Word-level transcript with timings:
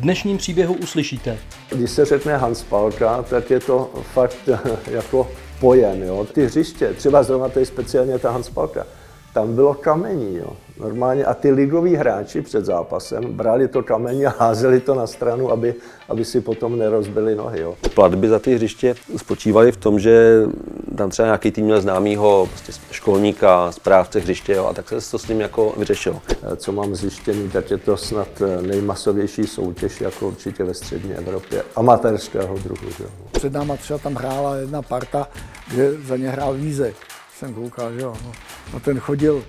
V 0.00 0.02
dnešním 0.02 0.38
příběhu 0.38 0.74
uslyšíte. 0.74 1.38
Když 1.70 1.90
se 1.90 2.04
řekne 2.04 2.36
Hans 2.36 2.62
Palka, 2.62 3.22
tak 3.22 3.50
je 3.50 3.60
to 3.60 3.90
fakt 4.12 4.48
jako 4.90 5.28
pojem. 5.60 6.02
Jo? 6.02 6.26
Ty 6.32 6.46
hřiště, 6.46 6.94
třeba 6.94 7.22
zrovna 7.22 7.48
tady 7.48 7.66
speciálně 7.66 8.18
ta 8.18 8.30
Hans 8.30 8.50
Palka, 8.50 8.86
tam 9.34 9.54
bylo 9.54 9.74
kamení, 9.74 10.36
jo. 10.36 10.56
Normálně 10.80 11.24
a 11.24 11.34
ty 11.34 11.50
ligoví 11.50 11.96
hráči 11.96 12.42
před 12.42 12.64
zápasem 12.64 13.24
brali 13.24 13.68
to 13.68 13.82
kamení 13.82 14.26
a 14.26 14.34
házeli 14.38 14.80
to 14.80 14.94
na 14.94 15.06
stranu, 15.06 15.50
aby, 15.50 15.74
aby 16.08 16.24
si 16.24 16.40
potom 16.40 16.78
nerozbili 16.78 17.34
nohy. 17.34 17.60
Jo. 17.60 17.76
Platby 17.94 18.28
za 18.28 18.38
ty 18.38 18.54
hřiště 18.54 18.94
spočívaly 19.16 19.72
v 19.72 19.76
tom, 19.76 19.98
že 19.98 20.42
tam 20.96 21.10
třeba 21.10 21.26
nějaký 21.26 21.50
tým 21.50 21.64
měl 21.64 21.80
známýho 21.80 22.48
prostě 22.50 22.72
školníka, 22.90 23.72
správce 23.72 24.20
hřiště 24.20 24.52
jo, 24.52 24.66
a 24.66 24.74
tak 24.74 24.88
se 24.98 25.10
to 25.10 25.18
s 25.18 25.28
ním 25.28 25.40
jako 25.40 25.74
vyřešilo. 25.76 26.20
Co 26.56 26.72
mám 26.72 26.94
zjištěný, 26.94 27.48
tak 27.48 27.70
je 27.70 27.78
to 27.78 27.96
snad 27.96 28.28
nejmasovější 28.60 29.46
soutěž 29.46 30.00
jako 30.00 30.28
určitě 30.28 30.64
ve 30.64 30.74
střední 30.74 31.14
Evropě, 31.14 31.62
amatérského 31.76 32.58
druhu. 32.58 32.90
Že? 32.98 33.04
Před 33.32 33.52
náma 33.52 33.76
třeba 33.76 33.98
tam 33.98 34.14
hrála 34.14 34.56
jedna 34.56 34.82
parta, 34.82 35.28
kde 35.70 35.92
za 35.92 36.16
ně 36.16 36.30
hrál 36.30 36.54
Vízek 36.54 36.94
jsem 37.38 37.54
koukal, 37.54 37.92
že 37.92 38.00
jo. 38.00 38.16
No, 38.24 38.32
no 38.72 38.80
ten 38.80 38.98
chodil, 38.98 39.44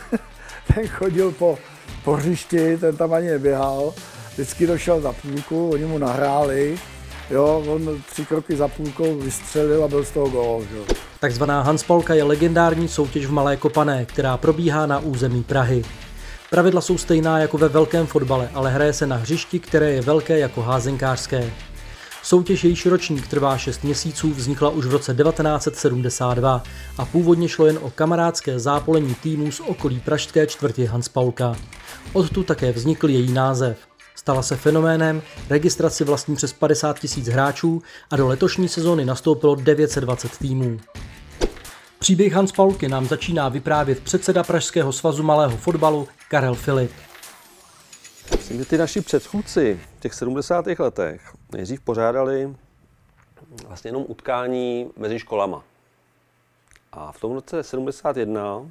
ten 0.74 0.88
chodil 0.88 1.32
po, 1.32 1.58
po 2.04 2.12
hřišti, 2.12 2.76
ten 2.76 2.96
tam 2.96 3.12
ani 3.12 3.30
neběhal. 3.30 3.94
Vždycky 4.32 4.66
došel 4.66 5.00
za 5.00 5.12
půlku, 5.12 5.70
oni 5.70 5.84
mu 5.84 5.98
nahráli, 5.98 6.78
jo, 7.30 7.64
on 7.66 8.02
tři 8.10 8.24
kroky 8.24 8.56
za 8.56 8.68
půlkou 8.68 9.18
vystřelil 9.18 9.84
a 9.84 9.88
byl 9.88 10.04
z 10.04 10.10
toho 10.10 10.28
gol, 10.28 10.64
jo. 10.76 10.84
Takzvaná 11.20 11.62
Hanspolka 11.62 12.14
je 12.14 12.24
legendární 12.24 12.88
soutěž 12.88 13.26
v 13.26 13.32
Malé 13.32 13.56
Kopané, 13.56 14.04
která 14.04 14.36
probíhá 14.36 14.86
na 14.86 14.98
území 14.98 15.42
Prahy. 15.42 15.84
Pravidla 16.50 16.80
jsou 16.80 16.98
stejná 16.98 17.38
jako 17.38 17.58
ve 17.58 17.68
velkém 17.68 18.06
fotbale, 18.06 18.48
ale 18.54 18.70
hraje 18.70 18.92
se 18.92 19.06
na 19.06 19.16
hřišti, 19.16 19.60
které 19.60 19.92
je 19.92 20.00
velké 20.02 20.38
jako 20.38 20.62
házenkářské. 20.62 21.50
Soutěž 22.22 22.64
jejíž 22.64 22.86
ročník 22.86 23.28
trvá 23.28 23.58
6 23.58 23.84
měsíců, 23.84 24.30
vznikla 24.30 24.70
už 24.70 24.86
v 24.86 24.90
roce 24.90 25.14
1972 25.14 26.62
a 26.98 27.04
původně 27.04 27.48
šlo 27.48 27.66
jen 27.66 27.78
o 27.82 27.90
kamarádské 27.90 28.58
zápolení 28.58 29.14
týmů 29.14 29.52
z 29.52 29.60
okolí 29.60 30.00
pražské 30.00 30.46
čtvrti 30.46 30.86
Hans 30.86 31.08
Paulka. 31.08 31.56
Odtud 32.12 32.46
také 32.46 32.72
vznikl 32.72 33.08
její 33.08 33.32
název. 33.32 33.78
Stala 34.14 34.42
se 34.42 34.56
fenoménem, 34.56 35.22
registraci 35.50 36.04
vlastní 36.04 36.36
přes 36.36 36.52
50 36.52 36.98
tisíc 36.98 37.28
hráčů 37.28 37.82
a 38.10 38.16
do 38.16 38.28
letošní 38.28 38.68
sezóny 38.68 39.04
nastoupilo 39.04 39.54
920 39.54 40.38
týmů. 40.38 40.80
Příběh 41.98 42.32
Hans 42.32 42.52
Paulky 42.52 42.88
nám 42.88 43.06
začíná 43.06 43.48
vyprávět 43.48 44.00
předseda 44.00 44.42
Pražského 44.42 44.92
svazu 44.92 45.22
malého 45.22 45.56
fotbalu 45.56 46.08
Karel 46.28 46.54
Filip. 46.54 46.90
Myslím, 48.36 48.58
že 48.58 48.64
ty 48.64 48.78
naši 48.78 49.00
předchůdci 49.00 49.80
v 49.98 50.00
těch 50.00 50.14
70. 50.14 50.66
letech 50.78 51.39
nejdřív 51.52 51.80
pořádali 51.80 52.56
vlastně 53.66 53.88
jenom 53.88 54.04
utkání 54.08 54.90
mezi 54.96 55.18
školama. 55.18 55.64
A 56.92 57.12
v 57.12 57.20
tom 57.20 57.32
roce 57.32 57.62
71 57.62 58.70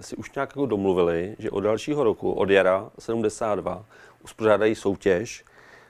si 0.00 0.16
už 0.16 0.32
nějak 0.34 0.50
jako 0.50 0.66
domluvili, 0.66 1.36
že 1.38 1.50
od 1.50 1.60
dalšího 1.60 2.04
roku, 2.04 2.32
od 2.32 2.50
jara 2.50 2.90
72, 2.98 3.84
uspořádají 4.24 4.74
soutěž, 4.74 5.44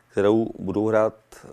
kterou 0.08 0.50
budou 0.58 0.88
hrát 0.88 1.14
eh, 1.34 1.48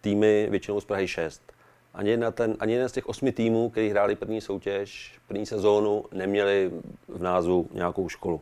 týmy 0.00 0.46
většinou 0.50 0.80
z 0.80 0.84
Prahy 0.84 1.08
6. 1.08 1.52
Ani, 1.94 2.10
jedna 2.10 2.30
ten, 2.30 2.56
ani 2.60 2.72
jeden 2.72 2.88
z 2.88 2.92
těch 2.92 3.06
osmi 3.06 3.32
týmů, 3.32 3.70
který 3.70 3.90
hráli 3.90 4.14
první 4.14 4.40
soutěž, 4.40 5.18
první 5.28 5.46
sezónu, 5.46 6.04
neměli 6.12 6.70
v 7.08 7.22
názvu 7.22 7.68
nějakou 7.72 8.08
školu. 8.08 8.40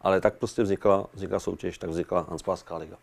Ale 0.00 0.20
tak 0.20 0.34
prostě 0.34 0.62
vznikla, 0.62 1.06
vznikla 1.14 1.40
soutěž, 1.40 1.78
tak 1.78 1.90
vznikla 1.90 2.26
Hanspáská 2.28 2.76
liga. 2.76 2.96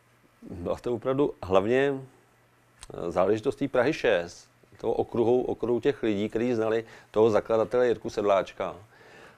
Byla 0.50 0.76
to 0.76 0.94
opravdu 0.94 1.34
hlavně 1.44 1.94
eh, 1.94 3.12
záležitost 3.12 3.56
té 3.56 3.68
Prahy 3.68 3.94
6, 3.94 4.48
toho 4.78 4.94
okruhu, 4.94 5.42
okruhu 5.42 5.80
těch 5.80 6.04
lidí, 6.04 6.30
kteří 6.30 6.54
znali 6.54 6.86
toho 7.12 7.30
zakladatele 7.30 7.88
Jirku 7.88 8.10
Sedláčka. 8.10 8.76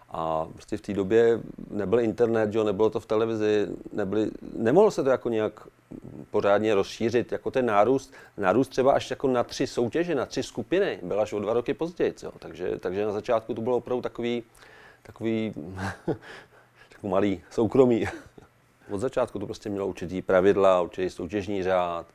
A 0.09 0.47
prostě 0.53 0.77
v 0.77 0.81
té 0.81 0.93
době 0.93 1.39
nebyl 1.69 1.99
internet, 1.99 2.55
jo, 2.55 2.63
nebylo 2.63 2.89
to 2.89 2.99
v 2.99 3.05
televizi, 3.05 3.67
nebyli, 3.93 4.31
nemohlo 4.53 4.91
se 4.91 5.03
to 5.03 5.09
jako 5.09 5.29
nějak 5.29 5.67
pořádně 6.31 6.75
rozšířit, 6.75 7.31
jako 7.31 7.51
ten 7.51 7.65
nárůst, 7.65 8.13
nárůst 8.37 8.67
třeba 8.67 8.91
až 8.91 9.09
jako 9.09 9.27
na 9.27 9.43
tři 9.43 9.67
soutěže, 9.67 10.15
na 10.15 10.25
tři 10.25 10.43
skupiny, 10.43 10.99
byl 11.03 11.21
až 11.21 11.33
o 11.33 11.39
dva 11.39 11.53
roky 11.53 11.73
později, 11.73 12.15
jo. 12.23 12.31
Takže, 12.39 12.79
takže 12.79 13.05
na 13.05 13.11
začátku 13.11 13.53
to 13.53 13.61
bylo 13.61 13.77
opravdu 13.77 14.01
takový, 14.01 14.43
takový 15.03 15.53
takový 16.89 17.11
malý 17.11 17.41
soukromí. 17.51 18.05
Od 18.93 18.99
začátku 18.99 19.39
to 19.39 19.45
prostě 19.45 19.69
mělo 19.69 19.87
určitý 19.87 20.21
pravidla, 20.21 20.81
určitý 20.81 21.09
soutěžní 21.09 21.63
řád, 21.63 22.05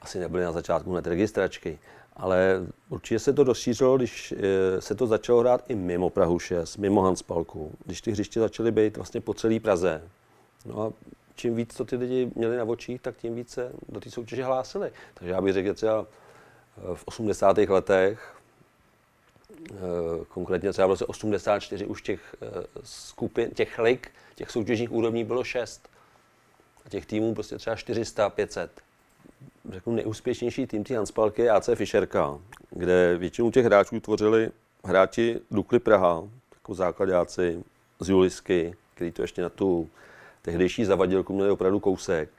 asi 0.00 0.18
nebyly 0.18 0.44
na 0.44 0.52
začátku 0.52 0.90
hned 0.90 1.06
registračky, 1.06 1.78
ale 2.16 2.66
určitě 2.88 3.18
se 3.18 3.32
to 3.32 3.44
rozšířilo, 3.44 3.96
když 3.96 4.32
eh, 4.32 4.80
se 4.80 4.94
to 4.94 5.06
začalo 5.06 5.40
hrát 5.40 5.64
i 5.68 5.74
mimo 5.74 6.10
Prahu 6.10 6.38
6, 6.38 6.76
mimo 6.76 7.02
Hanspalku, 7.02 7.72
když 7.84 8.00
ty 8.00 8.10
hřiště 8.10 8.40
začaly 8.40 8.72
být 8.72 8.96
vlastně 8.96 9.20
po 9.20 9.34
celé 9.34 9.60
Praze. 9.60 10.02
No 10.66 10.82
a 10.82 10.92
čím 11.36 11.54
víc 11.54 11.74
to 11.74 11.84
ty 11.84 11.96
lidi 11.96 12.30
měli 12.34 12.56
na 12.56 12.64
očích, 12.64 13.00
tak 13.00 13.16
tím 13.16 13.34
více 13.34 13.72
do 13.88 14.00
té 14.00 14.10
soutěže 14.10 14.44
hlásili. 14.44 14.92
Takže 15.14 15.32
já 15.32 15.40
bych 15.40 15.52
řekl, 15.52 15.66
že 15.66 15.74
třeba 15.74 16.06
eh, 16.78 16.94
v 16.94 17.02
80. 17.04 17.58
letech 17.58 18.40
Eh, 19.68 20.24
konkrétně 20.28 20.72
třeba 20.72 20.86
v 20.86 20.90
roce 20.90 21.06
84 21.06 21.86
už 21.86 22.02
těch 22.02 22.34
skupin, 22.84 23.50
těch 23.50 23.78
lig, 23.78 24.10
těch 24.34 24.50
soutěžních 24.50 24.92
úrovní 24.92 25.24
bylo 25.24 25.44
6. 25.44 25.88
A 26.86 26.88
těch 26.88 27.06
týmů 27.06 27.34
prostě 27.34 27.58
třeba 27.58 27.76
400, 27.76 28.30
500. 28.30 28.70
Řeknu 29.70 29.92
nejúspěšnější 29.92 30.66
tým 30.66 30.84
té 30.84 30.96
Hanspalky 30.96 31.42
je 31.42 31.50
AC 31.50 31.70
Fischerka, 31.74 32.38
kde 32.70 33.16
většinu 33.16 33.50
těch 33.50 33.64
hráčů 33.64 34.00
tvořili 34.00 34.50
hráči 34.84 35.40
Dukly 35.50 35.78
Praha, 35.78 36.22
jako 36.54 36.74
základáci 36.74 37.64
z 38.00 38.08
Julisky, 38.08 38.74
který 38.94 39.12
to 39.12 39.22
ještě 39.22 39.42
na 39.42 39.48
tu 39.48 39.90
tehdejší 40.42 40.84
zavadilku 40.84 41.32
měli 41.32 41.50
opravdu 41.50 41.80
kousek. 41.80 42.30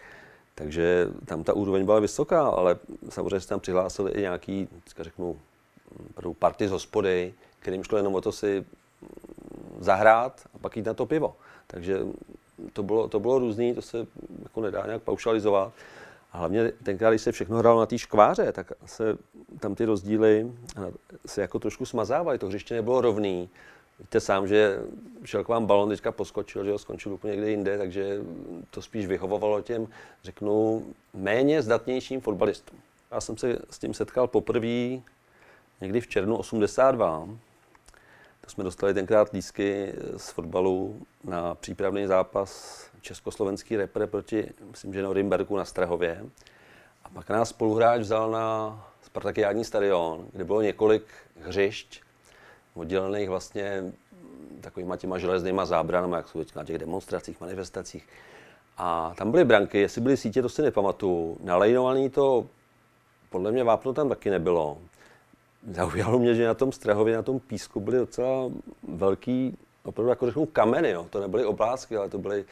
Takže 0.55 1.07
tam 1.25 1.43
ta 1.43 1.53
úroveň 1.53 1.85
byla 1.85 1.99
vysoká, 1.99 2.47
ale 2.47 2.77
samozřejmě 3.09 3.39
se 3.39 3.47
tam 3.47 3.59
přihlásili 3.59 4.11
i 4.11 4.21
nějaký, 4.21 4.67
řeknu, 4.99 5.39
party 6.39 6.67
z 6.67 6.71
hospody, 6.71 7.33
kterým 7.59 7.83
šlo 7.83 7.97
jenom 7.97 8.15
o 8.15 8.21
to 8.21 8.31
si 8.31 8.65
zahrát 9.79 10.41
a 10.53 10.57
pak 10.57 10.77
jít 10.77 10.85
na 10.85 10.93
to 10.93 11.05
pivo. 11.05 11.35
Takže 11.67 11.99
to 12.73 12.83
bylo, 12.83 13.07
to 13.07 13.19
bylo 13.19 13.39
různý, 13.39 13.75
to 13.75 13.81
se 13.81 14.07
jako 14.43 14.61
nedá 14.61 14.85
nějak 14.85 15.01
paušalizovat. 15.01 15.73
A 16.31 16.37
hlavně 16.37 16.71
tenkrát, 16.83 17.09
když 17.09 17.21
se 17.21 17.31
všechno 17.31 17.57
hrálo 17.57 17.79
na 17.79 17.85
té 17.85 17.97
škváře, 17.97 18.51
tak 18.51 18.71
se 18.85 19.17
tam 19.59 19.75
ty 19.75 19.85
rozdíly 19.85 20.51
se 21.25 21.41
jako 21.41 21.59
trošku 21.59 21.85
smazávaly. 21.85 22.37
To 22.37 22.47
hřiště 22.47 22.75
nebylo 22.75 23.01
rovný. 23.01 23.49
Víte 23.99 24.19
sám, 24.19 24.47
že 24.47 24.79
šel 25.25 25.43
k 25.43 25.47
vám 25.47 25.65
balon, 25.65 25.89
teďka 25.89 26.11
poskočil, 26.11 26.65
že 26.65 26.71
ho 26.71 26.77
skončil 26.77 27.13
úplně 27.13 27.31
někde 27.31 27.49
jinde, 27.49 27.77
takže 27.77 28.21
to 28.69 28.81
spíš 28.81 29.05
vyhovovalo 29.05 29.61
těm, 29.61 29.87
řeknu, 30.23 30.85
méně 31.13 31.61
zdatnějším 31.61 32.21
fotbalistům. 32.21 32.79
Já 33.11 33.21
jsem 33.21 33.37
se 33.37 33.59
s 33.69 33.79
tím 33.79 33.93
setkal 33.93 34.27
poprvé 34.27 35.01
někdy 35.81 36.01
v 36.01 36.07
červnu 36.07 36.37
82. 36.37 37.29
Jsme 38.51 38.63
dostali 38.63 38.93
tenkrát 38.93 39.33
lísky 39.33 39.93
z 40.17 40.29
fotbalu 40.29 41.01
na 41.23 41.55
přípravný 41.55 42.07
zápas 42.07 42.81
československý 43.01 43.75
repre 43.75 44.07
proti, 44.07 44.49
myslím, 44.71 44.93
že 44.93 45.03
Norimberku 45.03 45.57
na 45.57 45.65
Strahově. 45.65 46.25
A 47.03 47.09
pak 47.09 47.29
nás 47.29 47.49
spoluhráč 47.49 48.01
vzal 48.01 48.31
na 48.31 48.77
Spartakiádní 49.01 49.65
stadion, 49.65 50.27
kde 50.33 50.43
bylo 50.43 50.61
několik 50.61 51.03
hřišť, 51.41 52.01
oddělených 52.73 53.29
vlastně 53.29 53.83
takovýma 54.61 54.97
těma 54.97 55.17
železnýma 55.17 55.65
zábranama, 55.65 56.17
jak 56.17 56.27
jsou 56.27 56.43
na 56.55 56.63
těch 56.63 56.77
demonstracích, 56.77 57.41
manifestacích. 57.41 58.07
A 58.77 59.13
tam 59.17 59.31
byly 59.31 59.45
branky, 59.45 59.79
jestli 59.79 60.01
byly 60.01 60.17
sítě, 60.17 60.41
to 60.41 60.49
si 60.49 60.61
nepamatuju. 60.61 61.37
Nalejnovaný 61.43 62.09
to, 62.09 62.47
podle 63.29 63.51
mě 63.51 63.63
vápno 63.63 63.93
tam 63.93 64.09
taky 64.09 64.29
nebylo 64.29 64.77
zaujalo 65.69 66.19
mě, 66.19 66.35
že 66.35 66.47
na 66.47 66.53
tom 66.53 66.71
Strahově, 66.71 67.15
na 67.15 67.21
tom 67.21 67.39
písku 67.39 67.79
byly 67.79 67.97
docela 67.97 68.51
velký, 68.87 69.57
opravdu 69.83 70.09
jako 70.09 70.25
řeknu 70.25 70.45
kameny, 70.45 70.89
jo. 70.89 71.07
to 71.09 71.19
nebyly 71.19 71.45
oblázky, 71.45 71.97
ale 71.97 72.09
to 72.09 72.17
byly, 72.17 72.45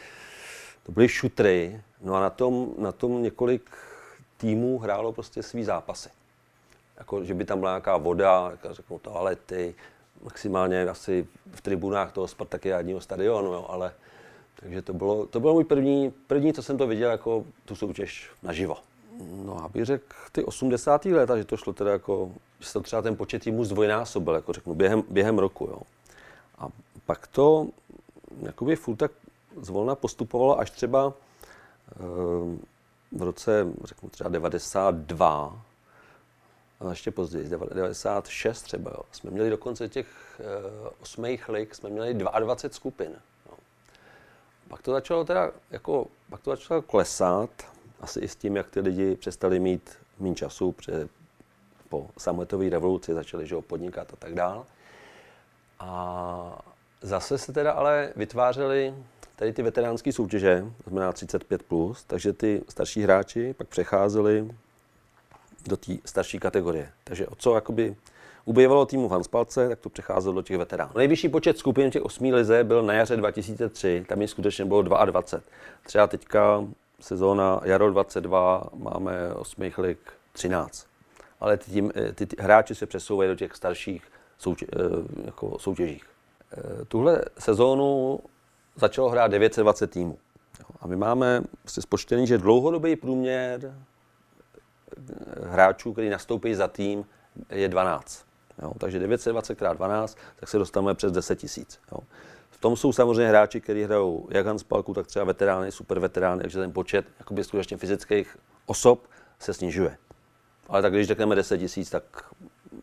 to 0.83 0.91
byly 0.91 1.09
šutry. 1.09 1.81
No 2.01 2.15
a 2.15 2.19
na 2.19 2.29
tom, 2.29 2.73
na 2.77 2.91
tom 2.91 3.23
několik 3.23 3.69
týmů 4.37 4.79
hrálo 4.79 5.11
prostě 5.13 5.43
svý 5.43 5.63
zápasy. 5.63 6.09
Jako, 6.97 7.23
že 7.23 7.33
by 7.33 7.45
tam 7.45 7.59
byla 7.59 7.71
nějaká 7.71 7.97
voda, 7.97 8.47
jako 8.51 8.73
řeknu 8.73 8.99
toalety, 8.99 9.75
maximálně 10.23 10.83
asi 10.83 11.27
v 11.51 11.61
tribunách 11.61 12.11
toho 12.11 12.27
Spartakiádního 12.27 13.01
stadionu, 13.01 13.53
jo, 13.53 13.65
ale 13.69 13.93
takže 14.55 14.81
to 14.81 14.93
bylo, 14.93 15.25
to 15.25 15.39
bylo 15.39 15.53
můj 15.53 15.63
první, 15.63 16.13
první, 16.27 16.53
co 16.53 16.63
jsem 16.63 16.77
to 16.77 16.87
viděl 16.87 17.11
jako 17.11 17.45
tu 17.65 17.75
soutěž 17.75 18.31
naživo. 18.43 18.77
No, 19.19 19.63
abych 19.63 19.85
řekl 19.85 20.05
ty 20.31 20.43
80. 20.43 21.05
léta, 21.05 21.37
že 21.37 21.45
to 21.45 21.57
šlo 21.57 21.73
teda 21.73 21.91
jako, 21.91 22.31
že 22.59 22.67
se 22.67 22.79
třeba 22.79 23.01
ten 23.01 23.15
počet 23.15 23.43
týmů 23.43 23.65
zdvojnásobil, 23.65 24.35
jako 24.35 24.53
řeknu, 24.53 24.75
během, 24.75 25.03
během 25.09 25.39
roku, 25.39 25.65
jo. 25.65 25.81
A 26.57 26.67
pak 27.05 27.27
to 27.27 27.67
jakoby 28.41 28.75
furt 28.75 28.95
tak 28.95 29.11
zvolna 29.61 29.95
postupovalo 29.95 30.59
až 30.59 30.71
třeba 30.71 31.13
e, 31.91 32.03
v 33.11 33.21
roce, 33.21 33.67
řeknu 33.83 34.09
třeba 34.09 34.29
92, 34.29 35.61
a 36.79 36.89
ještě 36.89 37.11
později, 37.11 37.49
96 37.73 38.61
třeba, 38.61 38.91
jo, 38.91 39.03
jsme 39.11 39.31
měli 39.31 39.49
dokonce 39.49 39.89
těch 39.89 40.07
uh, 40.39 40.89
osmých 41.01 41.49
lig, 41.49 41.75
jsme 41.75 41.89
měli 41.89 42.13
22 42.13 42.73
skupin. 42.73 43.15
Jo. 43.45 43.57
Pak 44.67 44.81
to 44.81 44.91
začalo 44.91 45.25
teda, 45.25 45.51
jako, 45.71 46.07
pak 46.29 46.41
to 46.41 46.49
začalo 46.49 46.81
klesat, 46.81 47.49
asi 48.01 48.19
i 48.19 48.27
s 48.27 48.35
tím, 48.35 48.55
jak 48.55 48.69
ty 48.69 48.79
lidi 48.79 49.15
přestali 49.15 49.59
mít 49.59 49.97
méně 50.19 50.35
času, 50.35 50.71
protože 50.71 51.07
po 51.89 52.07
sametové 52.17 52.69
revoluci 52.69 53.13
začali 53.13 53.47
že 53.47 53.55
ho, 53.55 53.61
podnikat 53.61 54.13
a 54.13 54.15
tak 54.15 54.33
dále. 54.33 54.63
A 55.79 56.61
zase 57.01 57.37
se 57.37 57.53
teda 57.53 57.71
ale 57.71 58.13
vytvářely 58.15 58.93
tady 59.35 59.53
ty 59.53 59.61
veteránské 59.61 60.13
soutěže, 60.13 60.65
znamená 60.87 61.11
35+, 61.11 61.57
plus, 61.67 62.03
takže 62.03 62.33
ty 62.33 62.61
starší 62.69 63.01
hráči 63.01 63.53
pak 63.53 63.67
přecházeli 63.67 64.51
do 65.67 65.77
té 65.77 65.93
starší 66.05 66.39
kategorie. 66.39 66.91
Takže 67.03 67.27
o 67.27 67.35
co 67.35 67.55
jakoby 67.55 67.95
ubývalo 68.45 68.85
týmu 68.85 69.07
v 69.07 69.11
Hanspalce, 69.11 69.69
tak 69.69 69.79
to 69.79 69.89
přecházelo 69.89 70.35
do 70.35 70.41
těch 70.41 70.57
veteránů. 70.57 70.91
Nejvyšší 70.95 71.29
počet 71.29 71.57
skupin 71.57 71.91
těch 71.91 72.01
osmí 72.01 72.33
lize 72.33 72.63
byl 72.63 72.83
na 72.83 72.93
jaře 72.93 73.17
2003, 73.17 74.05
tam 74.07 74.21
jich 74.21 74.29
skutečně 74.29 74.65
bylo 74.65 74.81
22. 74.81 75.41
Třeba 75.83 76.07
teďka 76.07 76.63
sezóna 76.99 77.61
jaro 77.63 77.91
22 77.91 78.63
máme 78.73 79.33
osmých 79.33 79.77
lig 79.77 79.99
13. 80.31 80.87
Ale 81.39 81.57
ty, 81.57 81.71
tím, 81.71 81.91
ty, 82.15 82.25
ty 82.25 82.35
hráči 82.39 82.75
se 82.75 82.85
přesouvají 82.85 83.29
do 83.29 83.35
těch 83.35 83.55
starších 83.55 84.03
soutěž, 84.37 84.69
eh, 84.73 85.25
jako 85.25 85.59
soutěžích. 85.59 86.03
Eh, 86.51 86.85
tuhle 86.85 87.21
sezónu 87.39 88.19
začalo 88.75 89.09
hrát 89.09 89.27
920 89.27 89.87
týmů. 89.87 90.17
A 90.79 90.87
my 90.87 90.95
máme 90.95 91.41
prostě 91.61 91.81
spočtený, 91.81 92.27
že 92.27 92.37
dlouhodobý 92.37 92.95
průměr 92.95 93.73
hráčů, 95.43 95.93
který 95.93 96.09
nastoupí 96.09 96.55
za 96.55 96.67
tým, 96.67 97.05
je 97.49 97.67
12. 97.67 98.25
Jo, 98.61 98.73
takže 98.77 98.99
920 98.99 99.53
x 99.53 99.77
12, 99.77 100.17
tak 100.39 100.49
se 100.49 100.57
dostaneme 100.57 100.93
přes 100.93 101.11
10 101.11 101.35
tisíc. 101.35 101.79
Tom 102.59 102.75
jsou 102.75 102.91
samozřejmě 102.93 103.29
hráči, 103.29 103.61
kteří 103.61 103.83
hrajou 103.83 104.27
jak 104.31 104.45
Hanspalku, 104.45 104.93
tak 104.93 105.07
třeba 105.07 105.25
veterány, 105.25 105.71
super 105.71 105.99
veterány, 105.99 106.41
takže 106.41 106.59
ten 106.59 106.73
počet 106.73 107.05
jakoby 107.19 107.43
skutečně 107.43 107.77
fyzických 107.77 108.37
osob 108.65 109.07
se 109.39 109.53
snižuje. 109.53 109.97
Ale 110.67 110.81
tak 110.81 110.93
když 110.93 111.07
řekneme 111.07 111.35
10 111.35 111.57
tisíc, 111.57 111.89
tak 111.89 112.03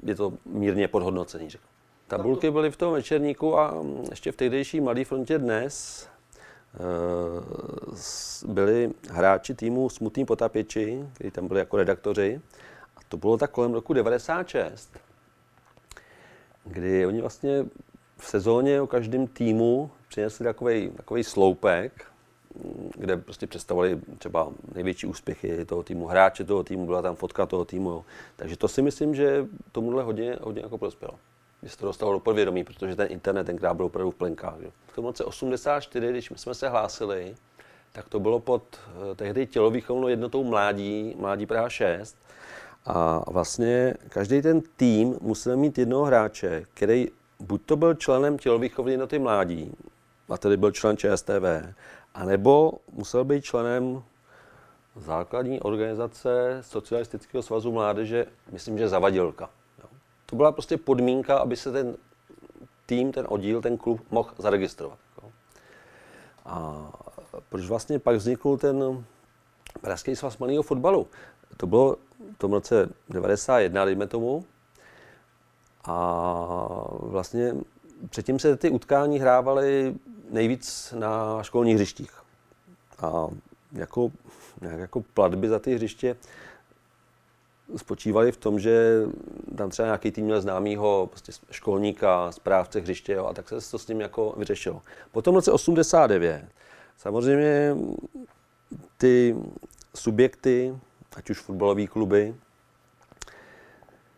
je 0.03 0.15
to 0.15 0.33
mírně 0.45 0.89
podhodnocený. 0.89 1.51
Řeknu. 1.51 1.67
Tabulky 2.07 2.51
byly 2.51 2.71
v 2.71 2.77
tom 2.77 2.93
večerníku 2.93 3.59
a 3.59 3.75
ještě 4.11 4.33
v 4.33 4.37
tehdejší 4.37 4.81
Mladé 4.81 5.05
frontě 5.05 5.39
dnes 5.39 6.07
Eh, 6.77 7.97
byli 8.47 8.91
hráči 9.11 9.55
týmu 9.55 9.89
Smutný 9.89 10.25
potapěči, 10.25 11.05
kteří 11.13 11.31
tam 11.31 11.49
byli 11.49 11.61
jako 11.61 11.77
redaktoři. 11.77 12.41
A 12.97 13.01
to 13.09 13.17
bylo 13.17 13.39
tak 13.39 13.51
kolem 13.51 13.73
roku 13.73 13.93
96, 13.93 14.99
kdy 16.65 17.07
oni 17.07 17.21
vlastně 17.21 17.65
v 18.19 18.27
sezóně 18.27 18.81
o 18.81 18.87
každém 18.87 19.27
týmu 19.27 19.91
přinesli 20.09 20.45
takový, 20.45 21.25
sloupek, 21.25 22.05
kde 22.97 23.17
prostě 23.17 23.47
představovali 23.47 24.01
třeba 24.19 24.49
největší 24.75 25.07
úspěchy 25.07 25.65
toho 25.65 25.83
týmu, 25.83 26.07
hráče 26.07 26.45
toho 26.45 26.65
týmu, 26.65 26.87
byla 26.87 27.03
tam 27.03 27.17
fotka 27.17 27.47
toho 27.47 27.65
týmu. 27.65 28.05
Takže 28.37 28.57
to 28.57 28.69
si 28.69 28.83
myslím, 28.83 29.15
že 29.15 29.47
tomuhle 29.73 30.03
hodně, 30.03 30.37
hodně 30.41 30.63
jako 30.63 30.79
prospělo 30.79 31.15
by 31.63 31.71
se 31.71 31.79
to 31.79 31.87
dostalo 31.87 32.13
do 32.13 32.21
podvědomí, 32.21 32.65
protože 32.65 32.97
ten 32.97 33.07
internet 33.11 33.45
tenkrát 33.45 33.75
byl 33.75 33.87
opravdu 33.87 34.11
v 34.11 34.15
plenkách. 34.15 34.55
Že? 34.61 34.71
V 34.87 34.95
tom 34.95 35.05
roce 35.05 35.25
84, 35.25 36.11
když 36.11 36.33
jsme 36.37 36.55
se 36.55 36.69
hlásili, 36.69 37.35
tak 37.93 38.09
to 38.09 38.21
bylo 38.21 38.41
pod 38.41 38.63
eh, 38.77 39.15
tehdy 39.15 39.47
tělovýchovnou 39.47 40.09
jednotou 40.09 40.45
Mládí, 40.45 41.15
Mládí 41.19 41.47
Praha 41.47 41.69
6. 41.69 42.17
A 42.87 43.31
vlastně 43.31 43.95
každý 44.09 44.43
ten 44.43 44.63
tým 44.77 45.19
musel 45.21 45.57
mít 45.57 45.79
jednoho 45.79 46.05
hráče, 46.05 46.65
který 46.75 47.09
buď 47.41 47.63
to 47.67 47.77
byl 47.77 47.95
členem 47.95 48.39
tělovýchovné 48.39 48.93
jednoty 48.93 49.19
Mládí, 49.19 49.77
a 50.29 50.39
tedy 50.39 50.57
byl 50.57 50.71
člen 50.71 50.97
ČSTV, 50.97 51.75
anebo 52.15 52.73
musel 52.93 53.25
být 53.25 53.45
členem 53.45 54.03
základní 54.97 55.61
organizace 55.61 56.59
Socialistického 56.61 57.43
svazu 57.43 57.73
mládeže, 57.73 58.27
myslím, 58.53 58.79
že 58.79 58.89
Zavadilka. 58.89 59.51
To 60.27 60.37
byla 60.37 60.53
prostě 60.53 60.77
podmínka, 60.77 61.39
aby 61.39 61.57
se 61.57 61.73
ten 61.73 61.97
tým, 62.87 63.13
ten 63.13 63.27
oddíl, 63.29 63.63
ten 63.63 63.77
klub 63.77 64.01
mohl 64.11 64.31
zaregistrovat. 64.39 64.99
A 66.45 66.91
proč 67.49 67.65
vlastně 67.65 67.99
pak 67.99 68.17
vznikl 68.17 68.57
ten 68.57 69.05
Pražský 69.81 70.17
svaz 70.17 70.39
malého 70.39 70.63
fotbalu? 70.63 71.07
To 71.57 71.67
bylo 71.67 71.97
v 72.35 72.39
tom 72.39 72.53
roce 72.53 72.89
91, 73.09 73.85
dejme 73.85 74.07
tomu. 74.07 74.45
A 75.87 76.87
vlastně 77.01 77.55
předtím 78.11 78.39
se 78.39 78.57
ty 78.57 78.71
utkání 78.71 79.19
hrávaly 79.19 79.95
nejvíc 80.31 80.95
na 80.99 81.43
školních 81.43 81.75
hřištích. 81.75 82.13
A 82.99 83.27
jako, 83.73 84.11
jako 84.61 85.01
platby 85.15 85.49
za 85.49 85.59
ty 85.59 85.75
hřiště 85.75 86.17
spočívaly 87.77 88.33
v 88.33 88.37
tom, 88.37 88.61
že 88.61 89.03
tam 89.57 89.71
třeba 89.71 89.87
nějaký 89.87 90.11
tým 90.11 90.25
měl 90.25 90.41
známýho 90.41 91.07
prostě 91.11 91.33
školníka, 91.51 92.33
správce 92.33 92.81
hřiště 92.81 93.13
jo, 93.13 93.27
a 93.27 93.35
tak 93.35 93.49
se 93.59 93.71
to 93.71 93.79
s 93.79 93.89
ním 93.89 94.01
jako 94.01 94.35
vyřešilo. 94.37 94.83
Potom 95.13 95.35
v 95.35 95.37
roce 95.37 95.53
89 95.53 96.45
samozřejmě 96.97 97.77
ty 98.99 99.37
subjekty, 99.95 100.79
ať 101.17 101.31
už 101.31 101.39
fotbalové 101.39 101.87
kluby, 101.87 102.35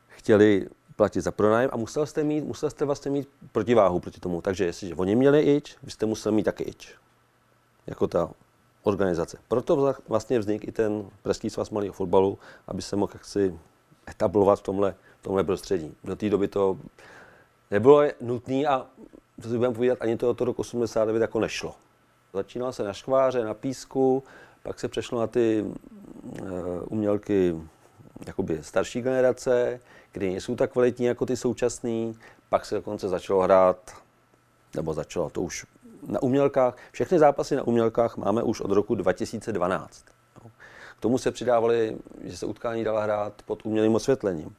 chtěli 0.08 0.68
platit 0.98 1.20
za 1.20 1.30
pronájem 1.30 1.70
a 1.72 1.76
musel 1.76 2.06
jste, 2.06 2.24
mít, 2.24 2.44
musel 2.44 2.70
jste 2.70 2.84
vlastně 2.84 3.10
mít 3.10 3.28
protiváhu 3.52 4.00
proti 4.00 4.20
tomu. 4.20 4.42
Takže 4.42 4.64
jestliže 4.64 4.94
oni 4.94 5.16
měli 5.16 5.40
ič, 5.40 5.76
vy 5.82 5.90
jste 5.90 6.06
musel 6.06 6.32
mít 6.32 6.42
taky 6.42 6.64
ič. 6.64 6.94
Jako 7.86 8.06
ta 8.06 8.30
organizace. 8.82 9.38
Proto 9.48 9.94
vlastně 10.08 10.38
vznikl 10.38 10.68
i 10.68 10.72
ten 10.72 11.06
Pražský 11.22 11.50
svaz 11.50 11.70
malého 11.70 11.92
fotbalu, 11.92 12.38
aby 12.66 12.82
se 12.82 12.96
mohl 12.96 13.12
jaksi 13.14 13.58
etablovat 14.10 14.58
v 14.58 14.62
tomhle, 14.62 14.94
v 15.20 15.22
tomhle 15.22 15.44
prostředí. 15.44 15.94
Do 16.04 16.16
té 16.16 16.30
doby 16.30 16.48
to 16.48 16.78
nebylo 17.70 18.02
nutné 18.20 18.66
a 18.66 18.86
to 19.42 19.48
si 19.48 19.56
budeme 19.56 19.74
povídat, 19.74 19.98
ani 20.00 20.16
to 20.16 20.30
od 20.30 20.40
roku 20.40 20.60
89 20.60 21.20
jako 21.20 21.40
nešlo. 21.40 21.74
Začínalo 22.32 22.72
se 22.72 22.84
na 22.84 22.92
škváře, 22.92 23.44
na 23.44 23.54
písku, 23.54 24.22
pak 24.62 24.80
se 24.80 24.88
přešlo 24.88 25.20
na 25.20 25.26
ty 25.26 25.62
uh, 25.62 26.48
umělky 26.88 27.54
jakoby 28.26 28.58
starší 28.62 29.02
generace, 29.02 29.80
kdy 30.12 30.30
nejsou 30.30 30.56
tak 30.56 30.72
kvalitní 30.72 31.06
jako 31.06 31.26
ty 31.26 31.36
současný, 31.36 32.18
pak 32.48 32.64
se 32.64 32.74
dokonce 32.74 33.08
začalo 33.08 33.42
hrát, 33.42 33.92
nebo 34.76 34.94
začalo, 34.94 35.30
to 35.30 35.42
už 35.42 35.66
na 36.06 36.22
umělkách, 36.22 36.76
všechny 36.92 37.18
zápasy 37.18 37.56
na 37.56 37.62
umělkách 37.62 38.16
máme 38.16 38.42
už 38.42 38.60
od 38.60 38.70
roku 38.70 38.94
2012. 38.94 40.04
Jo. 40.44 40.50
K 40.98 41.00
tomu 41.00 41.18
se 41.18 41.30
přidávali, 41.30 41.96
že 42.20 42.36
se 42.36 42.46
utkání 42.46 42.84
dala 42.84 43.02
hrát 43.02 43.42
pod 43.46 43.66
umělým 43.66 43.94
osvětlením. 43.94 44.56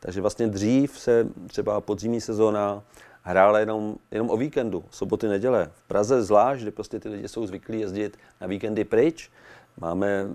Takže 0.00 0.20
vlastně 0.20 0.46
dřív 0.46 0.98
se 0.98 1.26
třeba 1.46 1.80
podzimní 1.80 2.20
sezóna 2.20 2.82
hrála 3.22 3.58
jenom, 3.58 3.96
jenom 4.10 4.30
o 4.30 4.36
víkendu, 4.36 4.84
soboty, 4.90 5.28
neděle. 5.28 5.70
V 5.74 5.82
Praze 5.82 6.22
zvlášť, 6.22 6.62
kde 6.62 6.70
prostě 6.70 7.00
ty 7.00 7.08
lidi 7.08 7.28
jsou 7.28 7.46
zvyklí 7.46 7.80
jezdit 7.80 8.18
na 8.40 8.46
víkendy 8.46 8.84
pryč, 8.84 9.30
máme, 9.80 10.26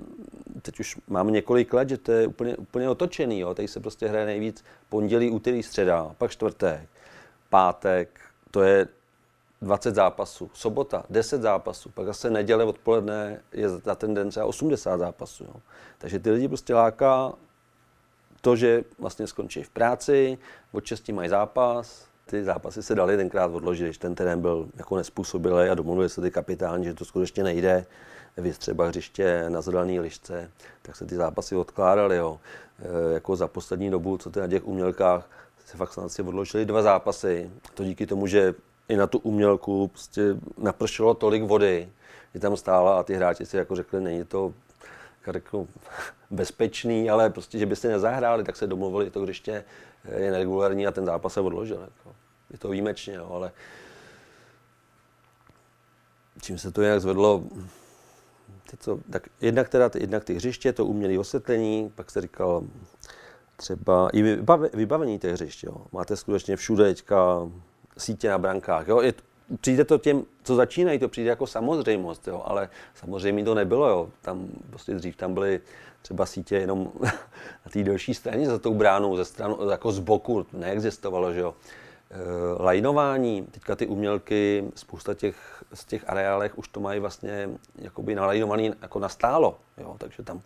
teď 0.62 0.80
už 0.80 0.98
máme 1.08 1.32
několik 1.32 1.74
let, 1.74 1.90
že 1.90 1.98
to 1.98 2.12
je 2.12 2.28
úplně, 2.28 2.58
úplně 2.58 2.90
otočený. 2.90 3.40
Jo. 3.40 3.54
Tady 3.54 3.68
se 3.68 3.80
prostě 3.80 4.08
hraje 4.08 4.26
nejvíc 4.26 4.64
pondělí, 4.90 5.32
úterý, 5.32 5.64
středa, 5.64 6.16
pak 6.18 6.32
čtvrtek, 6.32 6.90
pátek, 7.50 8.20
to 8.52 8.64
je 8.64 8.88
20 9.62 9.96
zápasů, 9.96 10.50
sobota 10.54 11.04
10 11.10 11.42
zápasů, 11.42 11.90
pak 11.90 12.06
zase 12.06 12.30
neděle 12.30 12.64
odpoledne 12.64 13.42
je 13.52 13.70
za 13.70 13.96
ten 13.96 14.14
den 14.14 14.30
třeba 14.30 14.46
80 14.46 14.98
zápasů. 14.98 15.44
Jo. 15.44 15.56
Takže 15.98 16.20
ty 16.20 16.32
lidi 16.32 16.48
prostě 16.48 16.74
láká 16.74 17.34
to, 18.42 18.56
že 18.56 18.84
vlastně 19.00 19.28
skončí 19.28 19.64
v 19.64 19.70
práci, 19.70 20.38
od 20.72 20.86
6 20.86 21.10
mají 21.10 21.30
zápas, 21.30 22.08
ty 22.26 22.44
zápasy 22.44 22.84
se 22.84 22.96
daly 22.96 23.18
tenkrát 23.18 23.52
odložit, 23.52 23.84
když 23.84 23.98
ten 23.98 24.16
terén 24.16 24.42
byl 24.42 24.70
jako 24.76 24.98
nespůsobilý 24.98 25.70
a 25.70 25.76
domluvili 25.76 26.10
se 26.10 26.22
ty 26.22 26.32
kapitáni, 26.32 26.86
že 26.86 26.94
to 26.94 27.06
skutečně 27.06 27.44
nejde, 27.44 27.86
víc 28.38 28.58
třeba 28.58 28.88
hřiště 28.88 29.46
na 29.50 29.62
zelený 29.62 30.00
lišce, 30.00 30.52
tak 30.82 30.96
se 30.96 31.06
ty 31.06 31.16
zápasy 31.16 31.56
odkládaly. 31.56 32.18
Jo. 32.18 32.40
E, 32.80 33.14
jako 33.14 33.36
za 33.36 33.48
poslední 33.48 33.90
dobu, 33.90 34.18
co 34.18 34.30
ty 34.30 34.40
na 34.40 34.48
těch 34.48 34.68
umělkách, 34.68 35.30
se 35.66 35.78
fakt 35.78 35.94
snad 35.94 36.12
si 36.12 36.22
odložili 36.22 36.66
dva 36.66 36.82
zápasy. 36.82 37.52
To 37.74 37.84
díky 37.84 38.06
tomu, 38.06 38.28
že 38.28 38.54
i 38.90 38.96
na 38.96 39.08
tu 39.08 39.18
umělku 39.18 39.88
prostě 39.88 40.22
napršelo 40.58 41.14
tolik 41.14 41.44
vody, 41.44 41.90
že 42.34 42.40
tam 42.40 42.58
stála 42.58 43.00
a 43.00 43.04
ty 43.04 43.14
hráči 43.14 43.46
si 43.46 43.58
jako 43.58 43.76
řekli, 43.76 44.02
není 44.02 44.26
to 44.26 44.54
jako 45.34 45.68
bezpečný, 46.30 47.10
ale 47.10 47.30
prostě, 47.30 47.60
že 47.60 47.66
byste 47.66 47.88
nezahráli, 47.88 48.44
tak 48.44 48.56
se 48.56 48.68
domluvili, 48.68 49.10
to 49.10 49.22
hřiště 49.22 49.64
je 50.18 50.32
neregulární 50.32 50.88
a 50.88 50.92
ten 50.92 51.06
zápas 51.06 51.34
se 51.34 51.40
odložil. 51.40 51.82
Jako. 51.82 52.16
Je 52.50 52.58
to 52.58 52.70
výjimečně, 52.70 53.14
jo, 53.14 53.30
ale 53.32 53.52
čím 56.42 56.58
se 56.58 56.72
to 56.72 56.82
nějak 56.82 57.02
zvedlo, 57.02 57.44
co, 58.80 59.00
tak 59.10 59.28
jednak, 59.42 59.70
teda, 59.70 59.90
jednak 60.00 60.24
ty 60.24 60.34
hřiště, 60.34 60.74
to 60.74 60.86
umělé 60.86 61.20
osvětlení, 61.20 61.92
pak 61.96 62.12
se 62.12 62.22
říkal 62.22 62.64
třeba 63.58 64.10
i 64.14 64.22
vybavení 64.74 65.20
těch 65.20 65.34
hřišť. 65.34 65.64
Jo. 65.64 65.78
Máte 65.92 66.16
skutečně 66.16 66.56
všude 66.56 66.84
teďka 66.84 67.50
sítě 67.98 68.30
na 68.30 68.38
brankách. 68.38 68.88
Jo. 68.88 69.02
Je, 69.02 69.14
přijde 69.62 69.86
to 69.86 69.98
těm, 69.98 70.24
co 70.44 70.56
začínají, 70.56 71.00
to 71.00 71.10
přijde 71.10 71.30
jako 71.30 71.48
samozřejmost, 71.48 72.28
jo, 72.28 72.44
ale 72.46 72.70
samozřejmě 72.96 73.44
to 73.44 73.56
nebylo. 73.56 73.90
Jo. 73.90 74.10
Tam 74.22 74.48
prostě 74.70 74.94
dřív 74.94 75.16
tam 75.16 75.34
byly 75.34 75.62
třeba 76.02 76.26
sítě 76.26 76.56
jenom 76.56 76.92
na 77.02 77.72
té 77.74 77.84
delší 77.84 78.14
straně 78.14 78.48
za 78.48 78.60
tou 78.60 78.74
bránou, 78.74 79.18
ze 79.18 79.26
stranu, 79.26 79.70
jako 79.70 79.92
z 79.92 80.00
boku, 80.00 80.44
to 80.44 80.58
neexistovalo, 80.58 81.34
že 81.34 81.40
jo. 81.40 81.54
E, 82.12 82.64
lajnování, 82.64 83.48
teďka 83.52 83.76
ty 83.76 83.88
umělky, 83.88 84.64
spousta 84.76 85.14
těch, 85.14 85.64
z 85.74 85.86
těch 85.86 86.10
areálech 86.10 86.58
už 86.58 86.68
to 86.68 86.80
mají 86.80 87.00
vlastně 87.00 87.50
jakoby 87.76 88.16
nalajnovaný 88.16 88.74
jako 88.82 89.00
nastálo, 89.00 89.60
jo, 89.78 89.96
takže 90.00 90.24
tam 90.24 90.42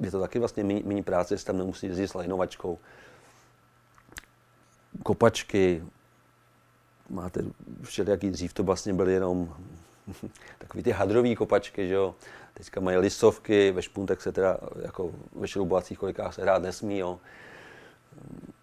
je 0.00 0.10
to 0.10 0.20
taky 0.20 0.38
vlastně 0.38 0.64
méně 0.64 1.02
práce, 1.02 1.34
jestli 1.34 1.46
tam 1.46 1.58
nemusí 1.58 1.86
jezdit 1.86 2.08
s 2.08 2.14
lajnovačkou. 2.14 2.78
Kopačky, 5.02 5.84
máte 7.08 7.40
všelijaký 7.82 8.30
dřív, 8.30 8.52
to 8.52 8.62
vlastně 8.62 8.94
byly 8.94 9.12
jenom 9.12 9.54
takový 10.58 10.82
ty 10.82 10.90
hadrový 10.90 11.36
kopačky, 11.36 11.88
že 11.88 11.94
jo. 11.94 12.14
Teďka 12.54 12.80
mají 12.80 12.96
lisovky, 12.96 13.72
ve 13.72 13.82
špuntech 13.82 14.22
se 14.22 14.32
teda 14.32 14.58
jako 14.82 15.10
ve 15.32 15.48
šroubovacích 15.48 15.98
kolikách 15.98 16.34
se 16.34 16.42
hrát 16.42 16.62
nesmí, 16.62 16.98
jo. 16.98 17.20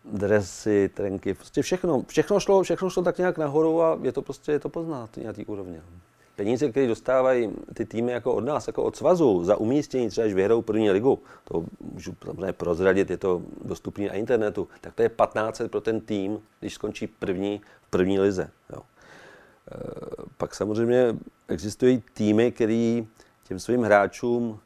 Dresy, 0.06 0.90
trenky, 0.94 1.34
prostě 1.34 1.62
všechno, 1.62 2.04
všechno 2.08 2.40
šlo, 2.40 2.64
všechno 2.64 2.90
šlo 2.90 3.04
tak 3.04 3.18
nějak 3.18 3.38
nahoru 3.38 3.82
a 3.82 4.00
je 4.02 4.12
to 4.12 4.22
prostě, 4.22 4.52
je 4.52 4.60
to 4.60 4.70
poznat 4.70 5.18
na 5.18 5.34
té 5.34 5.46
úrovni. 5.46 5.82
Peníze, 6.38 6.70
které 6.70 6.88
dostávají 6.88 7.52
ty 7.74 7.86
týmy 7.86 8.12
jako 8.12 8.34
od 8.34 8.46
nás, 8.46 8.68
jako 8.68 8.84
od 8.84 8.96
svazu, 8.96 9.44
za 9.44 9.58
umístění, 9.58 10.10
třeba 10.10 10.26
když 10.26 10.36
vyhrou 10.36 10.62
první 10.62 10.92
ligu, 10.92 11.20
to 11.44 11.66
můžu 11.94 12.16
samozřejmě 12.26 12.54
prozradit, 12.54 13.10
je 13.10 13.18
to 13.18 13.42
dostupné 13.66 14.08
na 14.08 14.14
internetu, 14.14 14.68
tak 14.82 14.94
to 14.94 15.02
je 15.02 15.10
15 15.10 15.62
pro 15.70 15.82
ten 15.82 16.02
tým, 16.02 16.40
když 16.60 16.74
skončí 16.74 17.08
první 17.08 17.62
v 17.82 17.90
první 17.90 18.20
lize. 18.20 18.50
Jo. 18.74 18.82
E, 18.82 18.86
pak 20.38 20.56
samozřejmě 20.56 21.16
existují 21.48 22.04
týmy, 22.14 22.52
které 22.52 23.02
těm 23.48 23.60
svým 23.60 23.84
hráčům 23.84 24.60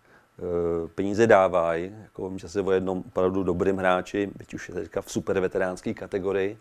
peníze 0.96 1.28
dávají. 1.28 1.92
Jako 2.04 2.30
vím 2.30 2.40
čase 2.40 2.62
o 2.62 2.72
jednom 2.72 3.04
opravdu 3.08 3.44
dobrým 3.44 3.78
hráči, 3.78 4.30
byť 4.36 4.54
už 4.54 4.70
je 4.70 4.76
teďka 4.76 5.02
v 5.02 5.12
super 5.12 5.40
veteránské 5.40 5.94
kategorii, 5.94 6.58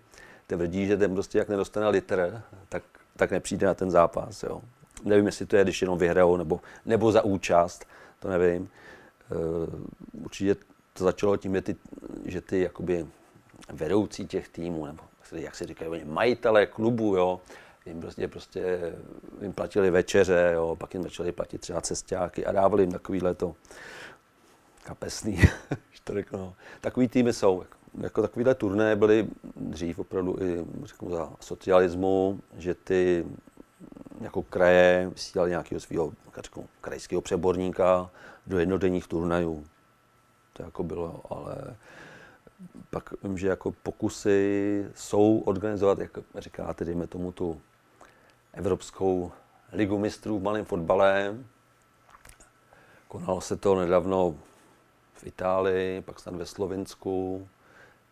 tvrdí, 0.47 0.87
že 0.87 0.97
ten 0.97 1.13
prostě 1.13 1.39
jak 1.39 1.49
nedostane 1.49 1.89
litr, 1.89 2.43
tak, 2.69 2.83
tak 3.17 3.31
nepřijde 3.31 3.67
na 3.67 3.75
ten 3.75 3.91
zápas. 3.91 4.43
Jo. 4.43 4.63
Nevím, 5.05 5.27
jestli 5.27 5.47
to 5.47 5.57
je, 5.57 5.65
když 5.65 5.83
jenom 5.83 5.99
vyhrajou, 5.99 6.37
nebo, 6.37 6.61
nebo 6.87 7.13
za 7.13 7.23
účast, 7.25 7.87
to 8.19 8.29
nevím. 8.29 8.69
E, 8.69 9.37
určitě 10.25 10.57
to 10.93 11.05
začalo 11.05 11.37
tím, 11.37 11.55
že 11.55 11.63
ty, 11.63 11.77
že 12.25 12.41
ty 12.41 12.61
jakoby 12.61 13.07
vedoucí 13.73 14.27
těch 14.27 14.49
týmů, 14.49 14.87
nebo 14.87 15.03
jak 15.33 15.55
se 15.55 15.67
říkají, 15.67 16.05
majitelé 16.05 16.67
klubu, 16.67 17.17
jo, 17.17 17.41
jim 17.87 18.01
prostě, 18.01 18.29
prostě 18.29 18.95
jim 19.43 19.53
platili 19.53 19.91
večeře, 19.91 20.51
jo, 20.55 20.77
pak 20.77 20.95
jim 20.95 21.03
začali 21.03 21.33
platit 21.33 21.61
třeba 21.61 21.81
cestáky 21.81 22.47
a 22.47 22.53
dávali 22.53 22.83
jim 22.83 22.93
takovýhle 22.93 23.35
to 23.35 23.55
kapesný, 24.85 25.41
to 26.05 26.15
řeknu, 26.15 26.39
no. 26.39 26.55
Takový 26.81 27.09
týmy 27.09 27.33
jsou. 27.33 27.65
Jako, 28.01 28.23
takovýhle 28.23 28.55
turné 28.55 28.97
byly 28.97 29.29
dřív 29.57 29.99
opravdu 29.99 30.37
i 30.43 30.67
řeknu, 30.85 31.11
za 31.11 31.33
socialismu, 31.41 32.41
že 32.57 32.75
ty 32.75 33.27
jako 34.21 34.43
kraje 34.43 35.11
vysílali 35.15 35.51
nějakého 35.51 35.81
svého 35.81 36.13
krajského 36.81 37.23
přeborníka 37.23 38.11
do 38.47 38.59
jednodenních 38.59 39.07
turnajů. 39.07 39.65
To 40.53 40.63
jako 40.63 40.83
bylo, 40.83 41.21
ale 41.31 41.77
pak 42.91 43.15
vím, 43.23 43.39
že 43.39 43.49
jako 43.49 43.73
pokusy 43.83 44.87
jsou 44.95 45.39
organizovat, 45.39 45.99
jak 45.99 46.19
říkáte, 46.39 46.85
dejme 46.85 47.07
tomu 47.07 47.33
tu 47.33 47.61
Evropskou 48.55 49.33
ligu 49.73 49.99
mistrů 49.99 50.39
v 50.39 50.43
malém 50.43 50.65
fotbale. 50.65 51.39
Konalo 53.09 53.41
se 53.41 53.57
to 53.57 53.75
nedávno 53.75 54.35
v 55.13 55.27
Itálii, 55.27 56.01
pak 56.01 56.21
snad 56.21 56.35
ve 56.35 56.47
Slovinsku, 56.47 57.49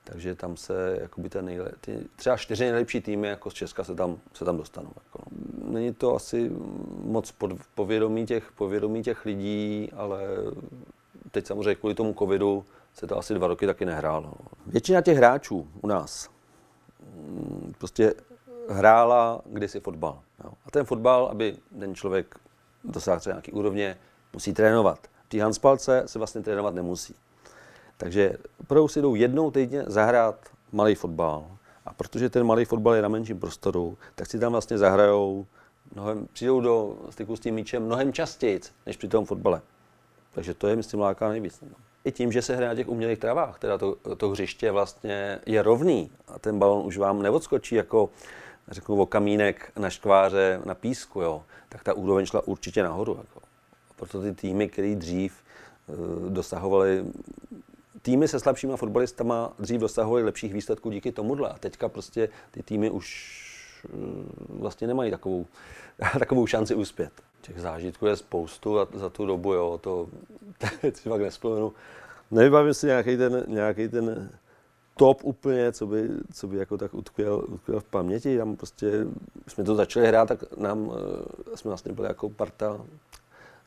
takže 0.05 0.35
tam 0.35 0.57
se 0.57 0.99
jakoby 1.01 1.29
ten 1.29 1.45
nejle, 1.45 1.71
ty, 1.81 2.07
třeba 2.17 2.37
čtyři 2.37 2.65
nejlepší 2.65 3.01
týmy 3.01 3.29
jako 3.29 3.51
z 3.51 3.55
Česka 3.55 3.85
se 3.85 3.95
tam, 3.95 4.19
se 4.33 4.45
tam 4.45 4.57
dostanou. 4.57 4.91
Jako. 5.05 5.21
Není 5.65 5.95
to 5.95 6.17
asi 6.17 6.51
moc 7.03 7.33
pod, 7.33 7.53
povědomí, 7.75 8.27
těch, 8.27 8.53
povědomí 8.53 9.03
těch 9.03 9.25
lidí, 9.25 9.91
ale 9.97 10.23
teď 11.31 11.47
samozřejmě 11.47 11.75
kvůli 11.75 11.95
tomu 11.95 12.15
covidu 12.15 12.65
se 12.95 13.07
to 13.07 13.19
asi 13.19 13.35
dva 13.35 13.47
roky 13.47 13.67
taky 13.67 13.85
nehrálo. 13.85 14.33
Většina 14.67 15.01
těch 15.01 15.17
hráčů 15.17 15.69
u 15.81 15.87
nás 15.87 16.31
mm, 17.15 17.75
prostě 17.79 18.15
hrála 18.69 19.41
kdysi 19.47 19.81
fotbal. 19.81 20.21
A 20.69 20.71
ten 20.71 20.85
fotbal, 20.85 21.27
aby 21.27 21.57
ten 21.79 21.95
člověk 21.95 22.35
dosáhl 22.85 23.21
třeba 23.21 23.35
nějaký 23.35 23.53
úrovně, 23.53 23.97
musí 24.33 24.53
trénovat. 24.53 24.99
Ty 25.29 25.39
Hanspalce 25.39 26.03
se 26.07 26.19
vlastně 26.19 26.41
trénovat 26.41 26.75
nemusí. 26.75 27.15
Takže 27.97 28.33
opravdu 28.61 28.89
si 28.89 29.03
jdou 29.03 29.15
jednou 29.15 29.51
týdně 29.51 29.85
zahrát 29.87 30.37
malý 30.73 30.95
fotbal. 30.95 31.47
A 31.87 31.93
protože 31.93 32.31
ten 32.31 32.47
malý 32.47 32.65
fotbal 32.65 32.95
je 32.95 33.03
na 33.03 33.09
menším 33.09 33.41
prostoru, 33.41 33.99
tak 34.15 34.27
si 34.27 34.39
tam 34.39 34.53
vlastně 34.53 34.79
zahrajou, 34.79 35.47
mnohem, 35.95 36.29
přijdou 36.33 36.61
do 36.61 36.99
styku 37.11 37.37
s 37.37 37.41
tím 37.41 37.55
míčem 37.55 37.85
mnohem 37.85 38.13
častěji, 38.13 38.61
než 38.87 38.97
při 38.97 39.09
tom 39.09 39.25
fotbale. 39.25 39.61
Takže 40.33 40.55
to 40.55 40.69
je, 40.69 40.77
myslím, 40.77 41.01
láká 41.01 41.29
nejvíc. 41.29 41.61
No. 41.61 41.77
I 42.05 42.13
tím, 42.13 42.33
že 42.33 42.43
se 42.43 42.57
hraje 42.57 42.69
na 42.69 42.75
těch 42.75 42.89
umělých 42.89 43.19
travách, 43.19 43.59
teda 43.59 43.79
to, 43.79 43.97
to 44.17 44.29
hřiště 44.29 44.71
vlastně 44.71 45.39
je 45.47 45.63
rovný 45.63 46.11
a 46.29 46.39
ten 46.39 46.59
balon 46.59 46.87
už 46.87 46.97
vám 46.97 47.23
neodskočí 47.23 47.75
jako 47.75 48.11
řeknu 48.71 49.01
o 49.01 49.07
kamínek 49.07 49.73
na 49.79 49.91
škváře 49.91 50.61
na 50.65 50.75
písku, 50.75 51.21
jo, 51.21 51.45
tak 51.69 51.85
ta 51.85 51.95
úroveň 51.95 52.27
šla 52.27 52.47
určitě 52.47 52.83
nahoru. 52.83 53.17
Jako. 53.19 53.41
Proto 53.97 54.23
ty 54.23 54.33
týmy, 54.33 54.69
které 54.69 54.95
dřív 54.95 55.33
uh, 55.87 55.97
dosahovaly 56.33 57.05
týmy 58.03 58.29
se 58.29 58.41
slabšíma 58.41 58.77
fotbalistama 58.77 59.53
dřív 59.59 59.81
dosahovaly 59.81 60.25
lepších 60.25 60.53
výsledků 60.53 60.91
díky 60.91 61.13
tomuhle. 61.13 61.49
A 61.49 61.59
teďka 61.59 61.89
prostě 61.89 62.29
ty 62.51 62.63
týmy 62.63 62.91
už 62.91 63.35
uh, 63.93 64.61
vlastně 64.61 64.87
nemají 64.87 65.11
takovou, 65.11 65.47
takovou 66.19 66.47
šanci 66.47 66.75
uspět. 66.75 67.13
Těch 67.41 67.61
zážitků 67.61 68.07
je 68.07 68.17
spoustu 68.17 68.81
a 68.81 68.89
za 68.95 69.09
tu 69.09 69.27
dobu, 69.27 69.53
jo, 69.53 69.79
to 69.83 70.09
si 70.95 71.09
fakt 71.09 71.21
nespomenu. 71.21 71.73
Nevybavím 72.31 72.75
si 72.75 72.87
nějaký 72.87 73.17
ten, 73.17 73.45
nějaký 73.49 73.89
ten 73.89 74.31
top 74.99 75.25
úplně, 75.25 75.73
co 75.73 75.87
by, 75.87 76.09
co 76.33 76.47
by 76.47 76.59
jako 76.59 76.79
tak 76.79 76.95
utkvěl, 76.95 77.45
utkvěl 77.49 77.81
v 77.81 77.85
paměti. 77.85 78.39
Tam 78.39 78.57
prostě, 78.57 79.07
jsme 79.47 79.65
to 79.65 79.75
začali 79.75 80.07
hrát, 80.07 80.29
tak 80.29 80.57
nám, 80.57 80.93
eh, 81.53 81.57
jsme 81.57 81.69
vlastně 81.69 81.93
byli 81.93 82.09
jako 82.09 82.29
parta 82.29 82.81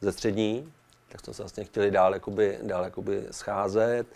ze 0.02 0.12
střední, 0.12 0.72
tak 1.10 1.22
jsme 1.22 1.34
se 1.34 1.44
vlastně 1.44 1.64
chtěli 1.64 1.92
dál, 1.92 2.14
jakoby, 2.14 2.60
dál 2.64 2.84
jakoby 2.84 3.28
scházet. 3.32 4.08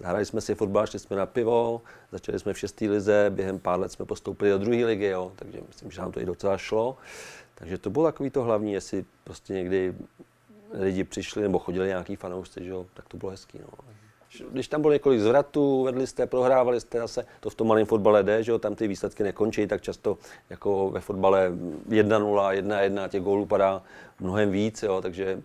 Zahrali 0.00 0.26
jsme 0.26 0.40
si 0.40 0.54
fotbal, 0.54 0.86
šli 0.86 0.98
jsme 0.98 1.16
na 1.16 1.26
pivo, 1.26 1.82
začali 2.12 2.38
jsme 2.38 2.52
v 2.52 2.58
šestý 2.58 2.88
lize, 2.88 3.30
během 3.30 3.58
pár 3.58 3.80
let 3.80 3.92
jsme 3.92 4.04
postoupili 4.04 4.50
do 4.50 4.58
druhé 4.58 4.84
ligy, 4.84 5.06
jo, 5.06 5.32
takže 5.36 5.58
myslím, 5.68 5.90
že 5.90 6.00
nám 6.00 6.12
to 6.12 6.20
i 6.20 6.24
docela 6.24 6.58
šlo. 6.58 6.96
Takže 7.54 7.78
to 7.78 7.90
bylo 7.90 8.04
takový 8.04 8.30
to 8.30 8.42
hlavní, 8.42 8.72
jestli 8.72 9.04
prostě 9.24 9.52
někdy 9.52 9.94
lidi 10.72 11.04
přišli 11.04 11.42
nebo 11.42 11.58
chodili 11.58 11.88
nějaký 11.88 12.16
fanoušci, 12.16 12.64
že 12.64 12.70
jo, 12.70 12.86
tak 12.94 13.08
to 13.08 13.16
bylo 13.16 13.30
hezký. 13.30 13.58
No 13.58 13.99
když 14.50 14.68
tam 14.68 14.80
bylo 14.80 14.92
několik 14.92 15.20
zvratů, 15.20 15.84
vedli 15.84 16.06
jste, 16.06 16.26
prohrávali 16.26 16.80
jste 16.80 16.98
zase, 16.98 17.26
to 17.40 17.50
v 17.50 17.54
tom 17.54 17.68
malém 17.68 17.86
fotbale 17.86 18.22
jde, 18.22 18.42
že 18.42 18.52
jo, 18.52 18.58
tam 18.58 18.74
ty 18.74 18.88
výsledky 18.88 19.22
nekončí, 19.22 19.66
tak 19.66 19.82
často 19.82 20.18
jako 20.50 20.90
ve 20.90 21.00
fotbale 21.00 21.52
1-0, 21.88 22.62
1-1, 22.62 23.08
těch 23.08 23.22
gólů 23.22 23.46
padá 23.46 23.82
mnohem 24.20 24.50
víc, 24.50 24.82
jo, 24.82 25.00
takže 25.02 25.42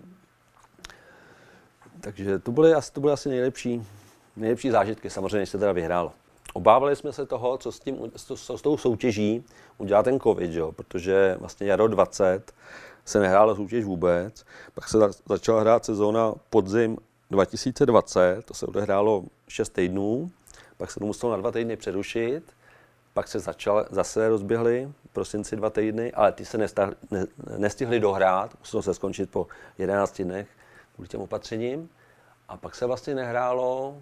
takže 2.01 2.39
to 2.39 2.51
byly, 2.51 2.73
to 2.93 3.01
byly 3.01 3.13
asi 3.13 3.29
nejlepší, 3.29 3.87
nejlepší 4.35 4.69
zážitky, 4.69 5.09
samozřejmě 5.09 5.45
se 5.45 5.57
teda 5.57 5.71
vyhrálo. 5.71 6.11
Obávali 6.53 6.95
jsme 6.95 7.13
se 7.13 7.25
toho, 7.25 7.57
co 7.57 7.71
s, 7.71 7.79
tím, 7.79 7.97
co 8.15 8.57
s 8.57 8.61
tou 8.61 8.77
soutěží 8.77 9.43
udělá 9.77 10.03
ten 10.03 10.19
covid, 10.19 10.51
jo? 10.51 10.71
protože 10.71 11.35
vlastně 11.39 11.67
jaro 11.67 11.87
20 11.87 12.53
se 13.05 13.19
nehrála 13.19 13.55
soutěž 13.55 13.85
vůbec, 13.85 14.45
pak 14.73 14.87
se 14.89 14.97
začala 15.25 15.61
hrát 15.61 15.85
sezóna 15.85 16.33
podzim 16.49 16.97
2020, 17.31 18.43
to 18.45 18.53
se 18.53 18.65
odehrálo 18.65 19.23
6 19.47 19.69
týdnů, 19.69 20.31
pak 20.77 20.91
se 20.91 20.99
to 20.99 21.05
muselo 21.05 21.31
na 21.31 21.37
dva 21.37 21.51
týdny 21.51 21.77
přerušit, 21.77 22.43
pak 23.13 23.27
se 23.27 23.39
začal, 23.39 23.85
zase 23.89 24.29
rozběhly 24.29 24.91
v 25.09 25.13
prosinci 25.13 25.55
dva 25.55 25.69
týdny, 25.69 26.13
ale 26.13 26.31
ty 26.31 26.45
se 26.45 26.57
nestahli, 26.57 26.95
ne, 27.11 27.25
nestihli 27.57 27.99
dohrát, 27.99 28.59
muselo 28.59 28.83
se 28.83 28.93
skončit 28.93 29.29
po 29.29 29.47
11 29.77 30.21
dnech 30.21 30.47
kvůli 30.95 31.07
těm 31.07 31.21
opatřením. 31.21 31.89
A 32.47 32.57
pak 32.57 32.75
se 32.75 32.85
vlastně 32.85 33.15
nehrálo, 33.15 33.97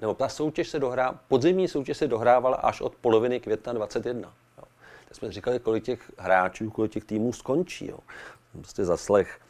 nebo 0.00 0.14
ta 0.14 0.28
soutěž 0.28 0.68
se 0.68 0.78
dohrá, 0.78 1.20
podzimní 1.28 1.68
soutěž 1.68 1.96
se 1.96 2.08
dohrávala 2.08 2.56
až 2.56 2.80
od 2.80 2.94
poloviny 2.94 3.40
května 3.40 3.72
21. 3.72 4.32
Jo. 4.58 4.64
Tak 5.04 5.16
jsme 5.16 5.32
říkali, 5.32 5.58
kolik 5.58 5.84
těch 5.84 6.12
hráčů, 6.18 6.70
kolik 6.70 6.92
těch 6.92 7.04
týmů 7.04 7.32
skončí. 7.32 7.86
Jo. 7.86 7.98
Prostě 8.52 8.84
zaslech 8.84 9.40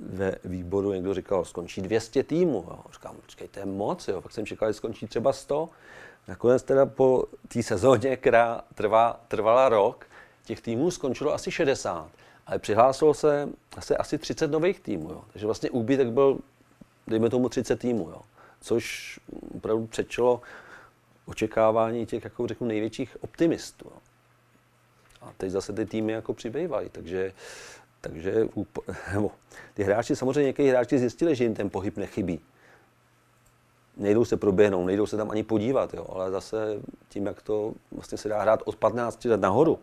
ve 0.00 0.34
výboru 0.44 0.92
někdo 0.92 1.14
říkal, 1.14 1.44
skončí 1.44 1.82
200 1.82 2.22
týmů. 2.22 2.64
Jo. 2.68 2.78
Říkám, 2.92 3.16
počkej, 3.16 3.48
to 3.48 3.58
je 3.58 3.66
moc, 3.66 4.08
jo. 4.08 4.20
pak 4.20 4.32
jsem 4.32 4.46
čekal, 4.46 4.68
že 4.68 4.74
skončí 4.74 5.06
třeba 5.06 5.32
100. 5.32 5.68
Nakonec 6.28 6.62
teda 6.62 6.86
po 6.86 7.24
té 7.48 7.62
sezóně, 7.62 8.16
která 8.16 8.60
trvá, 8.74 9.20
trvala 9.28 9.68
rok, 9.68 10.06
těch 10.44 10.60
týmů 10.60 10.90
skončilo 10.90 11.34
asi 11.34 11.50
60, 11.50 12.08
ale 12.46 12.58
přihlásilo 12.58 13.14
se 13.14 13.48
asi, 13.76 13.96
asi 13.96 14.18
30 14.18 14.50
nových 14.50 14.80
týmů. 14.80 15.10
Jo. 15.10 15.24
Takže 15.32 15.46
vlastně 15.46 15.70
úbytek 15.70 16.08
byl, 16.08 16.38
dejme 17.06 17.30
tomu, 17.30 17.48
30 17.48 17.76
týmů, 17.76 18.08
jo. 18.10 18.22
což 18.60 19.20
opravdu 19.56 19.86
přečilo 19.86 20.40
očekávání 21.26 22.06
těch, 22.06 22.24
jako 22.24 22.46
řeknu, 22.46 22.66
největších 22.66 23.16
optimistů. 23.20 23.84
Jo. 23.94 23.98
A 25.22 25.32
teď 25.36 25.50
zase 25.50 25.72
ty 25.72 25.86
týmy 25.86 26.12
jako 26.12 26.34
přibývají, 26.34 26.88
takže 26.88 27.32
takže 28.08 28.48
ty 29.74 29.82
hráči, 29.82 30.16
samozřejmě 30.16 30.42
někteří 30.42 30.68
hráči 30.68 30.98
zjistili, 30.98 31.34
že 31.34 31.44
jim 31.44 31.54
ten 31.54 31.70
pohyb 31.70 31.96
nechybí. 31.96 32.40
Nejdou 33.96 34.24
se 34.24 34.36
proběhnout, 34.36 34.86
nejdou 34.86 35.06
se 35.06 35.16
tam 35.16 35.30
ani 35.30 35.42
podívat, 35.42 35.94
jo, 35.94 36.06
ale 36.12 36.30
zase 36.30 36.80
tím, 37.08 37.26
jak 37.26 37.42
to 37.42 37.74
vlastně 37.92 38.18
se 38.18 38.28
dá 38.28 38.42
hrát 38.42 38.62
od 38.64 38.76
15 38.76 39.24
let 39.24 39.40
nahoru, 39.40 39.78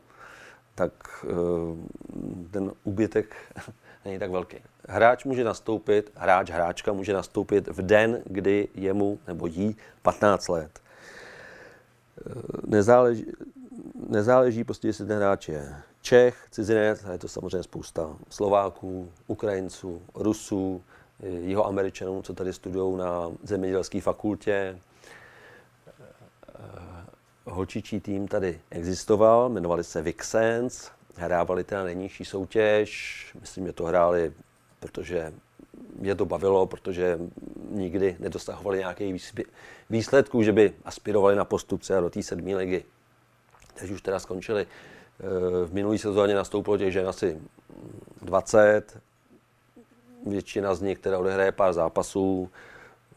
tak 0.76 0.92
eh, 1.24 2.48
ten 2.52 2.72
úbytek 2.84 3.36
není 4.06 4.20
tak 4.20 4.32
velký. 4.32 4.58
Hráč 4.88 5.26
může 5.26 5.44
nastoupit, 5.44 6.12
hráč, 6.16 6.50
hráčka 6.50 6.94
může 6.94 7.14
nastoupit 7.14 7.68
v 7.68 7.82
den, 7.82 8.22
kdy 8.26 8.68
jemu 8.76 9.20
nebo 9.28 9.48
jí 9.48 9.76
15 10.02 10.48
let. 10.48 10.80
Eh, 10.80 12.32
nezáleží, 12.68 13.26
nezáleží 14.10 14.64
prostě, 14.64 14.88
jestli 14.88 15.06
ten 15.06 15.18
hráč 15.18 15.50
je 15.50 15.76
Čech, 16.06 16.48
cizinec, 16.52 17.06
a 17.06 17.12
je 17.12 17.18
to 17.18 17.28
samozřejmě 17.28 17.64
spousta 17.64 18.18
Slováků, 18.30 19.12
Ukrajinců, 19.28 20.02
Rusů, 20.16 20.84
jeho 21.20 21.66
Američanů, 21.66 22.22
co 22.22 22.34
tady 22.34 22.54
studují 22.54 22.98
na 22.98 23.32
zemědělské 23.44 24.02
fakultě. 24.02 24.80
Holčičí 27.46 28.00
tým 28.00 28.28
tady 28.28 28.62
existoval, 28.70 29.50
jmenovali 29.50 29.84
se 29.84 30.02
Vixens, 30.02 30.92
hrávali 31.16 31.64
teda 31.64 31.84
nejnižší 31.84 32.26
soutěž, 32.26 33.28
myslím, 33.42 33.66
že 33.66 33.74
to 33.74 33.86
hráli, 33.86 34.34
protože 34.80 35.34
mě 35.96 36.16
to 36.16 36.26
bavilo, 36.26 36.66
protože 36.66 37.20
nikdy 37.70 38.16
nedosahovali 38.20 38.78
nějaký 38.78 39.18
výsledků, 39.90 40.44
že 40.44 40.52
by 40.52 40.74
aspirovali 40.86 41.36
na 41.36 41.46
postup 41.46 41.82
třeba 41.82 42.02
do 42.02 42.10
té 42.10 42.24
sedmé 42.24 42.56
ligy. 42.56 42.84
Teď 43.74 43.92
už 43.92 44.02
teda 44.02 44.20
skončili 44.20 44.68
v 45.66 45.74
minulý 45.74 45.98
sezóně 45.98 46.36
nastoupilo 46.36 46.78
těch 46.78 46.94
žen 46.94 47.08
asi 47.08 47.42
20, 48.22 48.98
většina 50.26 50.76
z 50.76 50.82
nich 50.82 51.00
teda 51.00 51.20
odehraje 51.20 51.52
pár 51.52 51.74
zápasů, 51.74 52.50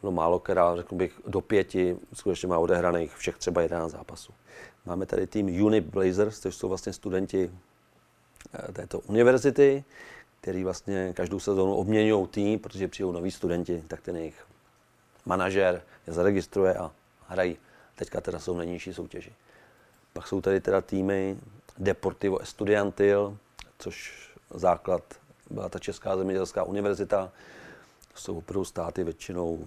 no 0.02 0.12
málo 0.12 0.38
která, 0.38 0.76
řekl 0.76 0.94
bych, 0.94 1.20
do 1.26 1.40
pěti, 1.40 1.96
skutečně 2.12 2.48
má 2.48 2.58
odehraných 2.58 3.16
všech 3.16 3.36
třeba 3.36 3.62
11 3.62 3.92
zápasů. 3.92 4.32
Máme 4.86 5.06
tady 5.06 5.26
tým 5.26 5.64
Uni 5.64 5.80
Blazers, 5.80 6.40
což 6.40 6.54
jsou 6.56 6.68
vlastně 6.68 6.92
studenti 6.92 7.50
eh, 8.54 8.72
této 8.72 8.98
univerzity, 8.98 9.84
který 10.40 10.64
vlastně 10.64 11.12
každou 11.16 11.40
sezónu 11.40 11.74
obměňují 11.74 12.26
tým, 12.26 12.58
protože 12.58 12.88
přijdou 12.88 13.12
noví 13.12 13.30
studenti, 13.30 13.84
tak 13.88 14.00
ten 14.00 14.16
jejich 14.16 14.46
manažer 15.24 15.82
je 16.06 16.12
zaregistruje 16.12 16.74
a 16.74 16.90
hrají. 17.28 17.56
Teďka 17.94 18.20
teda 18.20 18.38
jsou 18.38 18.56
na 18.56 18.64
nižší 18.64 18.94
soutěži. 18.94 19.32
Pak 20.12 20.26
jsou 20.26 20.40
tady 20.40 20.60
teda 20.60 20.80
týmy 20.80 21.36
Deportivo 21.78 22.38
Estudiantil, 22.38 23.37
což 23.78 24.26
základ 24.50 25.02
byla 25.50 25.68
ta 25.68 25.78
Česká 25.78 26.16
zemědělská 26.16 26.64
univerzita. 26.64 27.33
Jsou 28.14 28.38
opravdu 28.38 28.65
státy 28.65 29.04
většinou 29.04 29.65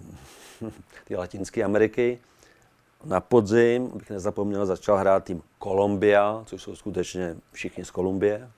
ty 1.04 1.16
Latinské 1.16 1.64
Ameriky. 1.64 2.18
Na 3.04 3.20
podzim, 3.20 3.88
bych 3.88 4.10
nezapomněl, 4.10 4.66
začal 4.66 4.96
hrát 4.96 5.24
tým 5.24 5.42
Kolumbia, 5.58 6.42
což 6.46 6.62
jsou 6.62 6.76
skutečně 6.76 7.36
všichni 7.52 7.84
z 7.84 7.90
Kolumbie. 7.90 8.50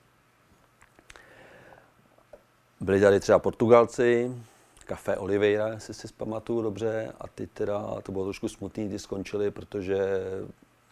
Byli 2.80 3.00
tady 3.00 3.20
třeba 3.20 3.38
Portugalci, 3.38 4.36
Café 4.84 5.16
Oliveira, 5.16 5.68
jestli 5.68 5.94
si 5.94 6.08
pamatuju 6.16 6.62
dobře, 6.62 7.12
a 7.20 7.28
ty 7.28 7.46
teda, 7.46 8.00
to 8.02 8.12
bylo 8.12 8.24
trošku 8.24 8.48
smutný, 8.48 8.88
ty 8.88 8.98
skončili, 8.98 9.50
protože 9.50 10.20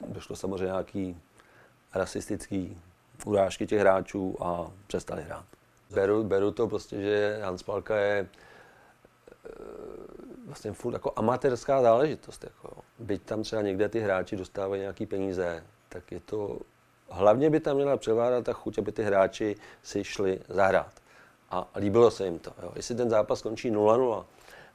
došlo 0.09 0.37
samozřejmě 0.37 0.65
nějaký 0.65 1.17
rasistický 1.95 2.83
urážky 3.25 3.67
těch 3.67 3.81
hráčů 3.81 4.37
a 4.41 4.71
přestali 4.87 5.23
hrát. 5.23 5.45
Beru, 5.91 6.25
beru 6.25 6.51
to 6.51 6.69
prostě, 6.69 7.03
že 7.03 7.41
Hans 7.43 7.63
Palka 7.63 7.97
je 7.97 8.29
eh, 9.47 9.51
vlastně 10.47 10.73
furt 10.73 10.93
jako 10.93 11.13
amatérská 11.17 11.83
záležitost. 11.83 12.45
Jako. 12.45 12.83
Byť 12.99 13.23
tam 13.23 13.43
třeba 13.43 13.63
někde 13.63 13.89
ty 13.89 14.01
hráči 14.01 14.37
dostávají 14.37 14.81
nějaký 14.81 15.07
peníze, 15.07 15.65
tak 15.89 16.13
je 16.13 16.21
to, 16.21 16.59
hlavně 17.11 17.51
by 17.51 17.61
tam 17.61 17.77
měla 17.77 17.97
převládat 17.97 18.45
ta 18.45 18.53
chuť, 18.53 18.79
aby 18.79 18.93
ty 18.93 19.03
hráči 19.03 19.57
si 19.83 20.05
šli 20.05 20.41
zahrát. 20.49 20.93
A 21.51 21.69
líbilo 21.77 22.11
se 22.11 22.25
jim 22.25 22.39
to. 22.39 22.53
Jo. 22.63 22.73
Jestli 22.77 22.95
ten 22.95 23.11
zápas 23.11 23.39
skončí 23.39 23.71
0-0, 23.71 24.25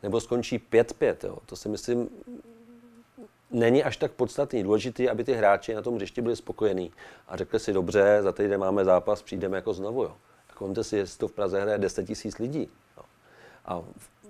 nebo 0.04 0.21
skončí 0.21 0.60
5-5, 0.71 1.38
to 1.45 1.56
si 1.56 1.69
myslím, 1.69 2.10
není 3.51 3.84
až 3.84 3.97
tak 3.97 4.12
podstatný. 4.12 4.63
Důležité, 4.63 5.10
aby 5.10 5.23
ty 5.23 5.34
hráči 5.34 5.73
na 5.73 5.81
tom 5.81 5.95
hřišti 5.95 6.21
byli 6.21 6.36
spokojení 6.36 6.91
a 7.27 7.38
řekli 7.38 7.60
si, 7.60 7.73
dobře, 7.73 8.19
za 8.21 8.31
týden 8.31 8.60
máme 8.60 8.86
zápas, 8.86 9.21
přijdeme 9.21 9.58
jako 9.58 9.73
znovu. 9.73 10.03
Jo. 10.03 10.15
Jako 10.49 10.65
vemte 10.65 10.84
si, 10.84 10.97
jestli 10.97 11.19
to 11.19 11.27
v 11.27 11.31
Praze 11.31 11.62
hraje 11.62 11.77
10 11.77 12.03
tisíc 12.08 12.38
lidí. 12.38 12.69
Jo. 12.97 13.03
A 13.65 13.81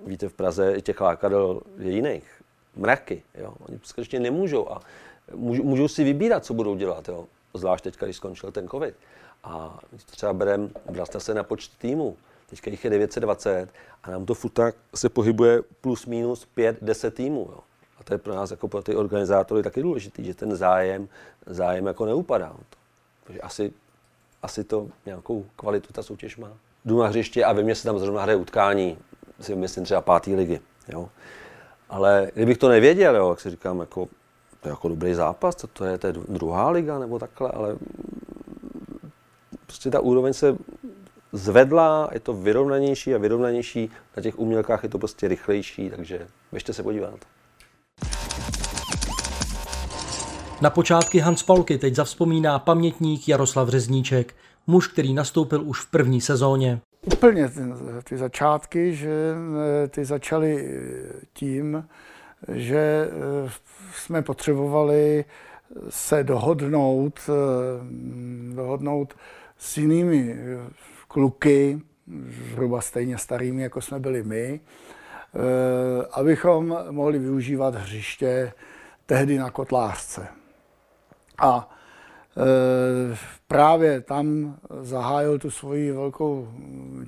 víte, 0.06 0.30
v 0.30 0.34
Praze 0.34 0.82
těch 0.82 1.01
lákadel 1.01 1.62
je 1.78 1.91
jiných. 1.91 2.41
Mraky. 2.75 3.23
Jo. 3.36 3.54
Oni 3.60 3.80
skutečně 3.84 4.19
nemůžou 4.19 4.71
a 4.71 4.82
můžou, 5.34 5.63
můžou 5.63 5.88
si 5.88 6.04
vybírat, 6.04 6.45
co 6.45 6.54
budou 6.54 6.75
dělat. 6.75 7.08
Jo. 7.08 7.28
Zvlášť 7.54 7.84
teď, 7.84 7.97
když 7.99 8.15
skončil 8.15 8.51
ten 8.51 8.67
covid. 8.67 8.95
A 9.43 9.80
třeba 10.06 10.34
berem, 10.34 10.71
bral 10.91 11.06
se 11.17 11.34
na 11.34 11.43
počet 11.43 11.71
týmu. 11.78 12.17
Teďka 12.49 12.71
jich 12.71 12.84
je 12.84 12.89
920 12.89 13.69
a 14.04 14.12
nám 14.12 14.25
to 14.25 14.34
furt 14.34 14.51
tak 14.51 14.75
se 14.95 15.10
pohybuje 15.10 15.62
plus 15.82 16.06
minus 16.06 16.47
5-10 16.58 17.12
týmů. 17.12 17.47
Jo 17.51 17.60
to 18.06 18.13
je 18.13 18.18
pro 18.18 18.36
nás 18.36 18.52
jako 18.52 18.68
pro 18.68 18.82
ty 18.82 18.96
organizátory 18.96 19.63
taky 19.63 19.82
důležité, 19.82 20.24
že 20.24 20.34
ten 20.34 20.56
zájem, 20.56 21.08
zájem 21.46 21.86
jako 21.86 22.06
neupadá. 22.06 22.56
Takže 23.24 23.41
asi, 23.41 23.74
asi 24.41 24.63
to 24.63 24.88
nějakou 25.06 25.46
kvalitu 25.56 25.94
ta 25.94 26.04
soutěž 26.04 26.38
má. 26.38 26.52
Jdu 26.86 27.00
na 27.00 27.08
hřiště 27.08 27.46
a 27.46 27.54
ve 27.54 27.63
mně 27.63 27.76
se 27.76 27.84
tam 27.84 28.00
zrovna 28.00 28.22
hraje 28.22 28.36
utkání, 28.36 28.98
si 29.41 29.56
myslím 29.56 29.84
třeba 29.84 30.02
pátý 30.02 30.36
ligy. 30.36 30.60
Jo. 30.88 31.10
Ale 31.89 32.32
kdybych 32.34 32.58
to 32.58 32.70
nevěděl, 32.70 33.15
jo, 33.15 33.30
jak 33.30 33.41
si 33.41 33.50
říkám, 33.50 33.80
jako, 33.80 34.08
to 34.62 34.68
je 34.68 34.70
jako 34.70 34.89
dobrý 34.89 35.13
zápas, 35.13 35.56
to, 35.56 35.68
to 35.68 35.86
je, 35.86 35.98
to 35.98 36.08
je 36.08 36.13
druhá 36.13 36.70
liga 36.70 37.00
nebo 37.00 37.20
takhle, 37.20 37.52
ale 37.52 37.78
prostě 39.65 39.89
ta 39.91 40.00
úroveň 40.00 40.34
se 40.34 40.58
zvedla, 41.32 42.10
je 42.12 42.20
to 42.20 42.34
vyrovnanější 42.34 43.15
a 43.15 43.18
vyrovnanější, 43.18 43.91
na 44.18 44.24
těch 44.24 44.39
umělkách 44.39 44.84
je 44.84 44.89
to 44.89 44.98
prostě 44.98 45.28
rychlejší, 45.28 45.89
takže 45.89 46.28
běžte 46.52 46.74
se 46.74 46.84
podívat. 46.84 47.20
Na 50.62 50.70
počátky 50.70 51.20
Hans 51.20 51.44
Paulky 51.44 51.78
teď 51.78 51.96
zavzpomíná 51.96 52.60
pamětník 52.60 53.28
Jaroslav 53.28 53.70
Řezníček, 53.70 54.36
muž, 54.68 54.88
který 54.88 55.13
nastoupil 55.13 55.62
už 55.63 55.80
v 55.80 55.91
první 55.91 56.22
sezóně. 56.22 56.82
Úplně 57.06 57.50
ty, 57.50 57.60
ty 58.04 58.18
začátky, 58.18 58.96
že 58.96 59.36
eh, 59.84 59.88
ty 59.88 60.06
začaly 60.06 60.68
eh, 60.68 61.26
tím, 61.34 61.88
že 62.54 63.10
eh, 63.10 63.52
jsme 63.96 64.22
potřebovali 64.22 65.26
se 65.89 66.24
dohodnout, 66.24 67.20
dohodnout 68.56 69.13
s 69.58 69.78
jinými 69.78 70.38
kluky, 71.08 71.82
zhruba 72.52 72.82
stejně 72.82 73.18
starými, 73.18 73.62
jako 73.62 73.82
jsme 73.82 74.00
byli 74.00 74.24
my, 74.24 74.60
abychom 76.12 76.78
mohli 76.91 77.20
využívat 77.20 77.76
hřiště 77.76 78.54
tehdy 79.06 79.38
na 79.38 79.50
Kotlářce. 79.50 80.28
A 81.38 81.69
e, 82.38 83.17
právě 83.48 84.02
tam 84.02 84.56
zahájil 84.82 85.39
tu 85.39 85.52
svoji 85.52 85.91
velkou 85.91 86.48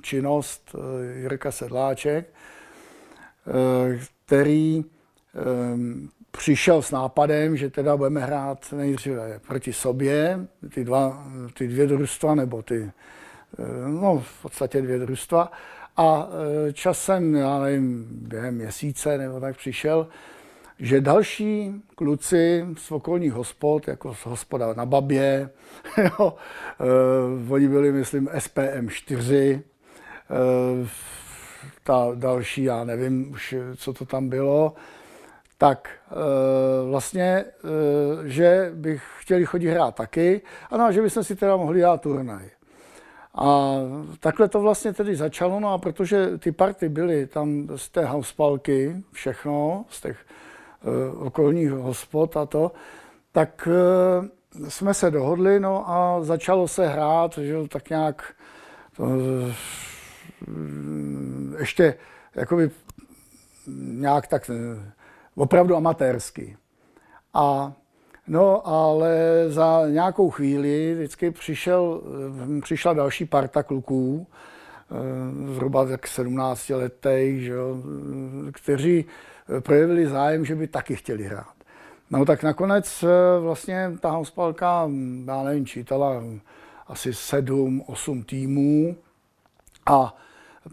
činnost 0.02 0.74
e, 0.74 1.18
Jirka 1.20 1.52
Sedláček, 1.52 2.26
e, 2.26 3.98
který 4.26 4.84
přišel 6.30 6.82
s 6.82 6.90
nápadem, 6.90 7.56
že 7.56 7.70
teda 7.70 7.96
budeme 7.96 8.20
hrát 8.20 8.72
nejdříve 8.72 9.40
proti 9.46 9.72
sobě, 9.72 10.46
ty, 10.74 10.84
dva, 10.84 11.26
ty 11.54 11.68
dvě 11.68 11.86
družstva, 11.86 12.34
nebo 12.34 12.62
ty, 12.62 12.90
no 13.86 14.18
v 14.18 14.42
podstatě 14.42 14.82
dvě 14.82 14.98
družstva. 14.98 15.52
A 15.96 16.28
časem, 16.72 17.34
já 17.34 17.58
nevím, 17.58 18.06
během 18.10 18.54
měsíce 18.54 19.18
nebo 19.18 19.40
tak 19.40 19.56
přišel 19.56 20.08
že 20.78 21.00
další 21.00 21.82
kluci 21.94 22.66
z 22.76 22.92
okolních 22.92 23.32
hospod, 23.32 23.88
jako 23.88 24.14
z 24.14 24.26
hospoda 24.26 24.74
na 24.74 24.86
Babě, 24.86 25.50
jo, 25.98 26.34
uh, 27.46 27.52
oni 27.52 27.68
byli, 27.68 27.92
myslím, 27.92 28.28
SPM 28.38 28.88
4, 28.88 29.62
ta 31.84 32.08
další, 32.14 32.62
já 32.62 32.84
nevím 32.84 33.30
už, 33.32 33.54
co 33.76 33.92
to 33.92 34.04
tam 34.04 34.28
bylo, 34.28 34.74
tak 35.58 35.88
vlastně, 36.90 37.44
že 38.24 38.70
bych 38.74 39.02
chtěli 39.18 39.46
chodit 39.46 39.70
hrát 39.70 39.94
taky, 39.94 40.40
a 40.70 40.92
že 40.92 41.02
bychom 41.02 41.24
si 41.24 41.36
teda 41.36 41.56
mohli 41.56 41.80
dát 41.80 42.00
turnaj. 42.00 42.50
A 43.34 43.74
takhle 44.20 44.48
to 44.48 44.60
vlastně 44.60 44.92
tedy 44.92 45.16
začalo, 45.16 45.60
no 45.60 45.72
a 45.72 45.78
protože 45.78 46.38
ty 46.38 46.52
party 46.52 46.88
byly 46.88 47.26
tam 47.26 47.68
z 47.76 47.88
té 47.88 48.04
houspalky, 48.04 48.96
všechno, 49.12 49.84
z 49.88 50.00
těch 50.00 50.16
uh, 50.30 50.47
okolních 51.18 51.70
hospod 51.70 52.36
a 52.36 52.46
to, 52.46 52.72
tak 53.32 53.68
uh, 54.60 54.68
jsme 54.68 54.94
se 54.94 55.10
dohodli, 55.10 55.60
no 55.60 55.90
a 55.90 56.22
začalo 56.22 56.68
se 56.68 56.88
hrát, 56.88 57.38
že 57.38 57.56
tak 57.68 57.90
nějak 57.90 58.34
uh, 58.98 59.06
ještě 61.58 61.94
jakoby 62.34 62.70
nějak 63.76 64.26
tak 64.26 64.50
opravdu 65.34 65.76
amatérsky. 65.76 66.56
A 67.34 67.72
No, 68.28 68.68
ale 68.68 69.44
za 69.48 69.82
nějakou 69.88 70.30
chvíli 70.30 70.94
vždycky 70.94 71.30
přišel, 71.30 72.02
přišla 72.62 72.92
další 72.92 73.24
parta 73.24 73.62
kluků, 73.62 74.26
eh, 74.30 74.34
zhruba 75.54 75.84
tak 75.84 76.06
17 76.06 76.70
letých, 76.70 77.42
že 77.42 77.52
jo, 77.52 77.76
kteří 78.52 79.04
projevili 79.60 80.06
zájem, 80.06 80.44
že 80.44 80.54
by 80.54 80.66
taky 80.66 80.96
chtěli 80.96 81.24
hrát. 81.24 81.58
No 82.10 82.24
tak 82.24 82.42
nakonec 82.42 83.04
eh, 83.04 83.40
vlastně 83.40 83.92
ta 84.00 84.10
houspalka, 84.10 84.90
já 85.26 85.42
nevím, 85.42 85.66
čítala 85.66 86.22
asi 86.86 87.14
sedm, 87.14 87.82
osm 87.86 88.22
týmů 88.22 88.96
a 89.86 90.16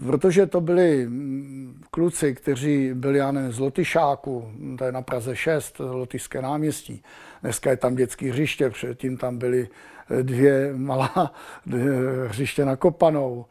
protože 0.08 0.46
to 0.46 0.62
byli 0.62 1.08
mm, 1.08 1.82
kluci, 1.92 2.36
kteří 2.36 2.94
byli, 2.94 3.18
já 3.18 3.32
nevím, 3.32 3.52
z 3.52 3.60
Lotyšáku, 3.60 4.52
to 4.78 4.84
je 4.84 4.92
na 4.92 5.02
Praze 5.02 5.36
6, 5.36 5.80
Lotyšské 5.80 6.42
náměstí, 6.42 7.04
dneska 7.42 7.70
je 7.70 7.78
tam 7.78 7.96
dětské 7.96 8.30
hřiště, 8.30 8.70
předtím 8.70 9.18
tam 9.18 9.38
byly 9.38 9.70
eh, 10.10 10.24
dvě 10.24 10.74
malá 10.76 11.34
hřiště 12.28 12.66
na 12.66 12.76
Kopanou. 12.76 13.46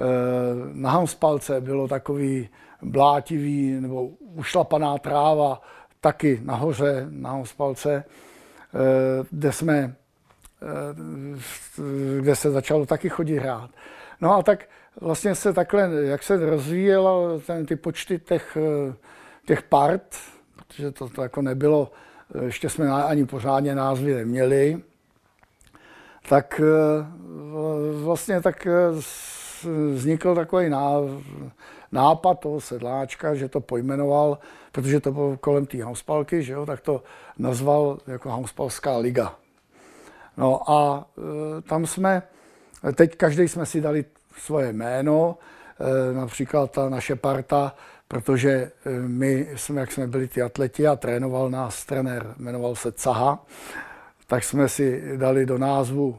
Eh, 0.00 0.70
na 0.72 0.90
Hamspalce 0.90 1.60
bylo 1.60 1.88
takový 1.88 2.48
blátivý 2.82 3.80
nebo 3.80 4.06
ušlapaná 4.20 4.98
tráva, 4.98 5.60
taky 6.00 6.40
nahoře 6.44 7.06
na 7.10 7.30
Hamspalce, 7.30 8.04
eh, 8.74 9.26
kde 9.30 9.52
jsme 9.52 9.96
kde 12.20 12.36
se 12.36 12.50
začalo 12.50 12.86
taky 12.86 13.08
chodit 13.08 13.38
hrát. 13.38 13.70
No 14.20 14.34
a 14.36 14.42
tak 14.42 14.68
vlastně 15.00 15.34
se 15.34 15.52
takhle, 15.52 15.90
jak 16.02 16.22
se 16.22 16.36
rozvíjela 16.50 17.38
ten, 17.46 17.66
ty 17.66 17.76
počty 17.76 18.18
těch, 18.18 18.56
těch 19.46 19.62
part, 19.62 20.16
protože 20.56 20.92
to, 20.92 21.08
to 21.08 21.22
jako 21.22 21.42
nebylo, 21.42 21.92
ještě 22.44 22.68
jsme 22.68 22.92
ani 22.92 23.26
pořádně 23.26 23.74
názvy 23.74 24.14
neměli, 24.14 24.82
tak 26.28 26.60
vlastně 28.02 28.40
tak 28.40 28.66
vznikl 29.94 30.34
takový 30.34 30.70
nápad 31.92 32.40
toho 32.40 32.60
sedláčka, 32.60 33.34
že 33.34 33.48
to 33.48 33.60
pojmenoval, 33.60 34.38
protože 34.72 35.00
to 35.00 35.12
bylo 35.12 35.36
kolem 35.36 35.66
té 35.66 35.84
hauspalky, 35.84 36.42
že 36.42 36.52
jo, 36.52 36.66
tak 36.66 36.80
to 36.80 37.02
nazval 37.38 37.98
jako 38.06 38.30
hauspalská 38.30 38.96
liga. 38.96 39.34
No 40.36 40.70
a 40.70 41.06
tam 41.68 41.86
jsme, 41.86 42.22
teď 42.94 43.16
každý 43.16 43.48
jsme 43.48 43.66
si 43.66 43.80
dali 43.80 44.04
svoje 44.38 44.72
jméno, 44.72 45.38
například 46.12 46.70
ta 46.70 46.88
naše 46.88 47.16
parta 47.16 47.74
protože 48.10 48.70
my 49.06 49.48
jsme, 49.56 49.80
jak 49.80 49.92
jsme 49.92 50.06
byli 50.06 50.28
ty 50.28 50.42
atleti 50.42 50.86
a 50.86 50.96
trénoval 50.96 51.50
nás 51.50 51.84
trenér, 51.84 52.34
jmenoval 52.38 52.74
se 52.74 52.92
Caha, 52.92 53.46
tak 54.26 54.44
jsme 54.44 54.68
si 54.68 55.16
dali 55.16 55.46
do 55.46 55.58
názvu 55.58 56.18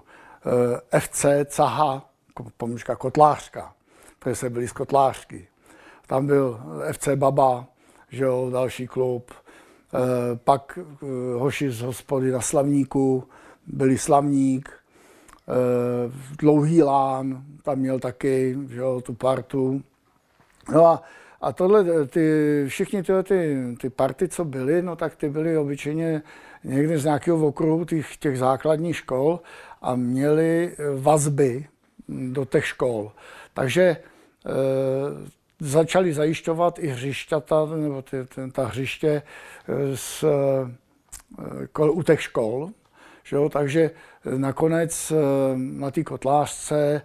FC 0.99 1.25
Caha, 1.45 2.09
pomůžka 2.57 2.95
Kotlářka, 2.95 3.73
protože 4.19 4.35
jsme 4.35 4.49
byli 4.49 4.67
z 4.67 4.71
Kotlářky. 4.71 5.47
Tam 6.07 6.27
byl 6.27 6.59
FC 6.91 7.07
Baba, 7.15 7.65
že 8.09 8.23
jo, 8.23 8.49
další 8.53 8.87
klub. 8.87 9.31
Pak 10.43 10.79
hoši 11.37 11.71
z 11.71 11.81
hospody 11.81 12.31
na 12.31 12.41
Slavníku, 12.41 13.23
byli 13.67 13.97
Slavník, 13.97 14.69
Dlouhý 16.39 16.83
Lán, 16.83 17.43
tam 17.63 17.79
měl 17.79 17.99
taky 17.99 18.57
že 18.69 18.79
jo, 18.79 19.01
tu 19.01 19.13
partu. 19.13 19.81
No 20.73 20.85
a, 20.85 21.03
a 21.41 21.53
tohle, 21.53 22.07
ty, 22.07 22.65
všichni 22.67 23.03
tyhle 23.03 23.23
ty, 23.23 23.57
ty 23.81 23.89
party, 23.89 24.27
co 24.27 24.45
byly, 24.45 24.81
no 24.81 24.95
tak 24.95 25.15
ty 25.15 25.29
byly 25.29 25.57
obyčejně 25.57 26.21
někde 26.63 26.99
z 26.99 27.05
nějakého 27.05 27.47
okruhu 27.47 27.85
těch, 27.85 28.17
těch 28.17 28.39
základních 28.39 28.95
škol 28.95 29.39
a 29.81 29.95
měli 29.95 30.75
vazby 30.99 31.67
do 32.09 32.45
těch 32.45 32.65
škol. 32.65 33.11
Takže 33.53 33.83
e, 33.83 33.97
začali 35.59 36.13
zajišťovat 36.13 36.79
i 36.79 36.87
hřišťata, 36.87 37.65
nebo 37.65 38.01
ty, 38.01 38.25
ty, 38.25 38.51
ta 38.51 38.65
hřiště 38.65 39.21
s, 39.95 40.23
e, 41.83 41.89
u 41.89 42.03
těch 42.03 42.21
škol. 42.21 42.69
Že 43.23 43.35
jo? 43.35 43.49
Takže 43.49 43.91
Nakonec 44.25 45.11
eh, 45.11 45.15
na 45.57 45.91
té 45.91 46.03
kotlářce 46.03 47.01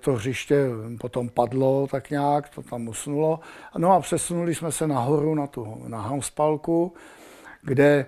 to 0.00 0.12
hřiště 0.12 0.66
potom 1.00 1.28
padlo 1.28 1.86
tak 1.90 2.10
nějak, 2.10 2.48
to 2.48 2.62
tam 2.62 2.88
usnulo. 2.88 3.40
No 3.78 3.92
a 3.92 4.00
přesunuli 4.00 4.54
jsme 4.54 4.72
se 4.72 4.86
nahoru 4.86 5.34
na 5.34 5.46
tu 5.46 5.84
na 5.88 6.00
Hamspalku, 6.00 6.94
kde 7.62 8.06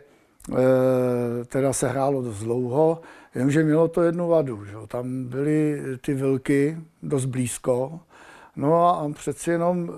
teda 1.46 1.72
se 1.72 1.88
hrálo 1.88 2.22
dost 2.22 2.38
dlouho, 2.38 3.00
jenomže 3.34 3.64
mělo 3.64 3.88
to 3.88 4.02
jednu 4.02 4.28
vadu. 4.28 4.64
Že? 4.64 4.74
Tam 4.88 5.24
byly 5.24 5.82
ty 6.00 6.14
vilky 6.14 6.78
dost 7.02 7.24
blízko, 7.24 8.00
no 8.56 8.86
a 8.86 9.12
přeci 9.14 9.50
jenom 9.50 9.90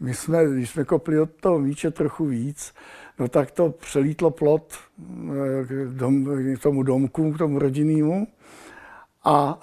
my 0.00 0.14
jsme, 0.14 0.46
když 0.46 0.70
jsme 0.70 0.84
kopli 0.84 1.20
od 1.20 1.30
toho 1.30 1.58
míče 1.58 1.90
trochu 1.90 2.26
víc, 2.26 2.74
no 3.18 3.28
tak 3.28 3.50
to 3.50 3.70
přelítlo 3.70 4.30
plot 4.30 4.74
eh, 4.74 5.64
k, 5.66 5.88
dom, 5.94 6.26
k 6.56 6.62
tomu 6.62 6.82
domku, 6.82 7.32
k 7.32 7.38
tomu 7.38 7.58
rodinnému. 7.58 8.26
A 9.24 9.60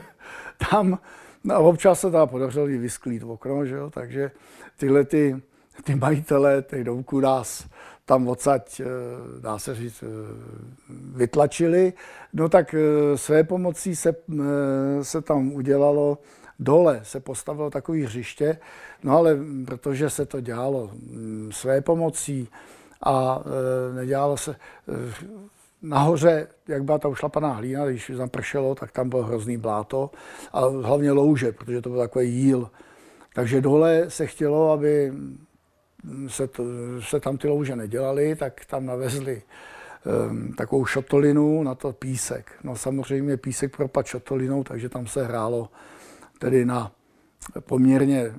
tam 0.70 0.98
no, 1.44 1.60
občas 1.60 2.00
se 2.00 2.10
tam 2.10 2.28
podařilo 2.28 2.68
i 2.68 2.78
vysklít 2.78 3.22
okno, 3.22 3.66
že 3.66 3.74
jo? 3.74 3.90
takže 3.90 4.30
tyhle 4.76 5.04
ty, 5.04 5.42
ty 5.84 5.94
majitelé 5.94 6.62
těch 6.62 6.84
domků 6.84 7.20
nás 7.20 7.68
tam 8.06 8.28
odsaď, 8.28 8.80
eh, 8.80 8.84
dá 9.40 9.58
se 9.58 9.74
říct, 9.74 10.02
eh, 10.02 10.06
vytlačili. 11.16 11.92
No 12.32 12.48
tak 12.48 12.74
své 13.14 13.44
pomocí 13.44 13.96
se, 13.96 14.14
se 15.02 15.22
tam 15.22 15.52
udělalo, 15.52 16.18
dole 16.58 17.00
se 17.02 17.20
postavilo 17.20 17.70
takové 17.70 17.98
hřiště, 17.98 18.58
no 19.02 19.16
ale 19.16 19.36
protože 19.66 20.10
se 20.10 20.26
to 20.26 20.40
dělalo 20.40 20.90
mm, 20.92 21.50
své 21.52 21.80
pomocí, 21.80 22.48
a 23.02 23.42
nedělalo 23.94 24.36
se. 24.36 24.56
Nahoře, 25.82 26.48
jak 26.68 26.84
byla 26.84 26.98
ta 26.98 27.08
ušlapaná 27.08 27.52
hlína, 27.52 27.86
když 27.86 28.10
zapršelo, 28.14 28.74
tak 28.74 28.92
tam 28.92 29.08
bylo 29.08 29.22
hrozný 29.22 29.56
bláto 29.56 30.10
a 30.52 30.60
hlavně 30.60 31.12
louže, 31.12 31.52
protože 31.52 31.82
to 31.82 31.90
byl 31.90 31.98
takový 31.98 32.34
jíl. 32.34 32.70
Takže 33.34 33.60
dole 33.60 34.04
se 34.08 34.26
chtělo, 34.26 34.70
aby 34.70 35.12
se, 36.28 36.46
to, 36.46 36.64
se 37.00 37.20
tam 37.20 37.38
ty 37.38 37.48
louže 37.48 37.76
nedělaly, 37.76 38.36
tak 38.36 38.64
tam 38.64 38.86
navezli 38.86 39.42
um, 40.30 40.52
takovou 40.52 40.84
šotolinu 40.84 41.62
na 41.62 41.74
to 41.74 41.92
písek. 41.92 42.52
No 42.64 42.76
samozřejmě 42.76 43.36
písek 43.36 43.76
propad 43.76 44.06
šotolinou, 44.06 44.64
takže 44.64 44.88
tam 44.88 45.06
se 45.06 45.26
hrálo 45.26 45.68
tedy 46.38 46.64
na 46.64 46.92
poměrně 47.60 48.32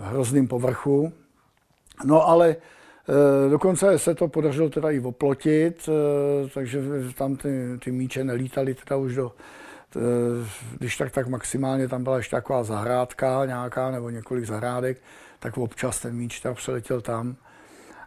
hrozným 0.00 0.48
povrchu. 0.48 1.12
No 2.04 2.28
ale 2.28 2.56
Eh, 3.08 3.50
dokonce 3.50 3.98
se 3.98 4.14
to 4.14 4.28
podařilo 4.28 4.70
teda 4.70 4.90
i 4.90 5.00
oplotit, 5.00 5.88
eh, 5.88 6.48
takže 6.54 6.82
tam 7.18 7.36
ty, 7.36 7.78
ty 7.84 7.90
míče 7.90 8.24
nelítaly 8.24 8.74
teda 8.74 8.96
už 8.96 9.14
do, 9.14 9.32
eh, 9.96 10.00
když 10.78 10.96
tak, 10.96 11.12
tak 11.12 11.28
maximálně 11.28 11.88
tam 11.88 12.04
byla 12.04 12.16
ještě 12.16 12.36
taková 12.36 12.64
zahrádka 12.64 13.44
nějaká 13.44 13.90
nebo 13.90 14.10
několik 14.10 14.44
zahrádek, 14.44 15.02
tak 15.42 15.58
občas 15.58 16.00
ten 16.00 16.14
míč 16.14 16.40
tam 16.40 16.54
přeletěl 16.54 17.00
tam. 17.00 17.36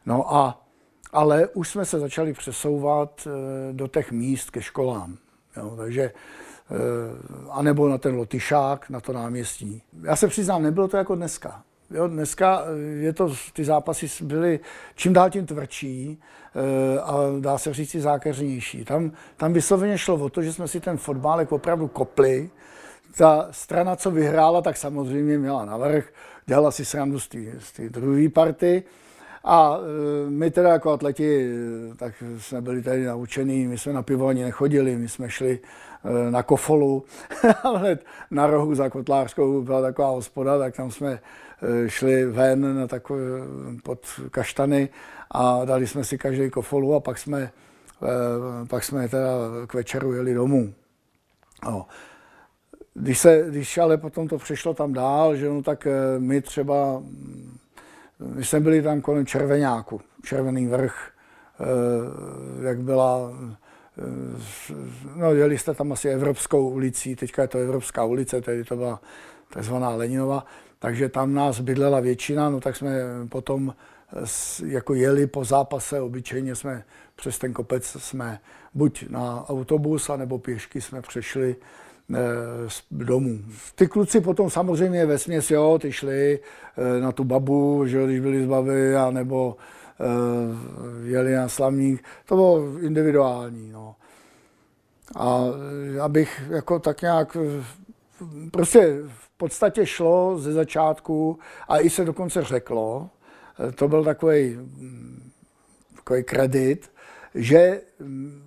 No 0.05 0.35
a, 0.35 0.65
ale 1.11 1.47
už 1.47 1.69
jsme 1.69 1.85
se 1.85 1.99
začali 1.99 2.33
přesouvat 2.33 3.27
do 3.71 3.87
těch 3.87 4.11
míst 4.11 4.49
ke 4.49 4.61
školám. 4.61 5.17
Jo, 5.57 5.73
takže 5.77 6.11
anebo 7.49 7.89
na 7.89 7.97
ten 7.97 8.15
Lotyšák, 8.15 8.89
na 8.89 8.99
to 8.99 9.13
náměstí. 9.13 9.81
Já 10.03 10.15
se 10.15 10.27
přiznám, 10.27 10.63
nebylo 10.63 10.87
to 10.87 10.97
jako 10.97 11.15
dneska. 11.15 11.63
Jo, 11.91 12.07
dneska 12.07 12.63
eh, 12.65 12.79
je 12.79 13.13
to, 13.13 13.33
ty 13.53 13.65
zápasy 13.65 14.25
byly 14.25 14.59
čím 14.95 15.13
dál 15.13 15.29
tím 15.29 15.45
tvrdší 15.45 16.21
eh, 16.55 16.99
a 16.99 17.13
dá 17.39 17.57
se 17.57 17.73
říct 17.73 17.95
i 17.95 18.01
zákeřnější. 18.01 18.85
Tam, 18.85 19.11
tam 19.37 19.53
vysloveně 19.53 19.97
šlo 19.97 20.15
o 20.15 20.29
to, 20.29 20.41
že 20.41 20.53
jsme 20.53 20.67
si 20.67 20.79
ten 20.79 20.97
fotbálek 20.97 21.51
opravdu 21.51 21.87
kopli, 21.87 22.49
ta 23.17 23.47
strana, 23.51 23.95
co 23.95 24.11
vyhrála, 24.11 24.61
tak 24.61 24.77
samozřejmě 24.77 25.37
měla 25.37 25.65
navrh, 25.65 26.05
dělala 26.45 26.71
si 26.71 26.85
srandu 26.85 27.19
z 27.19 27.27
té 27.75 27.89
druhé 27.89 28.29
party. 28.29 28.83
A 29.45 29.77
e, 29.77 30.29
my 30.29 30.51
teda 30.51 30.69
jako 30.69 30.91
atleti, 30.91 31.49
e, 31.91 31.95
tak 31.95 32.23
jsme 32.37 32.61
byli 32.61 32.81
tady 32.81 33.05
naučení, 33.05 33.67
my 33.67 33.77
jsme 33.77 33.93
na 33.93 34.03
pivo 34.03 34.27
ani 34.27 34.43
nechodili, 34.43 34.95
my 34.95 35.09
jsme 35.09 35.29
šli 35.29 35.59
e, 36.03 36.31
na 36.31 36.43
kofolu, 36.43 37.03
ale 37.63 37.97
na 38.31 38.47
rohu 38.47 38.75
za 38.75 38.89
Kotlářskou 38.89 39.61
byla 39.61 39.81
taková 39.81 40.09
hospoda, 40.09 40.59
tak 40.59 40.75
tam 40.75 40.91
jsme 40.91 41.19
šli 41.87 42.25
ven 42.25 42.79
na 42.79 42.87
takové, 42.87 43.21
pod 43.83 43.99
kaštany 44.31 44.89
a 45.31 45.65
dali 45.65 45.87
jsme 45.87 46.03
si 46.03 46.17
každý 46.17 46.49
kofolu 46.49 46.95
a 46.95 46.99
pak 46.99 47.17
jsme, 47.17 47.51
pak 48.69 48.83
jsme 48.83 49.09
teda 49.09 49.27
k 49.67 49.73
večeru 49.73 50.13
jeli 50.13 50.33
domů. 50.33 50.73
No. 51.65 51.85
Když, 52.97 53.19
se, 53.19 53.45
když 53.49 53.77
ale 53.77 53.97
potom 53.97 54.27
to 54.27 54.37
přešlo 54.37 54.73
tam 54.73 54.93
dál, 54.93 55.35
že 55.35 55.49
no, 55.49 55.63
tak 55.63 55.87
my 56.19 56.41
třeba 56.41 57.01
my 58.19 58.45
jsme 58.45 58.59
byli 58.59 58.81
tam 58.81 59.01
kolem 59.01 59.25
Červenáku, 59.25 60.01
Červený 60.23 60.67
vrch, 60.67 61.11
eh, 61.59 62.65
jak 62.67 62.79
byla, 62.79 63.31
eh, 63.97 64.05
no 65.15 65.33
jeli 65.33 65.57
jste 65.57 65.73
tam 65.73 65.91
asi 65.91 66.09
Evropskou 66.09 66.69
ulicí, 66.69 67.15
teďka 67.15 67.41
je 67.41 67.47
to 67.47 67.57
Evropská 67.57 68.03
ulice, 68.03 68.41
tedy 68.41 68.63
to 68.63 68.75
byla 68.75 69.01
takzvaná 69.49 69.89
Leninova, 69.89 70.45
takže 70.79 71.09
tam 71.09 71.33
nás 71.33 71.59
bydlela 71.59 71.99
většina, 71.99 72.49
no 72.49 72.59
tak 72.59 72.75
jsme 72.75 72.91
potom 73.29 73.73
jako 74.65 74.93
jeli 74.93 75.27
po 75.27 75.45
zápase, 75.45 76.01
obyčejně 76.01 76.55
jsme 76.55 76.83
přes 77.15 77.39
ten 77.39 77.53
kopec 77.53 77.97
jsme 77.99 78.39
buď 78.73 79.05
na 79.09 79.49
autobus, 79.49 80.09
anebo 80.09 80.39
pěšky 80.39 80.81
jsme 80.81 81.01
přešli 81.01 81.55
Eh, 81.55 81.84
domů. 82.91 83.39
Ty 83.75 83.87
kluci 83.87 84.21
potom 84.21 84.49
samozřejmě 84.49 85.05
ve 85.05 85.17
směs, 85.17 85.51
jo, 85.51 85.79
ty 85.81 85.91
šli 85.91 86.39
eh, 86.77 87.01
na 87.01 87.11
tu 87.11 87.23
babu, 87.23 87.85
že 87.87 88.05
když 88.05 88.19
byli 88.19 88.43
z 88.43 88.47
baby, 88.47 88.95
anebo 88.95 89.57
eh, 89.99 91.09
jeli 91.09 91.35
na 91.35 91.49
slavník. 91.49 92.03
To 92.25 92.35
bylo 92.35 92.77
individuální. 92.79 93.71
No. 93.71 93.95
A 95.15 95.43
abych 96.01 96.43
jako 96.49 96.79
tak 96.79 97.01
nějak 97.01 97.37
prostě 98.51 98.97
v 99.07 99.29
podstatě 99.37 99.85
šlo 99.85 100.39
ze 100.39 100.53
začátku 100.53 101.39
a 101.67 101.79
i 101.79 101.89
se 101.89 102.05
dokonce 102.05 102.43
řeklo, 102.43 103.09
to 103.75 103.87
byl 103.87 104.03
takový, 104.03 104.59
takový 105.95 106.23
kredit, 106.23 106.91
že 107.35 107.81
mm, 107.99 108.41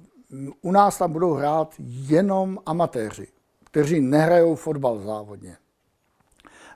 u 0.62 0.72
nás 0.72 0.98
tam 0.98 1.12
budou 1.12 1.34
hrát 1.34 1.74
jenom 2.08 2.58
amatéři 2.66 3.26
kteří 3.78 4.00
nehrajou 4.00 4.54
fotbal 4.54 5.00
závodně. 5.00 5.56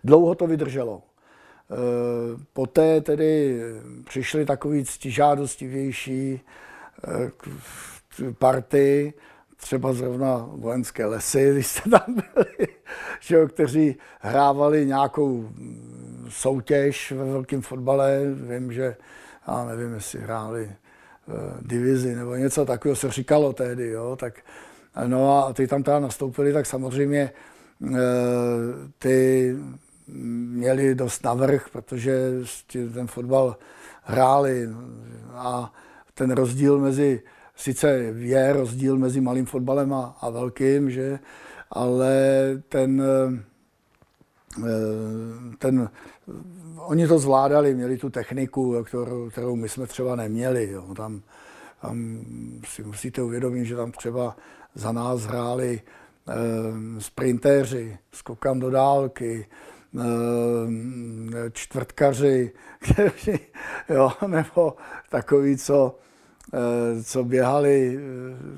Dlouho 0.04 0.34
to 0.34 0.46
vydrželo. 0.46 1.02
E, 1.02 1.74
poté 2.52 3.00
tedy 3.00 3.60
přišly 4.04 4.46
takový 4.46 4.84
ctižádostivější 4.84 6.32
e, 6.32 6.40
party, 8.38 9.14
třeba 9.56 9.92
zrovna 9.92 10.48
vojenské 10.52 11.06
lesy, 11.06 11.50
když 11.52 11.66
jste 11.66 11.90
tam 11.90 12.02
byli, 12.06 12.68
že 13.20 13.36
jo, 13.36 13.48
kteří 13.48 13.96
hrávali 14.20 14.86
nějakou 14.86 15.48
soutěž 16.28 17.12
ve 17.12 17.24
velkém 17.24 17.62
fotbale. 17.62 18.20
Vím, 18.34 18.72
že, 18.72 18.96
já 19.48 19.64
nevím, 19.64 19.94
jestli 19.94 20.20
hráli 20.20 20.64
e, 20.64 20.74
divizi 21.60 22.14
nebo 22.14 22.34
něco 22.34 22.64
takového 22.64 22.96
se 22.96 23.10
říkalo 23.10 23.52
tehdy, 23.52 23.88
jo, 23.88 24.16
tak 24.16 24.34
No 25.06 25.46
a 25.46 25.52
ty 25.52 25.66
tam 25.66 25.82
teda 25.82 26.00
nastoupili, 26.00 26.52
tak 26.52 26.66
samozřejmě 26.66 27.32
eh, 27.82 27.96
ty 28.98 29.56
měli 30.48 30.94
dost 30.94 31.24
navrh, 31.24 31.68
protože 31.72 32.30
ten 32.94 33.06
fotbal 33.06 33.56
hráli 34.02 34.68
a 35.32 35.72
ten 36.14 36.30
rozdíl 36.30 36.78
mezi, 36.78 37.22
sice 37.56 37.90
je 38.16 38.52
rozdíl 38.52 38.98
mezi 38.98 39.20
malým 39.20 39.46
fotbalem 39.46 39.92
a, 39.92 40.16
a 40.20 40.30
velkým, 40.30 40.90
že, 40.90 41.18
ale 41.70 42.14
ten, 42.68 43.02
eh, 44.58 45.56
ten, 45.58 45.90
oni 46.76 47.08
to 47.08 47.18
zvládali, 47.18 47.74
měli 47.74 47.98
tu 47.98 48.10
techniku, 48.10 48.84
kterou, 48.84 49.30
kterou 49.30 49.56
my 49.56 49.68
jsme 49.68 49.86
třeba 49.86 50.16
neměli. 50.16 50.70
Jo. 50.70 50.94
Tam, 50.94 51.22
tam 51.82 52.20
si 52.64 52.82
musíte 52.82 53.22
uvědomit, 53.22 53.64
že 53.64 53.76
tam 53.76 53.92
třeba 53.92 54.36
za 54.74 54.92
nás 54.92 55.22
hráli 55.22 55.80
eh, 56.28 56.32
sprintéři, 56.98 57.98
skokam 58.12 58.60
do 58.60 58.70
dálky, 58.70 59.46
eh, 60.00 60.02
čtvrtkaři, 61.52 62.52
kteří, 62.78 63.38
jo, 63.88 64.12
nebo 64.26 64.76
takový, 65.10 65.56
co, 65.56 65.98
eh, 66.54 67.02
co 67.02 67.24
běhali 67.24 68.00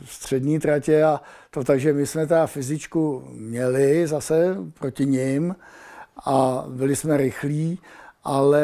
střední 0.05 0.59
tratě 0.59 1.05
a 1.05 1.21
to 1.51 1.65
takže 1.65 1.93
my 1.93 2.07
jsme 2.07 2.27
ta 2.27 2.47
fyzičku 2.47 3.29
měli 3.33 4.07
zase 4.07 4.57
proti 4.79 5.07
ním 5.07 5.57
a 6.25 6.65
byli 6.69 6.97
jsme 6.97 7.17
rychlí, 7.17 7.79
ale 8.25 8.63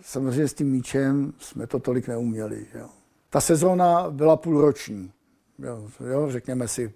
samozřejmě 0.00 0.48
s 0.48 0.54
tím 0.54 0.70
míčem 0.70 1.32
jsme 1.38 1.66
to 1.66 1.78
tolik 1.78 2.08
neuměli. 2.08 2.66
Jo. 2.74 2.86
Ta 3.30 3.40
sezóna 3.40 4.10
byla 4.10 4.36
půlroční 4.36 5.12
jo, 5.58 5.88
jo, 6.10 6.30
řekněme 6.30 6.68
si, 6.68 6.92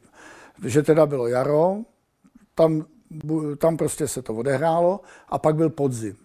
že 0.65 0.83
teda 0.83 1.07
bylo 1.07 1.27
jaro, 1.27 1.77
tam, 2.55 2.85
tam 3.59 3.77
prostě 3.77 4.09
se 4.09 4.23
to 4.23 4.35
odehrálo 4.35 5.01
a 5.29 5.39
pak 5.39 5.57
byl 5.57 5.71
podzim. 5.71 6.17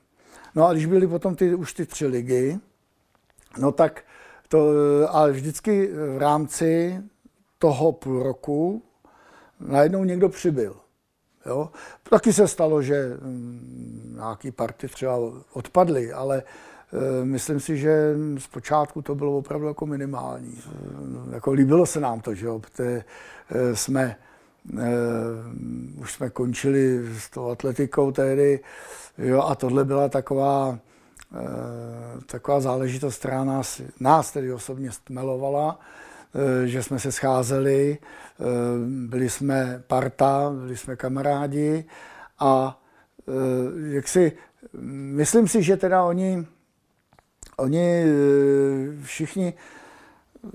No 0.55 0.67
a 0.67 0.73
když 0.73 0.85
byly 0.85 1.07
potom 1.07 1.35
ty, 1.35 1.55
už 1.55 1.73
ty 1.73 1.85
tři 1.85 2.07
ligy, 2.07 2.59
no 3.57 3.71
tak 3.71 4.03
to, 4.47 4.69
ale 5.09 5.31
vždycky 5.31 5.87
v 5.87 6.17
rámci 6.17 7.01
toho 7.59 7.91
půl 7.91 8.23
roku 8.23 8.83
najednou 9.59 10.03
někdo 10.03 10.29
přibyl. 10.29 10.75
Jo? 11.45 11.69
Taky 12.09 12.33
se 12.33 12.47
stalo, 12.47 12.81
že 12.81 13.17
hm, 13.21 14.13
nějaký 14.15 14.51
party 14.51 14.87
třeba 14.87 15.17
odpadly, 15.53 16.13
ale 16.13 16.43
myslím 17.23 17.60
si, 17.60 17.77
že 17.77 18.15
zpočátku 18.38 19.01
to 19.01 19.15
bylo 19.15 19.38
opravdu 19.38 19.67
jako 19.67 19.86
minimální. 19.86 20.58
Eh, 20.65 21.36
jako 21.36 21.51
líbilo 21.51 21.86
se 21.86 21.99
nám 21.99 22.19
to, 22.21 22.36
že 22.36 22.45
jo, 22.45 22.60
protože 22.60 23.04
eh, 23.49 23.75
jsme, 23.75 24.15
už 25.97 26.13
jsme 26.13 26.30
končili 26.30 27.10
s 27.19 27.30
tou 27.30 27.49
atletikou 27.49 28.12
tehdy, 28.12 28.60
jo, 29.17 29.41
a 29.41 29.56
tohle 29.56 29.86
byla 29.86 30.10
taková, 30.10 30.80
taková 32.25 32.60
záležitost, 32.60 33.19
která 33.19 33.43
nás, 33.43 33.82
nás 33.99 34.32
tedy 34.32 34.54
osobně 34.54 34.91
stmelovala, 34.91 35.80
že 36.65 36.84
jsme 36.84 36.99
se 36.99 37.12
scházeli, 37.12 37.97
byli 38.88 39.30
jsme 39.30 39.84
parta, 39.88 40.51
byli 40.60 40.77
jsme 40.77 40.95
kamarádi 40.95 41.86
a 42.39 42.82
jak 43.89 44.08
si, 44.08 44.32
myslím 45.13 45.47
si, 45.47 45.63
že 45.63 45.77
teda 45.77 46.04
oni 46.04 46.45
oni 47.57 48.03
eh, 48.03 49.03
všichni 49.03 49.53
eh, 49.53 50.49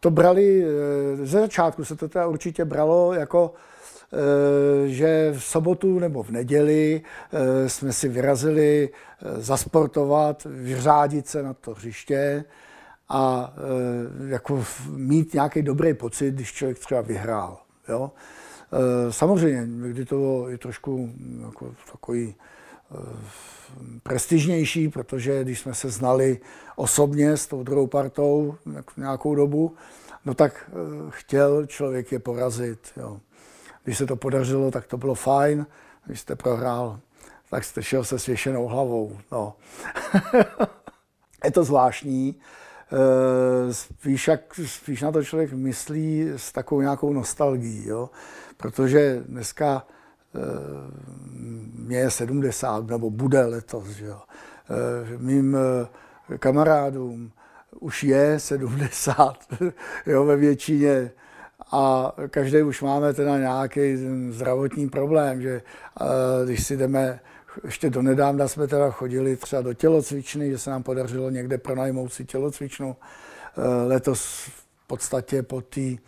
to 0.00 0.10
brali, 0.10 0.64
eh, 0.64 1.26
ze 1.26 1.40
začátku 1.40 1.84
se 1.84 1.96
to 1.96 2.08
teda 2.08 2.26
určitě 2.26 2.64
bralo 2.64 3.14
jako, 3.14 3.54
že 4.86 5.34
v 5.38 5.44
sobotu 5.44 5.98
nebo 5.98 6.22
v 6.22 6.30
neděli 6.30 7.02
jsme 7.66 7.92
si 7.92 8.08
vyrazili 8.08 8.90
zasportovat, 9.36 10.46
vyřádit 10.50 11.28
se 11.28 11.42
na 11.42 11.54
to 11.54 11.74
hřiště 11.74 12.44
a 13.08 13.54
jako 14.28 14.64
mít 14.90 15.34
nějaký 15.34 15.62
dobrý 15.62 15.94
pocit, 15.94 16.34
když 16.34 16.52
člověk 16.52 16.78
třeba 16.78 17.00
vyhrál. 17.00 17.58
Jo? 17.88 18.12
Samozřejmě, 19.10 19.66
někdy 19.66 20.04
to 20.04 20.50
i 20.50 20.58
trošku 20.58 21.10
jako 21.46 21.74
takový 21.92 22.34
prestižnější, 24.02 24.88
protože 24.88 25.44
když 25.44 25.60
jsme 25.60 25.74
se 25.74 25.90
znali 25.90 26.38
osobně 26.76 27.36
s 27.36 27.46
tou 27.46 27.62
druhou 27.62 27.86
partou 27.86 28.54
nějakou 28.96 29.34
dobu, 29.34 29.76
no 30.24 30.34
tak 30.34 30.70
eh, 30.70 30.72
chtěl 31.10 31.66
člověk 31.66 32.12
je 32.12 32.18
porazit. 32.18 32.78
Jo. 32.96 33.20
Když 33.84 33.98
se 33.98 34.06
to 34.06 34.16
podařilo, 34.16 34.70
tak 34.70 34.86
to 34.86 34.96
bylo 34.96 35.14
fajn. 35.14 35.66
Když 36.06 36.20
jste 36.20 36.36
prohrál, 36.36 37.00
tak 37.50 37.64
jste 37.64 37.82
šel 37.82 38.04
se 38.04 38.18
svěšenou 38.18 38.66
hlavou. 38.66 39.18
No. 39.32 39.54
je 41.44 41.50
to 41.50 41.64
zvláštní. 41.64 42.40
Eh, 42.92 43.74
spíš, 43.74 44.28
jak, 44.28 44.40
spíš 44.66 45.02
na 45.02 45.12
to 45.12 45.24
člověk 45.24 45.52
myslí 45.52 46.28
s 46.36 46.52
takovou 46.52 46.80
nějakou 46.80 47.12
nostalgií, 47.12 47.88
jo? 47.88 48.10
protože 48.56 49.22
dneska 49.26 49.86
mě 51.88 51.98
je 51.98 52.10
70, 52.10 52.86
nebo 52.86 53.10
bude 53.10 53.44
letos, 53.44 53.88
že 53.88 54.06
jo. 54.06 54.20
Eh, 54.70 55.18
mým 55.18 55.56
eh, 55.56 56.38
kamarádům 56.38 57.32
už 57.80 58.04
je 58.04 58.40
70, 58.40 59.36
jo, 60.06 60.24
ve 60.24 60.36
většině. 60.36 61.10
a 61.72 62.12
každý 62.30 62.62
už 62.62 62.82
máme 62.82 63.12
teda 63.12 63.38
nějaký 63.38 63.96
zdravotní 64.30 64.88
problém, 64.88 65.42
že 65.42 65.62
když 66.44 66.66
si 66.66 66.76
jdeme, 66.76 67.20
ještě 67.64 67.90
do 67.90 68.02
nedávna 68.02 68.48
jsme 68.48 68.66
teda 68.66 68.90
chodili 68.90 69.36
třeba 69.36 69.62
do 69.62 69.74
tělocvičny, 69.74 70.50
že 70.50 70.58
se 70.58 70.70
nám 70.70 70.82
podařilo 70.82 71.30
někde 71.30 71.58
pronajmout 71.58 72.12
si 72.12 72.24
tělocvičnu. 72.24 72.96
Letos 73.86 74.50
v 74.84 74.86
podstatě 74.86 75.42
po, 75.42 75.60
tý, 75.60 75.98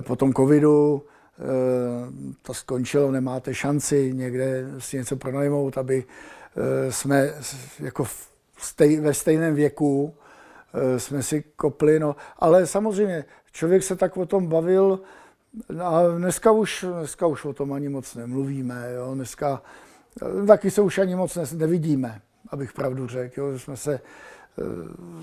po 0.00 0.16
tom 0.16 0.32
covidu 0.32 1.02
to 2.42 2.54
skončilo, 2.54 3.10
nemáte 3.10 3.54
šanci 3.54 4.12
někde 4.14 4.64
si 4.78 4.96
něco 4.96 5.16
pronajmout, 5.16 5.78
aby 5.78 6.04
jsme 6.90 7.34
jako 7.80 8.06
stej, 8.58 9.00
ve 9.00 9.14
stejném 9.14 9.54
věku 9.54 10.14
jsme 10.96 11.22
si 11.22 11.44
kopli, 11.56 12.00
no, 12.00 12.16
ale 12.38 12.66
samozřejmě 12.66 13.24
člověk 13.52 13.82
se 13.82 13.96
tak 13.96 14.16
o 14.16 14.26
tom 14.26 14.46
bavil 14.46 15.00
a 15.82 16.02
dneska 16.18 16.50
už, 16.50 16.84
dneska 16.98 17.26
už 17.26 17.44
o 17.44 17.52
tom 17.52 17.72
ani 17.72 17.88
moc 17.88 18.14
nemluvíme. 18.14 18.92
Jo? 18.94 19.14
Dneska 19.14 19.62
taky 20.46 20.70
se 20.70 20.80
už 20.80 20.98
ani 20.98 21.16
moc 21.16 21.38
nevidíme, 21.52 22.20
abych 22.48 22.72
pravdu 22.72 23.06
řekl. 23.06 23.40
Jo? 23.40 23.58
Jsme, 23.58 23.76
se, 23.76 24.00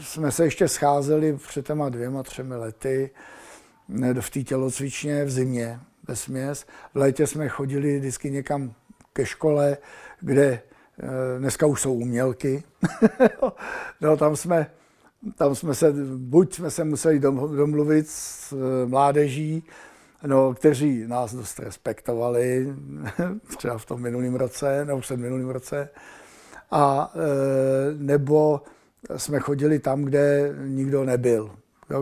jsme 0.01 0.31
se 0.31 0.43
ještě 0.43 0.67
scházeli 0.67 1.37
před 1.47 1.67
těma 1.67 1.89
dvěma, 1.89 2.23
třemi 2.23 2.55
lety 2.55 3.09
v 4.19 4.29
té 4.29 4.43
tělocvičně 4.43 5.25
v 5.25 5.31
zimě 5.31 5.79
ve 6.07 6.15
směs. 6.15 6.65
V 6.93 6.97
létě 6.97 7.27
jsme 7.27 7.49
chodili 7.49 7.99
vždycky 7.99 8.31
někam 8.31 8.73
ke 9.13 9.25
škole, 9.25 9.77
kde 10.19 10.45
eh, 10.45 11.39
dneska 11.39 11.65
už 11.65 11.81
jsou 11.81 11.93
umělky. 11.93 12.63
no, 14.01 14.17
tam 14.17 14.35
jsme 14.35 14.67
tam 15.37 15.55
jsme 15.55 15.75
se, 15.75 15.93
buď 16.17 16.53
jsme 16.53 16.71
se 16.71 16.83
museli 16.83 17.19
domluvit 17.55 18.07
s 18.09 18.53
eh, 18.53 18.85
mládeží, 18.85 19.63
no, 20.25 20.53
kteří 20.53 21.07
nás 21.07 21.35
dost 21.35 21.59
respektovali, 21.59 22.73
třeba 23.57 23.77
v 23.77 23.85
tom 23.85 24.01
minulém 24.01 24.35
roce, 24.35 24.85
nebo 24.85 24.99
před 24.99 25.17
minulým 25.17 25.49
roce, 25.49 25.89
a 26.71 27.13
eh, 27.15 27.95
nebo 27.97 28.61
jsme 29.17 29.39
chodili 29.39 29.79
tam, 29.79 30.03
kde 30.03 30.55
nikdo 30.65 31.03
nebyl, 31.03 31.51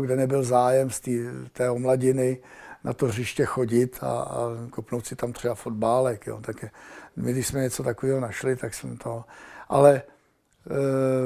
kde 0.02 0.16
nebyl 0.16 0.44
zájem 0.44 0.90
z 0.90 1.02
té 1.54 1.70
omladiny 1.70 2.38
na 2.84 2.94
to 2.94 3.06
hřiště 3.06 3.46
chodit 3.46 4.00
a, 4.02 4.08
a 4.08 4.40
kopnout 4.70 5.06
si 5.06 5.16
tam 5.16 5.34
třeba 5.34 5.56
fotbálek. 5.56 6.28
Jo. 6.28 6.40
Tak 6.42 6.66
my, 7.16 7.32
když 7.32 7.48
jsme 7.48 7.62
něco 7.62 7.84
takového 7.84 8.20
našli, 8.20 8.56
tak 8.56 8.74
jsme 8.74 8.96
to... 8.96 9.24
Ale 9.70 9.96
e, 9.96 10.04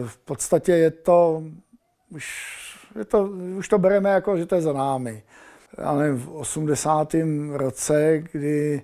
v 0.07 0.17
podstatě 0.17 0.71
je 0.71 0.91
to 0.91 1.43
už, 2.09 2.25
je 2.97 3.05
to, 3.05 3.23
už 3.57 3.67
to 3.67 3.77
bereme 3.77 4.09
jako, 4.09 4.37
že 4.37 4.45
to 4.45 4.55
je 4.55 4.61
za 4.61 4.73
námi. 4.73 5.23
Nevím, 5.97 6.17
v 6.17 6.29
80. 6.29 7.15
roce, 7.51 8.23
kdy, 8.31 8.81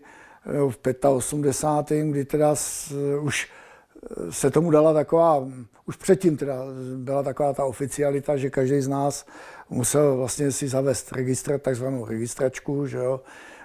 v 0.69 0.77
85. 1.07 2.05
kdy 2.05 2.25
teda 2.25 2.55
s, 2.55 2.91
už 3.21 3.49
se 4.29 4.51
tomu 4.51 4.71
dala 4.71 4.93
taková, 4.93 5.47
už 5.85 5.95
předtím 5.95 6.37
teda 6.37 6.55
byla 6.95 7.23
taková 7.23 7.53
ta 7.53 7.65
oficialita, 7.65 8.37
že 8.37 8.49
každý 8.49 8.81
z 8.81 8.87
nás 8.87 9.25
musel 9.69 10.17
vlastně 10.17 10.51
si 10.51 10.67
zavést 10.67 11.11
registr, 11.11 11.59
takzvanou 11.59 12.05
registračku, 12.05 12.87
že 12.87 12.97
jo, 12.97 13.21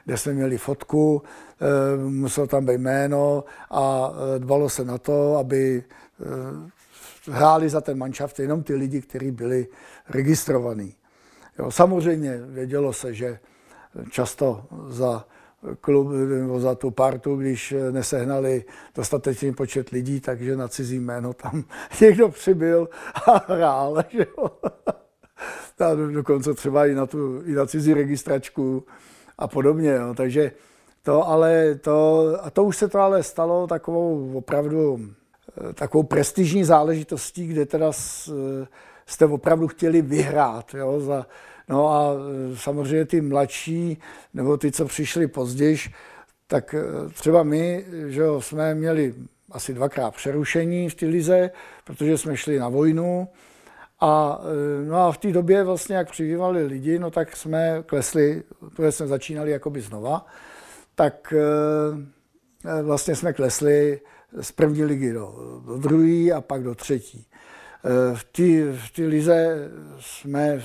kde 0.08 0.16
jsme 0.16 0.32
měli 0.32 0.58
fotku, 0.58 1.22
eh, 1.60 2.08
musel 2.08 2.46
tam 2.46 2.66
být 2.66 2.78
jméno 2.78 3.44
a 3.70 4.12
eh, 4.12 4.38
dbalo 4.38 4.68
se 4.68 4.84
na 4.84 4.98
to, 4.98 5.36
aby 5.36 5.84
eh, 5.84 7.32
hráli 7.32 7.68
za 7.68 7.80
ten 7.80 7.98
manšaft 7.98 8.38
jenom 8.40 8.62
ty 8.62 8.74
lidi, 8.74 9.00
kteří 9.00 9.30
byli 9.30 9.66
registrovaní. 10.08 10.94
Jo, 11.58 11.70
samozřejmě 11.70 12.38
vědělo 12.38 12.92
se, 12.92 13.14
že 13.14 13.38
často 14.10 14.64
za 14.88 15.24
klub 15.80 16.08
nebo 16.10 16.60
za 16.60 16.74
tu 16.74 16.90
partu, 16.90 17.36
když 17.36 17.74
nesehnali 17.90 18.64
dostatečný 18.94 19.54
počet 19.54 19.88
lidí, 19.88 20.20
takže 20.20 20.56
na 20.56 20.68
cizí 20.68 21.00
jméno 21.00 21.32
tam 21.32 21.64
někdo 22.00 22.28
přibyl 22.28 22.88
a 23.26 23.52
hrál. 23.52 24.04
Že 24.10 24.26
jo? 24.36 24.50
A 25.80 25.94
dokonce 25.94 26.54
třeba 26.54 26.86
i 26.86 26.94
na, 26.94 27.06
tu, 27.06 27.42
i 27.42 27.52
na 27.52 27.66
cizí 27.66 27.94
registračku 27.94 28.84
a 29.38 29.48
podobně. 29.48 29.90
Jo. 29.90 30.14
Takže 30.14 30.52
to 31.02 31.28
ale 31.28 31.74
to, 31.74 32.32
a 32.42 32.50
to 32.50 32.64
už 32.64 32.76
se 32.76 32.88
to 32.88 32.98
ale 32.98 33.22
stalo 33.22 33.66
takovou 33.66 34.32
opravdu 34.34 35.00
takovou 35.74 36.02
prestižní 36.02 36.64
záležitostí, 36.64 37.46
kde 37.46 37.66
teda 37.66 37.92
jste 39.06 39.26
opravdu 39.26 39.68
chtěli 39.68 40.02
vyhrát. 40.02 40.74
Jo, 40.74 41.00
za, 41.00 41.26
no 41.68 41.88
a 41.88 42.12
e, 42.52 42.56
samozřejmě 42.56 43.04
ty 43.04 43.20
mladší, 43.20 43.98
nebo 44.34 44.56
ty, 44.56 44.72
co 44.72 44.84
přišli 44.84 45.26
později, 45.26 45.78
tak 46.46 46.74
třeba 47.12 47.42
my, 47.42 47.84
že 48.06 48.20
jo, 48.20 48.40
jsme 48.40 48.74
měli 48.74 49.14
asi 49.50 49.74
dvakrát 49.74 50.14
přerušení 50.14 50.90
v 50.90 50.94
té 50.94 51.06
lize, 51.06 51.50
protože 51.84 52.18
jsme 52.18 52.36
šli 52.36 52.58
na 52.58 52.68
vojnu. 52.68 53.28
A, 54.00 54.40
e, 54.42 54.84
no 54.84 55.06
a 55.06 55.12
v 55.12 55.18
té 55.18 55.32
době 55.32 55.64
vlastně, 55.64 55.96
jak 55.96 56.10
přibývali 56.10 56.66
lidi, 56.66 56.98
no 56.98 57.10
tak 57.10 57.36
jsme 57.36 57.82
klesli, 57.86 58.42
protože 58.76 58.92
jsme 58.92 59.06
začínali 59.06 59.50
jakoby 59.50 59.80
znova, 59.80 60.26
tak 60.94 61.34
vlastně 62.82 63.16
jsme 63.16 63.32
klesli 63.32 64.00
z 64.40 64.52
první 64.52 64.84
ligy 64.84 65.12
do, 65.12 65.34
do 65.66 65.78
druhé 65.78 66.32
a 66.32 66.40
pak 66.40 66.62
do 66.62 66.74
třetí. 66.74 67.26
E, 67.84 68.16
v 68.76 68.90
té 68.92 69.02
lize 69.02 69.68
jsme 70.00 70.60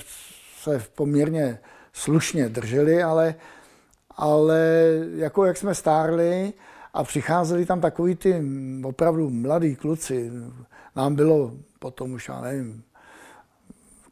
se 0.62 0.82
poměrně 0.94 1.58
slušně 1.92 2.48
drželi, 2.48 3.02
ale, 3.02 3.34
ale 4.10 4.60
jako 5.14 5.44
jak 5.44 5.56
jsme 5.56 5.74
stárli 5.74 6.52
a 6.94 7.04
přicházeli 7.04 7.66
tam 7.66 7.80
takový 7.80 8.14
ty 8.14 8.42
opravdu 8.84 9.30
mladí 9.30 9.76
kluci, 9.76 10.30
nám 10.96 11.14
bylo 11.14 11.52
potom 11.78 12.12
už, 12.12 12.28
já 12.28 12.40
nevím, 12.40 12.82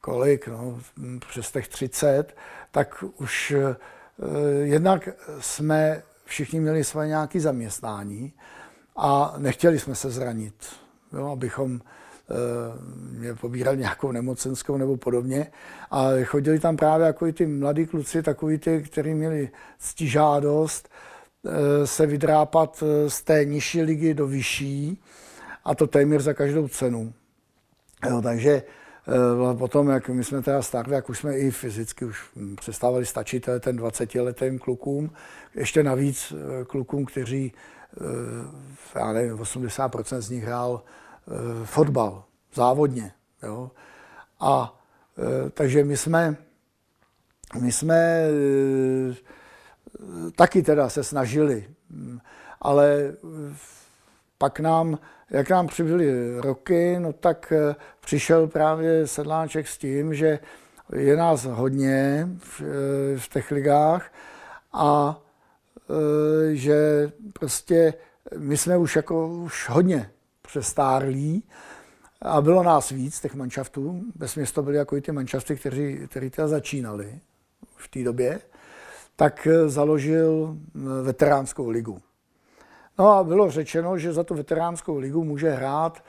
kolik, 0.02 0.48
no, 0.48 0.80
přes 1.28 1.52
těch 1.52 1.68
30, 1.68 2.36
tak 2.70 3.04
už 3.18 3.50
eh, 3.50 3.76
jednak 4.62 5.08
jsme 5.40 6.02
všichni 6.24 6.60
měli 6.60 6.84
své 6.84 7.08
nějaké 7.08 7.40
zaměstnání 7.40 8.32
a 8.96 9.34
nechtěli 9.38 9.78
jsme 9.78 9.94
se 9.94 10.10
zranit, 10.10 10.54
jo, 11.12 11.30
abychom 11.30 11.80
e, 13.30 13.34
pobírali 13.34 13.78
nějakou 13.78 14.12
nemocenskou 14.12 14.76
nebo 14.76 14.96
podobně. 14.96 15.46
A 15.90 16.08
chodili 16.24 16.58
tam 16.58 16.76
právě 16.76 17.06
jako 17.06 17.32
ty 17.32 17.46
mladí 17.46 17.86
kluci, 17.86 18.22
takový 18.22 18.58
ty, 18.58 18.82
kteří 18.82 19.14
měli 19.14 19.50
ctižádost 19.78 20.88
e, 21.44 21.86
se 21.86 22.06
vydrápat 22.06 22.82
eh, 22.86 23.10
z 23.10 23.22
té 23.22 23.44
nižší 23.44 23.82
ligy 23.82 24.14
do 24.14 24.26
vyšší 24.26 25.02
a 25.64 25.74
to 25.74 25.86
téměř 25.86 26.22
za 26.22 26.34
každou 26.34 26.68
cenu. 26.68 27.12
Jo, 28.10 28.22
takže 28.22 28.62
potom, 29.58 29.88
jak 29.88 30.08
my 30.08 30.24
jsme 30.24 30.42
teda 30.42 30.62
starli, 30.62 30.94
jak 30.94 31.10
už 31.10 31.18
jsme 31.18 31.38
i 31.38 31.50
fyzicky 31.50 32.04
už 32.04 32.30
přestávali 32.60 33.06
stačit 33.06 33.48
ten 33.60 33.76
20-letým 33.76 34.58
klukům, 34.58 35.10
ještě 35.54 35.82
navíc 35.82 36.32
klukům, 36.66 37.04
kteří 37.04 37.52
Eh, 38.00 38.98
já 38.98 39.12
nevím, 39.12 39.36
80% 39.36 40.18
z 40.20 40.30
nich 40.30 40.44
hrál 40.44 40.82
eh, 40.82 41.66
fotbal, 41.66 42.24
závodně. 42.54 43.12
Jo? 43.42 43.70
A 44.40 44.80
eh, 45.18 45.50
takže 45.50 45.84
my 45.84 45.96
jsme, 45.96 46.36
my 47.60 47.72
jsme 47.72 48.26
taky 50.36 50.62
teda 50.62 50.88
se 50.88 51.04
snažili, 51.04 51.68
hm, 51.90 52.18
ale 52.60 53.14
pak 54.38 54.60
nám, 54.60 54.98
jak 55.32 55.50
nám 55.50 55.66
přibyly 55.66 56.40
roky, 56.40 56.96
no 56.98 57.12
tak 57.12 57.52
přišel 58.00 58.46
právě 58.46 59.06
Sedláček 59.06 59.68
s 59.68 59.78
tím, 59.78 60.14
že 60.14 60.38
je 60.92 61.16
nás 61.16 61.44
hodně 61.44 62.28
v, 62.38 62.60
v 63.18 63.28
těch 63.28 63.50
ligách 63.50 64.12
a 64.72 65.18
Eh, 65.92 66.54
že 66.54 67.12
prostě 67.32 67.94
my 68.38 68.56
jsme 68.56 68.76
už 68.76 68.96
jako 68.96 69.28
už 69.28 69.68
hodně 69.68 70.10
přestárlí 70.42 71.44
a 72.22 72.40
bylo 72.40 72.62
nás 72.62 72.90
víc, 72.90 73.20
těch 73.20 73.34
manšaftů. 73.34 74.02
Bez 74.14 74.36
města 74.36 74.62
byly 74.62 74.76
jako 74.76 74.96
i 74.96 75.00
ty 75.00 75.12
manšafty, 75.12 75.56
kteří, 75.56 76.00
kteří 76.08 76.30
teda 76.30 76.48
začínali 76.48 77.20
v 77.76 77.88
té 77.88 78.02
době, 78.04 78.40
tak 79.16 79.46
eh, 79.46 79.68
založil 79.68 80.56
eh, 80.56 81.02
veteránskou 81.02 81.68
ligu. 81.68 82.00
No 82.98 83.08
a 83.08 83.24
bylo 83.24 83.50
řečeno, 83.50 83.98
že 83.98 84.12
za 84.12 84.24
tu 84.24 84.34
veteránskou 84.34 84.98
ligu 84.98 85.24
může 85.24 85.50
hrát, 85.50 86.04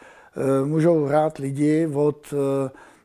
můžou 0.66 1.06
hrát 1.06 1.38
lidi 1.38 1.88
od, 1.94 2.34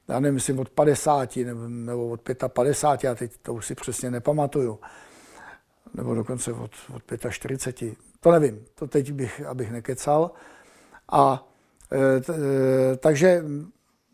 já 0.08 0.20
nevím, 0.20 0.34
myslím, 0.34 0.58
od 0.58 0.68
50 0.68 1.36
nebo, 1.36 1.68
nebo 1.68 2.08
od 2.08 2.20
55, 2.48 3.08
já 3.08 3.14
teď 3.14 3.32
to 3.42 3.54
už 3.54 3.66
si 3.66 3.74
přesně 3.74 4.10
nepamatuju 4.10 4.78
nebo 5.94 6.14
dokonce 6.14 6.52
od, 6.52 6.70
od 6.94 7.02
45. 7.30 7.94
To 8.20 8.32
nevím, 8.32 8.64
to 8.74 8.86
teď 8.86 9.12
bych, 9.12 9.46
abych 9.46 9.70
nekecal. 9.70 10.30
A 11.08 11.48
e, 11.92 12.20
t, 12.20 12.32
e, 12.32 12.96
takže 12.96 13.44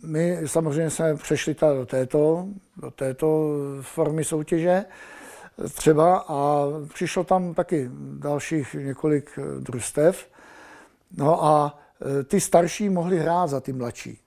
my 0.05 0.39
samozřejmě 0.47 0.91
jsme 0.91 1.15
přešli 1.15 1.57
do 1.61 1.87
této, 1.87 2.49
do 2.77 2.91
této 2.91 3.57
formy 3.81 4.25
soutěže. 4.25 4.85
Třeba 5.75 6.25
a 6.29 6.67
přišlo 6.95 7.25
tam 7.25 7.55
taky 7.55 7.91
dalších 8.19 8.75
několik 8.75 9.39
družstev. 9.61 10.29
No 11.17 11.45
a 11.45 11.79
ty 12.25 12.41
starší 12.41 12.89
mohli 12.89 13.19
hrát 13.19 13.47
za 13.47 13.61
ty 13.61 13.73
mladší, 13.73 14.21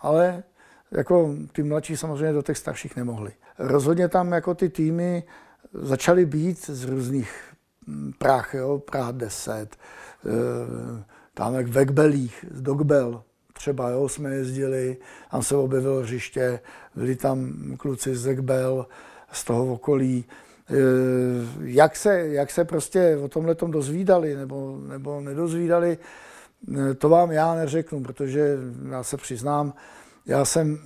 ale 0.00 0.42
jako 0.90 1.34
ty 1.52 1.62
mladší 1.62 1.96
samozřejmě 1.96 2.32
do 2.32 2.42
těch 2.42 2.58
starších 2.58 2.96
nemohli. 2.96 3.32
Rozhodně 3.58 4.08
tam 4.08 4.32
jako 4.32 4.54
ty 4.54 4.68
týmy 4.68 5.22
začaly 5.72 6.26
být 6.26 6.66
z 6.66 6.84
různých 6.84 7.42
hm, 7.86 8.12
prach, 8.18 8.54
jo, 8.54 8.78
Praha 8.78 9.10
10, 9.10 9.76
tam 11.34 11.54
jak 11.54 11.66
v 11.66 11.78
Ekbelích, 11.78 12.44
z 12.50 12.62
Dogbel, 12.62 13.22
třeba 13.52 13.90
jo, 13.90 14.08
jsme 14.08 14.34
jezdili, 14.34 14.96
tam 15.30 15.42
se 15.42 15.56
objevilo 15.56 16.00
hřiště, 16.00 16.60
byli 16.94 17.16
tam 17.16 17.52
kluci 17.78 18.16
z 18.16 18.26
Ekbel, 18.26 18.86
z 19.32 19.44
toho 19.44 19.72
okolí. 19.72 20.24
E, 20.70 20.74
jak 21.60 21.96
se, 21.96 22.28
jak 22.28 22.50
se 22.50 22.64
prostě 22.64 23.16
o 23.16 23.28
tomhle 23.28 23.54
tom 23.54 23.70
dozvídali 23.70 24.36
nebo, 24.36 24.80
nebo 24.88 25.20
nedozvídali, 25.20 25.98
e, 26.90 26.94
to 26.94 27.08
vám 27.08 27.32
já 27.32 27.54
neřeknu, 27.54 28.02
protože 28.02 28.56
já 28.90 29.02
se 29.02 29.16
přiznám, 29.16 29.74
já 30.26 30.44
jsem, 30.44 30.78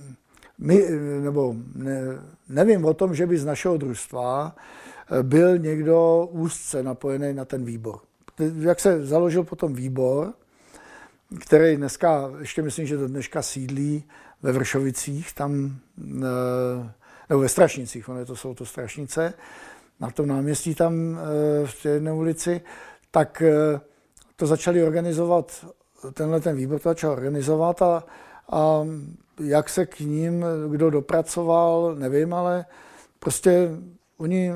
my, 0.57 0.85
nebo 1.21 1.55
ne, 1.75 2.01
nevím 2.49 2.85
o 2.85 2.93
tom, 2.93 3.15
že 3.15 3.27
by 3.27 3.37
z 3.37 3.45
našeho 3.45 3.77
družstva 3.77 4.55
byl 5.21 5.57
někdo 5.57 6.27
úzce 6.31 6.83
napojený 6.83 7.33
na 7.33 7.45
ten 7.45 7.65
výbor. 7.65 7.99
Jak 8.59 8.79
se 8.79 9.05
založil 9.05 9.43
potom 9.43 9.73
výbor, 9.73 10.33
který 11.39 11.77
dneska, 11.77 12.31
ještě 12.39 12.61
myslím, 12.61 12.85
že 12.85 12.97
do 12.97 13.07
dneška 13.07 13.41
sídlí 13.41 14.03
ve 14.43 14.51
Vršovicích, 14.51 15.33
tam, 15.33 15.77
eh, 15.99 16.91
nebo 17.29 17.41
ve 17.41 17.49
Strašnicích, 17.49 18.09
ono 18.09 18.25
to 18.25 18.35
jsou 18.35 18.53
to 18.53 18.65
Strašnice, 18.65 19.33
na 19.99 20.11
tom 20.11 20.27
náměstí 20.27 20.75
tam 20.75 20.93
eh, 20.93 21.67
v 21.67 21.83
té 21.83 21.89
jedné 21.89 22.13
ulici, 22.13 22.61
tak 23.11 23.41
eh, 23.41 23.79
to 24.35 24.47
začali 24.47 24.83
organizovat, 24.83 25.65
tenhle 26.13 26.39
ten 26.39 26.55
výbor 26.55 26.79
to 26.79 26.89
začal 26.89 27.11
organizovat 27.11 27.81
a, 27.81 28.03
a 28.51 28.85
jak 29.39 29.69
se 29.69 29.85
k 29.85 29.99
ním 29.99 30.45
kdo 30.69 30.89
dopracoval, 30.89 31.95
nevím, 31.95 32.33
ale 32.33 32.65
prostě 33.19 33.69
oni 34.17 34.51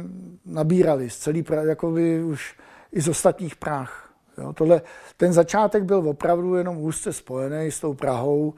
nabírali 0.46 1.10
z 1.10 1.18
celý, 1.18 1.46
jakoby 1.62 2.24
už 2.24 2.56
i 2.92 3.02
z 3.02 3.08
ostatních 3.08 3.56
práh. 3.56 4.14
Jo, 4.38 4.54
tohle, 4.54 4.82
ten 5.18 5.34
začátek 5.34 5.84
byl 5.84 6.10
opravdu 6.10 6.56
jenom 6.56 6.78
úzce 6.78 7.14
spojený 7.14 7.72
s 7.72 7.80
tou 7.80 7.94
Prahou, 7.94 8.54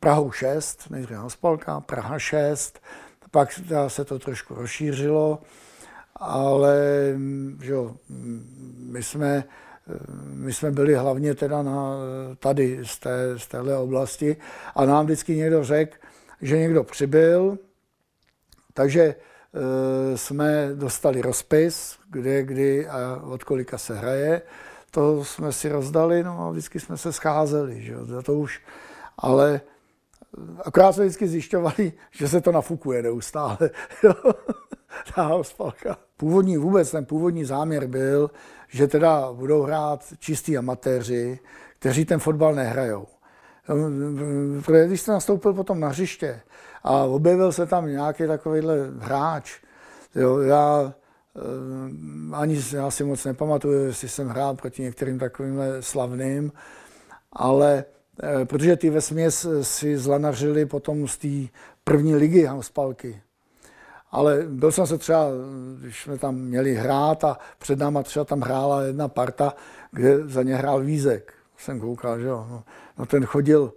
Prahou 0.00 0.30
6, 0.30 0.90
nejdřív 0.90 1.16
Haspalka, 1.16 1.80
Praha 1.80 2.18
6, 2.18 2.80
pak 3.30 3.60
se 3.88 4.04
to 4.04 4.18
trošku 4.18 4.54
rozšířilo, 4.54 5.38
ale 6.20 6.76
že 7.62 7.72
jo, 7.72 7.96
my, 8.78 9.02
jsme, 9.02 9.44
my 10.34 10.52
jsme 10.52 10.70
byli 10.70 10.94
hlavně 10.94 11.34
teda 11.34 11.62
na, 11.62 11.96
tady 12.38 12.78
z, 12.82 12.98
té, 12.98 13.38
z 13.38 13.46
téhle 13.46 13.76
oblasti 13.76 14.36
a 14.74 14.84
nám 14.84 15.04
vždycky 15.04 15.36
někdo 15.36 15.64
řekl, 15.64 15.96
že 16.42 16.58
někdo 16.58 16.84
přibyl, 16.84 17.58
takže 18.74 19.02
e, 19.02 19.16
jsme 20.18 20.70
dostali 20.74 21.22
rozpis, 21.22 21.98
kde, 22.10 22.42
kdy 22.42 22.88
a 22.88 23.20
od 23.24 23.44
kolika 23.44 23.78
se 23.78 23.94
hraje. 23.94 24.42
To 24.90 25.24
jsme 25.24 25.52
si 25.52 25.68
rozdali, 25.68 26.24
no 26.24 26.46
a 26.46 26.50
vždycky 26.50 26.80
jsme 26.80 26.96
se 26.96 27.12
scházeli, 27.12 27.82
že 27.82 27.92
jo, 27.92 28.22
to 28.22 28.34
už, 28.34 28.60
ale 29.18 29.60
akorát 30.64 30.92
jsme 30.92 31.04
vždycky 31.04 31.28
zjišťovali, 31.28 31.92
že 32.10 32.28
se 32.28 32.40
to 32.40 32.52
nafukuje 32.52 33.02
neustále, 33.02 33.58
ta 35.14 35.42
spalka. 35.42 35.98
Původní, 36.16 36.56
vůbec 36.56 36.90
ten 36.90 37.04
původní 37.04 37.44
záměr 37.44 37.86
byl, 37.86 38.30
že 38.68 38.86
teda 38.86 39.32
budou 39.32 39.62
hrát 39.62 40.04
čistí 40.18 40.58
amatéři, 40.58 41.38
kteří 41.78 42.04
ten 42.04 42.20
fotbal 42.20 42.54
nehrajou. 42.54 43.06
Když 44.86 45.00
jste 45.00 45.12
nastoupil 45.12 45.54
potom 45.54 45.80
na 45.80 45.88
hřiště 45.88 46.40
a 46.82 47.02
objevil 47.02 47.52
se 47.52 47.66
tam 47.66 47.86
nějaký 47.86 48.26
takovýhle 48.26 48.76
hráč, 48.98 49.60
jo, 50.14 50.38
já 50.38 50.94
Eh, 51.36 52.36
ani 52.36 52.62
já 52.72 52.90
si 52.90 53.04
moc 53.04 53.24
nepamatuju, 53.24 53.86
jestli 53.86 54.08
jsem 54.08 54.28
hrál 54.28 54.54
proti 54.54 54.82
některým 54.82 55.18
takovýmhle 55.18 55.82
slavným, 55.82 56.52
ale 57.32 57.84
protože 58.44 58.76
ty 58.76 58.90
vesměs 58.90 59.46
si 59.62 59.98
zlanařili 59.98 60.66
potom 60.66 61.08
z 61.08 61.16
té 61.18 61.58
první 61.84 62.16
ligy 62.16 62.44
Hamspalky. 62.44 63.22
Ale 64.10 64.44
byl 64.48 64.72
jsem 64.72 64.86
se 64.86 64.98
třeba, 64.98 65.26
když 65.80 66.02
jsme 66.02 66.18
tam 66.18 66.34
měli 66.34 66.74
hrát 66.74 67.24
a 67.24 67.38
před 67.58 67.78
náma 67.78 68.02
třeba 68.02 68.24
tam 68.24 68.40
hrála 68.40 68.82
jedna 68.82 69.08
parta, 69.08 69.54
kde 69.92 70.28
za 70.28 70.42
ně 70.42 70.56
hrál 70.56 70.80
Vízek. 70.80 71.32
Jsem 71.58 71.80
koukal, 71.80 72.20
že 72.20 72.26
jo. 72.26 72.46
No, 72.50 72.64
no 72.98 73.06
ten 73.06 73.24
chodil, 73.24 73.72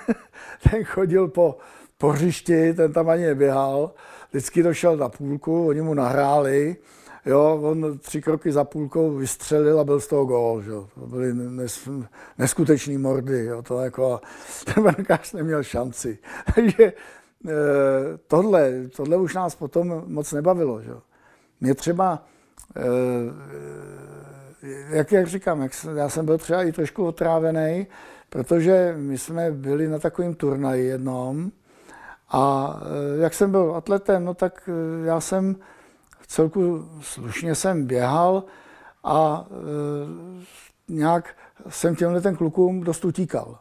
ten 0.70 0.84
chodil 0.84 1.28
po, 1.28 1.58
po 1.98 2.08
hřišti, 2.08 2.74
ten 2.74 2.92
tam 2.92 3.08
ani 3.08 3.26
neběhal 3.26 3.94
vždycky 4.30 4.62
došel 4.62 4.96
na 4.96 5.08
půlku, 5.08 5.68
oni 5.68 5.82
mu 5.82 5.94
nahráli, 5.94 6.76
jo, 7.26 7.60
on 7.62 7.98
tři 7.98 8.22
kroky 8.22 8.52
za 8.52 8.64
půlkou 8.64 9.10
vystřelil 9.10 9.80
a 9.80 9.84
byl 9.84 10.00
z 10.00 10.06
toho 10.06 10.24
gól, 10.24 10.62
že? 10.62 10.70
to 10.70 11.06
byly 11.06 11.34
nes, 11.34 11.88
neskutečný 12.38 12.98
mordy, 12.98 13.44
jo, 13.44 13.62
to 13.62 13.80
jako, 13.80 14.20
ten 14.74 14.82
brankář 14.82 15.32
neměl 15.32 15.62
šanci. 15.62 16.18
Takže 16.54 16.84
e, 16.84 16.92
tohle, 18.26 18.72
tohle 18.96 19.16
už 19.16 19.34
nás 19.34 19.54
potom 19.54 20.04
moc 20.06 20.32
nebavilo, 20.32 20.82
že? 20.82 20.92
Mě 21.60 21.74
třeba, 21.74 22.24
e, 22.76 22.86
jak, 24.96 25.12
jak 25.12 25.26
říkám, 25.26 25.62
jak, 25.62 25.72
já 25.94 26.08
jsem 26.08 26.26
byl 26.26 26.38
třeba 26.38 26.62
i 26.62 26.72
trošku 26.72 27.06
otrávený, 27.06 27.86
protože 28.28 28.94
my 28.98 29.18
jsme 29.18 29.50
byli 29.50 29.88
na 29.88 29.98
takovém 29.98 30.34
turnaji 30.34 30.86
jednom, 30.86 31.50
a 32.30 32.74
eh, 32.82 33.22
jak 33.22 33.34
jsem 33.34 33.50
byl 33.50 33.74
atletem, 33.76 34.24
no 34.24 34.34
tak 34.34 34.68
eh, 34.68 35.06
já 35.06 35.20
jsem 35.20 35.56
celku 36.26 36.88
slušně 37.00 37.54
jsem 37.54 37.86
běhal 37.86 38.44
a 39.04 39.46
eh, 39.50 40.44
nějak 40.88 41.36
jsem 41.68 41.96
těmhle 41.96 42.20
ten 42.20 42.36
klukům 42.36 42.80
dost 42.80 43.04
utíkal. 43.04 43.58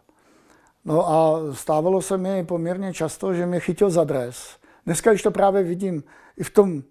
No 0.85 1.09
a 1.09 1.39
stávalo 1.53 2.01
se 2.01 2.17
mi 2.17 2.45
poměrně 2.45 2.93
často, 2.93 3.33
že 3.33 3.45
mě 3.45 3.59
chytil 3.59 3.89
za 3.89 4.03
dres. 4.03 4.57
Dneska, 4.85 5.09
když 5.09 5.21
to 5.21 5.31
právě 5.31 5.63
vidím 5.63 6.03
i 6.37 6.43
v 6.43 6.49
tom 6.49 6.83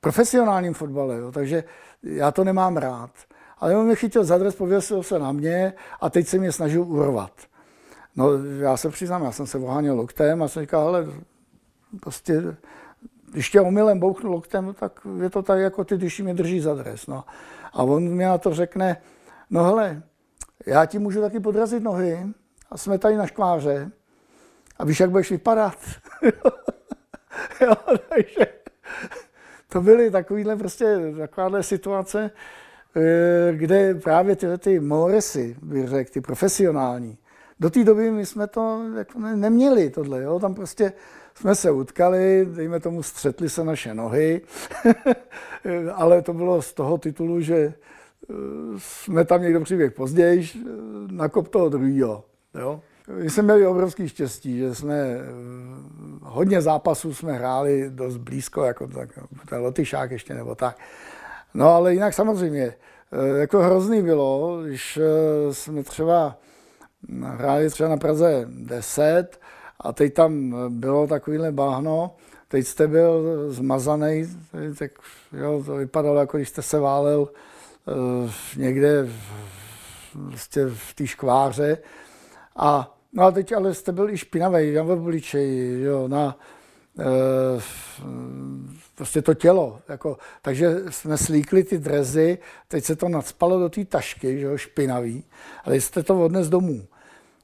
profesionálním 0.00 0.74
fotbale, 0.74 1.18
jo, 1.18 1.32
takže 1.32 1.64
já 2.02 2.30
to 2.30 2.44
nemám 2.44 2.76
rád. 2.76 3.10
Ale 3.58 3.76
on 3.76 3.86
mě 3.86 3.94
chytil 3.94 4.24
za 4.24 4.38
dres, 4.38 4.56
pověsil 4.56 5.02
se 5.02 5.18
na 5.18 5.32
mě 5.32 5.72
a 6.00 6.10
teď 6.10 6.26
se 6.26 6.38
mě 6.38 6.52
snažil 6.52 6.82
urvat. 6.82 7.32
No 8.16 8.28
já 8.60 8.76
se 8.76 8.88
přiznám, 8.88 9.24
já 9.24 9.32
jsem 9.32 9.46
se 9.46 9.58
oháněl 9.58 9.96
loktem 9.96 10.42
a 10.42 10.48
jsem 10.48 10.62
říkal, 10.62 10.84
hele, 10.84 11.06
prostě, 12.00 12.56
když 13.32 13.50
tě 13.50 13.60
omylem 13.60 13.98
bouchnu 13.98 14.30
loktem, 14.30 14.74
tak 14.80 15.00
je 15.22 15.30
to 15.30 15.42
tak, 15.42 15.60
jako 15.60 15.84
ty, 15.84 15.96
když 15.96 16.20
mě 16.20 16.34
drží 16.34 16.60
za 16.60 16.74
dres. 16.74 17.06
No. 17.06 17.24
A 17.72 17.82
on 17.82 18.08
mi 18.08 18.24
na 18.24 18.38
to 18.38 18.54
řekne, 18.54 18.96
no 19.50 19.64
hele, 19.64 20.02
já 20.66 20.86
ti 20.86 20.98
můžu 20.98 21.20
taky 21.20 21.40
podrazit 21.40 21.82
nohy 21.82 22.26
a 22.70 22.78
jsme 22.78 22.98
tady 22.98 23.16
na 23.16 23.26
škváře 23.26 23.90
a 24.78 24.84
víš, 24.84 25.00
jak 25.00 25.10
budeš 25.10 25.30
vypadat. 25.30 25.78
jo, 27.60 27.74
takže 28.08 28.46
to 29.68 29.80
byly 29.80 30.10
takovýhle 30.10 30.56
prostě 30.56 30.98
takováhle 31.18 31.62
situace, 31.62 32.30
eh, 32.96 33.52
kde 33.52 33.94
právě 33.94 34.36
tyhle 34.36 34.58
ty 34.58 34.80
moresy, 34.80 35.56
bych 35.62 35.88
řekl, 35.88 36.12
ty 36.12 36.20
profesionální, 36.20 37.18
do 37.60 37.70
té 37.70 37.84
doby 37.84 38.10
my 38.10 38.26
jsme 38.26 38.46
to 38.46 38.82
jako 38.96 39.18
ne, 39.18 39.36
neměli 39.36 39.90
tohle, 39.90 40.22
jo? 40.22 40.38
tam 40.38 40.54
prostě 40.54 40.92
jsme 41.34 41.54
se 41.54 41.70
utkali, 41.70 42.48
dejme 42.50 42.80
tomu, 42.80 43.02
střetli 43.02 43.50
se 43.50 43.64
naše 43.64 43.94
nohy, 43.94 44.40
ale 45.94 46.22
to 46.22 46.34
bylo 46.34 46.62
z 46.62 46.72
toho 46.72 46.98
titulu, 46.98 47.40
že 47.40 47.56
eh, 47.56 47.74
jsme 48.78 49.24
tam 49.24 49.42
někdo 49.42 49.60
přiběh 49.60 49.92
později, 49.92 50.48
eh, 50.54 50.68
nakop 51.10 51.48
toho 51.48 51.68
druhého. 51.68 52.24
Jo? 52.54 52.80
My 53.08 53.30
jsme 53.30 53.42
měli 53.42 53.66
obrovský 53.66 54.08
štěstí, 54.08 54.58
že 54.58 54.74
jsme 54.74 54.94
eh, 54.94 55.20
hodně 56.22 56.62
zápasů 56.62 57.14
jsme 57.14 57.32
hráli 57.32 57.90
dost 57.90 58.16
blízko, 58.16 58.64
jako 58.64 58.86
tak, 58.86 59.18
ten 59.48 59.60
Lotyšák 59.60 60.10
ještě 60.10 60.34
nebo 60.34 60.54
tak. 60.54 60.78
No 61.54 61.68
ale 61.68 61.94
jinak 61.94 62.14
samozřejmě, 62.14 62.74
jako 63.36 63.58
hrozný 63.58 64.02
bylo, 64.02 64.60
když 64.62 64.98
jsme 65.50 65.82
třeba 65.82 66.38
hráli 67.24 67.70
třeba 67.70 67.88
na 67.88 67.96
Praze 67.96 68.46
10 68.48 69.40
a 69.82 69.92
teď 69.92 70.14
tam 70.14 70.54
bylo 70.68 71.06
takovýhle 71.06 71.52
báhno, 71.52 72.14
teď 72.48 72.66
jste 72.66 72.88
byl 72.88 73.46
zmazaný, 73.48 74.26
tak 74.78 74.90
jo, 75.32 75.62
to 75.66 75.76
vypadalo, 75.76 76.20
jako 76.20 76.36
když 76.36 76.48
jste 76.48 76.62
se 76.62 76.78
válel 76.78 77.20
uh, 77.20 78.30
někde 78.56 79.08
vlastně 80.14 80.66
v 80.66 80.94
té 80.94 81.06
škváře. 81.06 81.78
A, 82.56 82.96
no 83.12 83.24
a 83.24 83.30
teď 83.30 83.52
ale 83.52 83.74
jste 83.74 83.92
byl 83.92 84.10
i 84.10 84.18
špinavý, 84.18 84.72
na 84.72 84.82
obličeji, 84.82 85.82
jo, 85.82 86.08
na, 86.08 86.36
prostě 88.94 89.22
to 89.22 89.34
tělo. 89.34 89.80
Jako, 89.88 90.18
takže 90.42 90.76
jsme 90.90 91.18
slíkli 91.18 91.64
ty 91.64 91.78
drezy, 91.78 92.38
teď 92.68 92.84
se 92.84 92.96
to 92.96 93.08
nadspalo 93.08 93.58
do 93.58 93.68
té 93.68 93.84
tašky, 93.84 94.40
že 94.40 94.46
jo, 94.46 94.56
špinavý, 94.56 95.24
ale 95.64 95.76
jste 95.76 96.02
to 96.02 96.24
odnes 96.24 96.48
domů. 96.48 96.86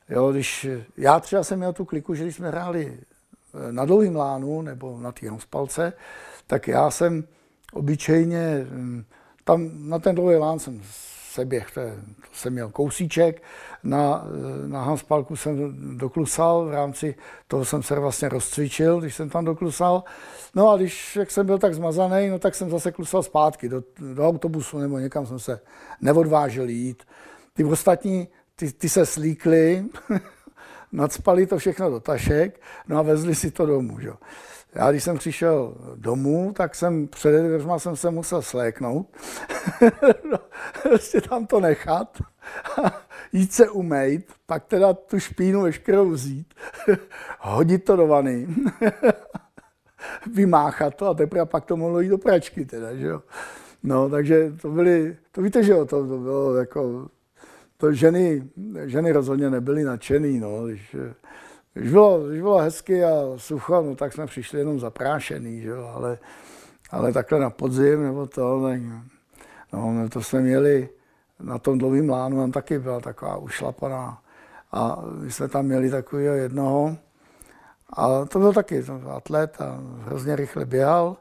Jo, 0.08 0.32
když, 0.32 0.66
já 0.96 1.20
třeba 1.20 1.44
jsem 1.44 1.58
měl 1.58 1.72
tu 1.72 1.84
kliku, 1.84 2.14
že 2.14 2.24
když 2.24 2.36
jsme 2.36 2.48
hráli 2.48 2.98
eh, 2.98 3.72
na 3.72 3.84
dlouhým 3.84 4.16
lánu 4.16 4.62
nebo 4.62 4.98
na 5.00 5.12
té 5.12 5.26
spalce, 5.38 5.92
tak 6.46 6.68
já 6.68 6.90
jsem 6.90 7.24
obyčejně, 7.72 8.66
hm, 8.70 9.04
tam 9.44 9.70
na 9.88 9.98
ten 9.98 10.14
dlouhý 10.14 10.36
lán 10.36 10.58
jsem 10.58 10.82
se 11.32 11.44
běh, 11.44 11.70
to, 11.74 11.80
je, 11.80 11.94
to 12.20 12.34
jsem 12.36 12.52
měl 12.52 12.70
kousíček, 12.70 13.42
na, 13.82 14.26
eh, 14.64 14.68
na 14.68 14.82
Hanspalku 14.82 15.36
jsem 15.36 15.74
doklusal, 15.98 16.66
v 16.66 16.70
rámci 16.70 17.14
toho 17.48 17.64
jsem 17.64 17.82
se 17.82 18.00
vlastně 18.00 18.28
rozcvičil, 18.28 19.00
když 19.00 19.14
jsem 19.14 19.30
tam 19.30 19.44
doklusal. 19.44 20.04
No 20.54 20.70
a 20.70 20.76
když 20.76 21.16
jak 21.16 21.30
jsem 21.30 21.46
byl 21.46 21.58
tak 21.58 21.74
zmazaný, 21.74 22.28
no 22.28 22.38
tak 22.38 22.54
jsem 22.54 22.70
zase 22.70 22.92
klusal 22.92 23.22
zpátky 23.22 23.68
do, 23.68 23.82
do 24.14 24.28
autobusu 24.28 24.78
nebo 24.78 24.98
někam 24.98 25.26
jsem 25.26 25.38
se 25.38 25.60
neodvážil 26.00 26.68
jít. 26.68 27.02
Ty 27.54 27.64
ostatní 27.64 28.28
ty, 28.58 28.72
ty 28.72 28.88
se 28.88 29.06
slíkli, 29.06 29.84
nadspali 30.92 31.46
to 31.46 31.58
všechno 31.58 31.90
do 31.90 32.00
tašek, 32.00 32.60
no 32.88 32.98
a 32.98 33.02
vezli 33.02 33.34
si 33.34 33.50
to 33.50 33.66
domů. 33.66 34.00
Že? 34.00 34.10
Já 34.74 34.90
když 34.90 35.04
jsem 35.04 35.18
přišel 35.18 35.74
domů, 35.94 36.52
tak 36.56 36.74
jsem 36.74 37.08
před 37.08 37.42
dveřma 37.42 37.78
jsem 37.78 37.96
se 37.96 38.10
musel 38.10 38.42
sléknout, 38.42 39.16
no, 40.30 40.38
prostě 40.82 41.20
tam 41.20 41.46
to 41.46 41.60
nechat, 41.60 42.18
jít 43.32 43.52
se 43.52 43.70
umejt, 43.70 44.32
pak 44.46 44.64
teda 44.64 44.92
tu 44.92 45.20
špínu 45.20 45.62
veškerou 45.62 46.10
vzít, 46.10 46.54
hodit 47.40 47.84
to 47.84 47.96
do 47.96 48.06
vany, 48.06 48.48
vymáchat 50.32 50.94
to 50.94 51.06
a 51.06 51.14
teprve 51.14 51.46
pak 51.46 51.64
to 51.64 51.76
mohlo 51.76 52.00
jít 52.00 52.08
do 52.08 52.18
pračky 52.18 52.64
teda, 52.64 52.94
že 52.94 53.06
jo. 53.06 53.22
No, 53.82 54.10
takže 54.10 54.52
to 54.62 54.70
byly, 54.70 55.16
to 55.32 55.42
víte, 55.42 55.62
že 55.62 55.72
jo, 55.72 55.84
to, 55.84 56.08
to 56.08 56.18
bylo 56.18 56.54
jako 56.54 57.08
to 57.78 57.92
ženy, 57.92 58.48
ženy 58.84 59.12
rozhodně 59.12 59.50
nebyly 59.50 59.84
nadšený, 59.84 60.40
no, 60.40 60.66
když, 60.66 60.96
když, 61.74 61.90
bylo, 61.90 62.28
když 62.28 62.40
bylo 62.40 62.58
hezky 62.58 63.04
a 63.04 63.10
sucho, 63.36 63.82
no, 63.82 63.94
tak 63.94 64.12
jsme 64.12 64.26
přišli 64.26 64.58
jenom 64.58 64.80
zaprášený, 64.80 65.60
že 65.60 65.68
jo, 65.68 65.92
ale, 65.94 66.18
ale 66.90 67.12
takhle 67.12 67.40
na 67.40 67.50
podzim 67.50 68.02
nebo 68.02 68.26
to, 68.26 68.62
tak, 68.62 68.80
no, 69.72 70.08
to 70.08 70.22
jsme 70.22 70.40
měli 70.40 70.88
na 71.40 71.58
tom 71.58 71.78
dlouhým 71.78 72.10
lánu, 72.10 72.36
tam 72.36 72.52
taky 72.52 72.78
byla 72.78 73.00
taková 73.00 73.36
ušlapaná. 73.36 74.22
A 74.72 75.02
my 75.20 75.32
jsme 75.32 75.48
tam 75.48 75.66
měli 75.66 75.90
takového 75.90 76.34
jednoho 76.34 76.96
a 77.92 78.24
to 78.24 78.38
byl 78.38 78.52
taky 78.52 78.84
atlet 79.10 79.60
a 79.60 79.80
hrozně 80.04 80.36
rychle 80.36 80.64
běhal 80.64 81.16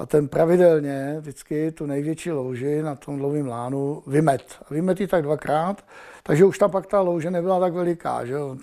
a 0.00 0.06
ten 0.06 0.28
pravidelně 0.28 1.16
vždycky 1.20 1.72
tu 1.72 1.86
největší 1.86 2.30
louži 2.30 2.82
na 2.82 2.94
tom 2.94 3.18
dlouhém 3.18 3.46
lánu 3.46 4.02
vymet. 4.06 4.44
A 4.70 4.74
vymet 4.74 5.00
ji 5.00 5.06
tak 5.06 5.22
dvakrát, 5.22 5.84
takže 6.22 6.44
už 6.44 6.58
tam 6.58 6.70
pak 6.70 6.86
ta 6.86 7.00
louže 7.00 7.30
nebyla 7.30 7.60
tak 7.60 7.72
veliká, 7.72 8.24
že 8.24 8.32
jo? 8.32 8.56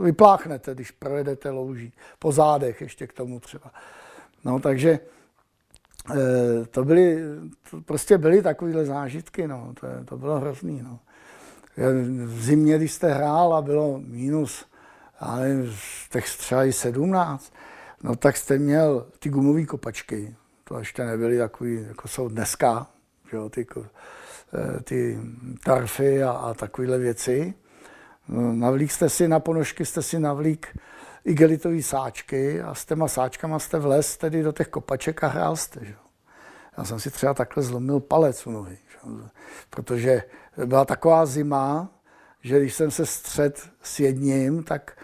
Vypláchnete, 0.00 0.74
když 0.74 0.90
projedete 0.90 1.50
louží. 1.50 1.92
Po 2.18 2.32
zádech 2.32 2.80
ještě 2.80 3.06
k 3.06 3.12
tomu 3.12 3.40
třeba. 3.40 3.72
No, 4.44 4.60
takže 4.60 4.98
eh, 6.10 6.66
to 6.70 6.84
byly, 6.84 7.18
to 7.70 7.80
prostě 7.80 8.18
byly 8.18 8.42
takovéhle 8.42 8.84
zážitky, 8.84 9.48
no. 9.48 9.74
To, 9.80 9.86
to 10.04 10.16
bylo 10.16 10.40
hrozný, 10.40 10.82
no. 10.82 10.98
V 12.24 12.42
zimě, 12.42 12.76
když 12.76 12.92
jste 12.92 13.14
hrál 13.14 13.54
a 13.54 13.62
bylo 13.62 14.00
minus, 14.06 14.66
nevím, 15.36 15.74
těch 16.12 16.36
třeba 16.36 16.64
i 16.64 16.72
17, 16.72 17.52
no 18.02 18.16
tak 18.16 18.36
jste 18.36 18.58
měl 18.58 19.06
ty 19.18 19.28
gumové 19.28 19.64
kopačky, 19.64 20.36
to 20.64 20.78
ještě 20.78 21.04
nebyly 21.04 21.38
takový, 21.38 21.84
jako 21.88 22.08
jsou 22.08 22.28
dneska, 22.28 22.86
že 23.30 23.36
jo, 23.36 23.48
ty, 23.48 23.66
eh, 24.54 24.80
ty 24.80 25.18
tarfy 25.64 26.22
a, 26.22 26.30
a 26.30 26.54
takovéhle 26.54 26.98
věci. 26.98 27.54
No, 28.28 28.52
navlík 28.52 28.92
jste 28.92 29.08
si, 29.08 29.28
na 29.28 29.40
ponožky 29.40 29.84
jste 29.84 30.02
si 30.02 30.18
navlík 30.18 30.78
igelitový 31.24 31.82
sáčky 31.82 32.62
a 32.62 32.74
s 32.74 32.84
těma 32.84 33.08
sáčkama 33.08 33.58
jste 33.58 33.78
vlez 33.78 34.16
tedy 34.16 34.42
do 34.42 34.52
těch 34.52 34.68
kopaček 34.68 35.24
a 35.24 35.26
hrál 35.26 35.56
jste. 35.56 35.84
Že? 35.84 35.94
Já 36.78 36.84
jsem 36.84 37.00
si 37.00 37.10
třeba 37.10 37.34
takhle 37.34 37.62
zlomil 37.62 38.00
palec 38.00 38.46
u 38.46 38.50
nohy, 38.50 38.78
že? 38.90 38.98
protože 39.70 40.22
byla 40.64 40.84
taková 40.84 41.26
zima, 41.26 41.88
že 42.42 42.60
když 42.60 42.74
jsem 42.74 42.90
se 42.90 43.06
střed 43.06 43.70
s 43.82 44.00
jedním, 44.00 44.62
tak 44.62 44.98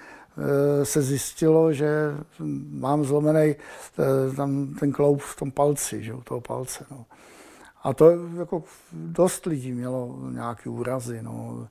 se 0.85 1.03
zjistilo, 1.03 1.73
že 1.73 1.89
mám 2.71 3.05
zlomený 3.05 3.55
eh, 3.55 4.37
tam 4.37 4.75
ten 4.81 4.93
kloub 4.93 5.21
v 5.21 5.37
tom 5.37 5.51
palci, 5.51 6.03
že, 6.03 6.15
u 6.15 6.21
toho 6.21 6.41
palce. 6.41 6.87
No. 6.91 7.05
A 7.83 7.93
to 7.93 8.11
jako 8.39 8.65
dost 8.93 9.47
lidí 9.47 9.73
mělo 9.73 10.19
nějaké 10.31 10.71
úrazy. 10.71 11.23
No. 11.23 11.69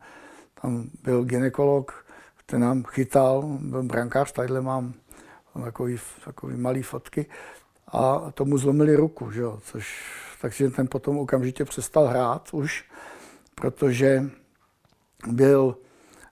Tam 0.61 0.89
byl 1.03 1.24
ginekolog, 1.24 2.05
ten 2.45 2.61
nám 2.61 2.84
chytal, 2.84 3.41
byl 3.59 3.84
brankář, 3.84 4.32
tadyhle 4.32 4.61
mám 4.61 4.93
takový, 5.64 5.97
takový 6.26 6.57
malý 6.57 6.82
fotky, 6.82 7.26
a 7.88 8.32
tomu 8.34 8.57
zlomili 8.57 8.95
ruku, 8.95 9.32
že 9.32 9.41
jo, 9.41 9.59
což, 9.64 10.05
takže 10.41 10.70
ten 10.70 10.88
potom 10.88 11.18
okamžitě 11.18 11.66
přestal 11.66 12.07
hrát 12.07 12.49
už, 12.51 12.86
protože 13.55 14.24
byl, 15.28 15.78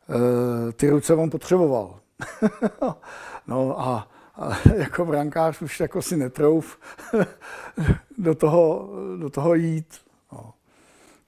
e, 0.09 0.71
ty 0.71 0.89
ruce 0.89 1.13
on 1.13 1.29
potřeboval. 1.29 2.00
no 3.47 3.79
a, 3.79 4.07
a 4.35 4.57
jako 4.75 5.05
brankář 5.05 5.61
už 5.61 5.79
jako 5.79 6.01
si 6.01 6.17
netrouf 6.17 6.79
do 8.17 8.35
toho, 8.35 8.89
do 9.19 9.29
toho 9.29 9.53
jít. 9.53 9.95
No. 10.31 10.53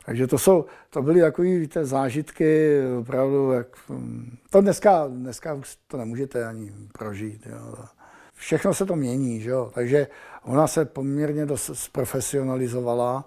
Takže 0.06 0.28
to 0.28 0.38
jsou, 0.38 0.66
to 0.90 1.02
byly 1.02 1.22
takové, 1.22 1.48
víte, 1.48 1.86
zážitky, 1.86 2.80
opravdu, 3.00 3.52
jak, 3.52 3.68
to 4.50 4.62
dneska, 4.62 5.08
dneska 5.08 5.54
už 5.54 5.78
to 5.88 5.98
nemůžete 5.98 6.46
ani 6.46 6.72
prožít, 6.92 7.48
jo. 7.48 7.76
Všechno 8.34 8.74
se 8.74 8.86
to 8.86 8.96
mění, 8.96 9.42
že 9.42 9.50
jo, 9.50 9.72
takže 9.74 10.08
ona 10.44 10.68
se 10.68 10.86
poměrně 10.86 11.46
dost 11.46 11.72
zprofesionalizovala. 11.74 13.26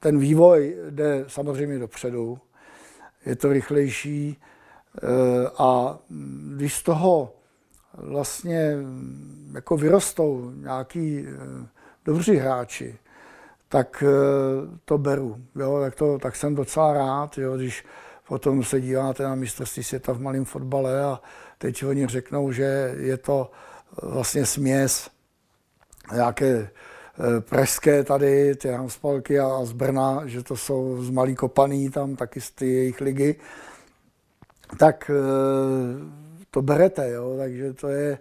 Ten 0.00 0.18
vývoj 0.18 0.76
jde 0.90 1.24
samozřejmě 1.28 1.78
dopředu, 1.78 2.38
je 3.26 3.36
to 3.36 3.52
rychlejší, 3.52 4.40
a 5.58 5.98
když 6.56 6.74
z 6.74 6.82
toho 6.82 7.32
vlastně 7.94 8.76
jako 9.54 9.76
vyrostou 9.76 10.52
nějaký 10.54 11.26
eh, 11.28 11.66
dobří 12.04 12.36
hráči, 12.36 12.98
tak 13.68 14.04
eh, 14.06 14.10
to 14.84 14.98
beru. 14.98 15.36
Jo, 15.56 15.80
tak, 15.80 15.94
to, 15.94 16.18
tak 16.18 16.36
jsem 16.36 16.54
docela 16.54 16.92
rád, 16.92 17.38
jo, 17.38 17.56
když 17.56 17.84
potom 18.28 18.64
se 18.64 18.80
díváte 18.80 19.22
na 19.22 19.34
mistrovství 19.34 19.84
světa 19.84 20.12
v 20.12 20.20
malém 20.20 20.44
fotbale 20.44 21.04
a 21.04 21.20
teď 21.58 21.84
oni 21.84 22.06
řeknou, 22.06 22.52
že 22.52 22.94
je 22.98 23.16
to 23.16 23.50
vlastně 24.02 24.46
směs 24.46 25.10
nějaké 26.12 26.70
pražské 27.40 28.04
tady, 28.04 28.54
ty 28.54 28.68
Hanspalky 28.68 29.40
a 29.40 29.64
z 29.64 29.72
Brna, 29.72 30.22
že 30.26 30.42
to 30.42 30.56
jsou 30.56 31.02
z 31.02 31.10
malý 31.10 31.34
kopaný 31.34 31.90
tam 31.90 32.16
taky 32.16 32.40
z 32.40 32.50
ty 32.50 32.66
jejich 32.66 33.00
ligy 33.00 33.36
tak 34.78 35.10
eh, 35.10 35.14
to 36.50 36.62
berete, 36.62 37.10
jo? 37.10 37.36
takže 37.38 37.74
to 37.74 37.88
je, 37.88 38.18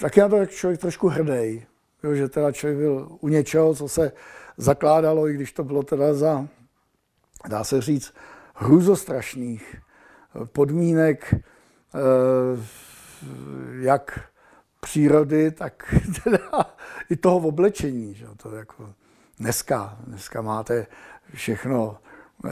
taky 0.00 0.20
na 0.20 0.28
to 0.28 0.46
člověk 0.46 0.80
trošku 0.80 1.08
hrdý, 1.08 1.66
jo? 2.02 2.14
že 2.14 2.28
teda 2.28 2.52
člověk 2.52 2.78
byl 2.78 3.08
u 3.20 3.28
něčeho, 3.28 3.74
co 3.74 3.88
se 3.88 4.12
zakládalo, 4.56 5.28
i 5.28 5.34
když 5.34 5.52
to 5.52 5.64
bylo 5.64 5.82
teda 5.82 6.14
za, 6.14 6.48
dá 7.48 7.64
se 7.64 7.80
říct, 7.80 8.14
hrůzostrašných 8.54 9.76
podmínek, 10.52 11.34
eh, 11.34 11.38
jak 13.80 14.20
přírody, 14.80 15.50
tak 15.50 15.94
teda 16.24 16.76
i 17.10 17.16
toho 17.16 17.48
oblečení. 17.48 18.14
Že? 18.14 18.26
To 18.36 18.56
jako 18.56 18.94
dneska, 19.38 19.96
dneska 20.06 20.42
máte 20.42 20.86
všechno 21.34 21.98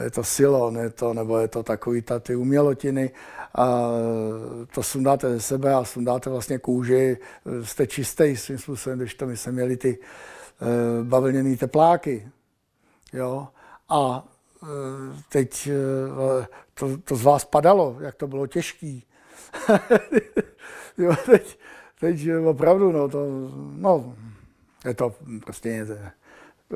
je 0.01 0.11
to 0.11 0.23
silon, 0.23 0.77
je 0.77 0.89
to, 0.89 1.13
nebo 1.13 1.37
je 1.37 1.47
to 1.47 1.63
takový 1.63 2.01
ta, 2.01 2.19
ty 2.19 2.35
umělotiny 2.35 3.11
a 3.55 3.89
to 4.73 4.83
sundáte 4.83 5.29
ze 5.29 5.41
sebe 5.41 5.73
a 5.73 5.83
sundáte 5.83 6.29
vlastně 6.29 6.57
kůži, 6.57 7.17
jste 7.63 7.87
čistý 7.87 8.37
svým 8.37 8.57
způsobem, 8.57 8.99
když 8.99 9.15
to 9.15 9.25
my 9.27 9.37
jsme 9.37 9.51
měli 9.51 9.77
ty 9.77 9.97
e, 9.99 11.03
bavlněné 11.03 11.57
tepláky, 11.57 12.27
jo, 13.13 13.47
a 13.89 14.27
e, 14.63 14.67
teď 15.29 15.67
e, 15.67 16.47
to, 16.73 16.97
to 16.97 17.15
z 17.15 17.23
vás 17.23 17.45
padalo, 17.45 17.97
jak 17.99 18.15
to 18.15 18.27
bylo 18.27 18.47
těžký. 18.47 19.03
jo, 20.97 21.15
teď, 21.25 21.59
teď 21.99 22.19
opravdu, 22.45 22.91
no, 22.91 23.09
to, 23.09 23.25
no, 23.75 24.15
je 24.85 24.93
to 24.93 25.15
prostě 25.45 25.85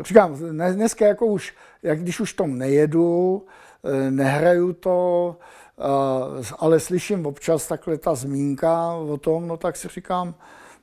říkám, 0.02 0.36
dneska 0.74 1.08
jako 1.08 1.26
už, 1.26 1.54
jak 1.84 2.00
když 2.00 2.20
už 2.20 2.34
tom 2.34 2.58
nejedu, 2.58 3.46
eh, 3.84 4.12
nehraju 4.12 4.74
to, 4.74 5.36
eh, 5.80 6.44
ale 6.60 6.80
slyším 6.80 7.26
občas 7.26 7.68
takhle 7.68 7.98
ta 7.98 8.16
zmínka 8.16 8.94
o 8.94 9.18
tom, 9.18 9.48
no 9.48 9.58
tak 9.58 9.76
si 9.76 9.88
říkám, 9.88 10.36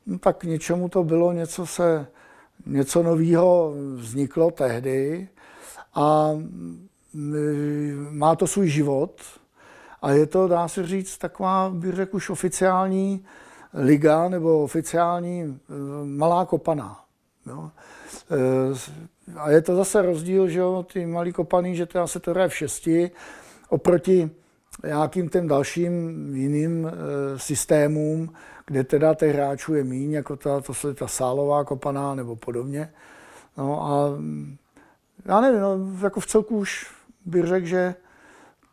no 0.06 0.18
tak 0.18 0.44
něčemu 0.44 0.88
to 0.88 1.04
bylo, 1.04 1.32
něco 1.32 1.66
se, 1.66 2.06
něco 2.66 3.02
nového 3.02 3.74
vzniklo 3.96 4.50
tehdy 4.50 5.28
a 5.94 6.30
mm, 6.32 6.88
má 8.10 8.36
to 8.36 8.46
svůj 8.46 8.68
život 8.68 9.20
a 10.02 10.10
je 10.10 10.26
to, 10.26 10.48
dá 10.48 10.68
se 10.68 10.86
říct, 10.86 11.18
taková, 11.18 11.70
bych 11.70 11.94
řekl, 11.94 12.16
už 12.16 12.30
oficiální 12.30 13.24
liga 13.74 14.28
nebo 14.28 14.62
oficiální 14.62 15.42
eh, 15.42 15.72
malá 16.04 16.44
kopaná. 16.44 17.00
Jo. 17.46 17.70
Eh, 18.30 19.36
a 19.36 19.50
je 19.50 19.62
to 19.62 19.76
zase 19.76 20.02
rozdíl, 20.02 20.48
že 20.48 20.58
jo, 20.58 20.86
ty 20.92 21.06
malý 21.06 21.32
kopaný, 21.32 21.76
že 21.76 21.86
teda 21.86 22.06
se 22.06 22.20
to 22.20 22.30
hraje 22.30 22.48
v 22.48 22.54
šesti, 22.54 23.10
oproti 23.68 24.30
nějakým 24.86 25.28
těm 25.28 25.48
dalším 25.48 25.92
jiným 26.36 26.86
e, 26.86 26.90
systémům, 27.38 28.32
kde 28.66 28.84
teda 28.84 29.14
těch 29.14 29.34
hráčů 29.34 29.74
je 29.74 29.84
míň, 29.84 30.12
jako 30.12 30.36
ta, 30.36 30.60
to 30.60 30.88
je 30.88 30.94
ta 30.94 31.08
sálová 31.08 31.64
kopaná 31.64 32.14
nebo 32.14 32.36
podobně. 32.36 32.92
No 33.56 33.82
a 33.82 34.08
já 35.24 35.40
nevím, 35.40 35.60
no, 35.60 35.78
jako 36.02 36.20
v 36.20 36.26
celku 36.26 36.56
už 36.56 36.90
bych 37.24 37.44
řekl, 37.44 37.66
že 37.66 37.94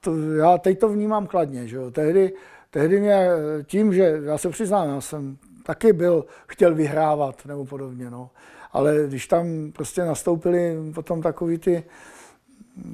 to, 0.02 0.32
já 0.32 0.58
teď 0.58 0.80
to 0.80 0.90
vnímám 0.90 1.28
kladně, 1.28 1.68
že 1.68 1.76
jo. 1.76 1.92
Tehdy, 1.92 2.34
tehdy 2.70 3.00
mě 3.00 3.28
tím, 3.64 3.94
že 3.94 4.20
já 4.24 4.38
se 4.38 4.50
přiznám, 4.50 4.90
já 4.90 5.02
jsem 5.02 5.38
taky 5.64 5.94
byl, 5.94 6.26
chtěl 6.48 6.76
vyhrávat 6.76 7.46
nebo 7.46 7.66
podobně, 7.66 8.10
no. 8.10 8.30
Ale 8.74 9.04
když 9.08 9.28
tam 9.28 9.72
prostě 9.72 10.02
nastoupili 10.02 10.76
potom 10.94 11.22
takový 11.22 11.58
ty, 11.58 11.84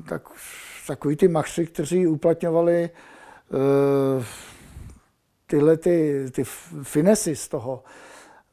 tak, 0.10 0.22
takový 0.88 1.16
ty 1.16 1.28
machři, 1.28 1.66
kteří 1.66 2.08
uplatňovali 2.08 2.90
uh, 3.50 4.24
tyhle 5.48 5.78
ty, 5.78 6.26
ty 6.32 6.44
finesy 6.84 7.36
z 7.36 7.48
toho. 7.48 7.84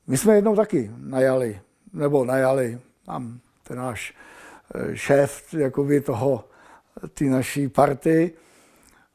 My 0.06 0.16
jsme 0.16 0.34
jednou 0.34 0.56
taky 0.56 0.90
najali, 0.98 1.60
nebo 1.92 2.24
najali, 2.24 2.78
tam 3.06 3.40
ten 3.62 3.78
náš 3.78 4.14
eh, 4.74 4.96
šéf 4.96 5.54
jakoby 5.54 6.00
toho, 6.00 6.44
ty 7.14 7.28
naší 7.28 7.68
party, 7.68 8.32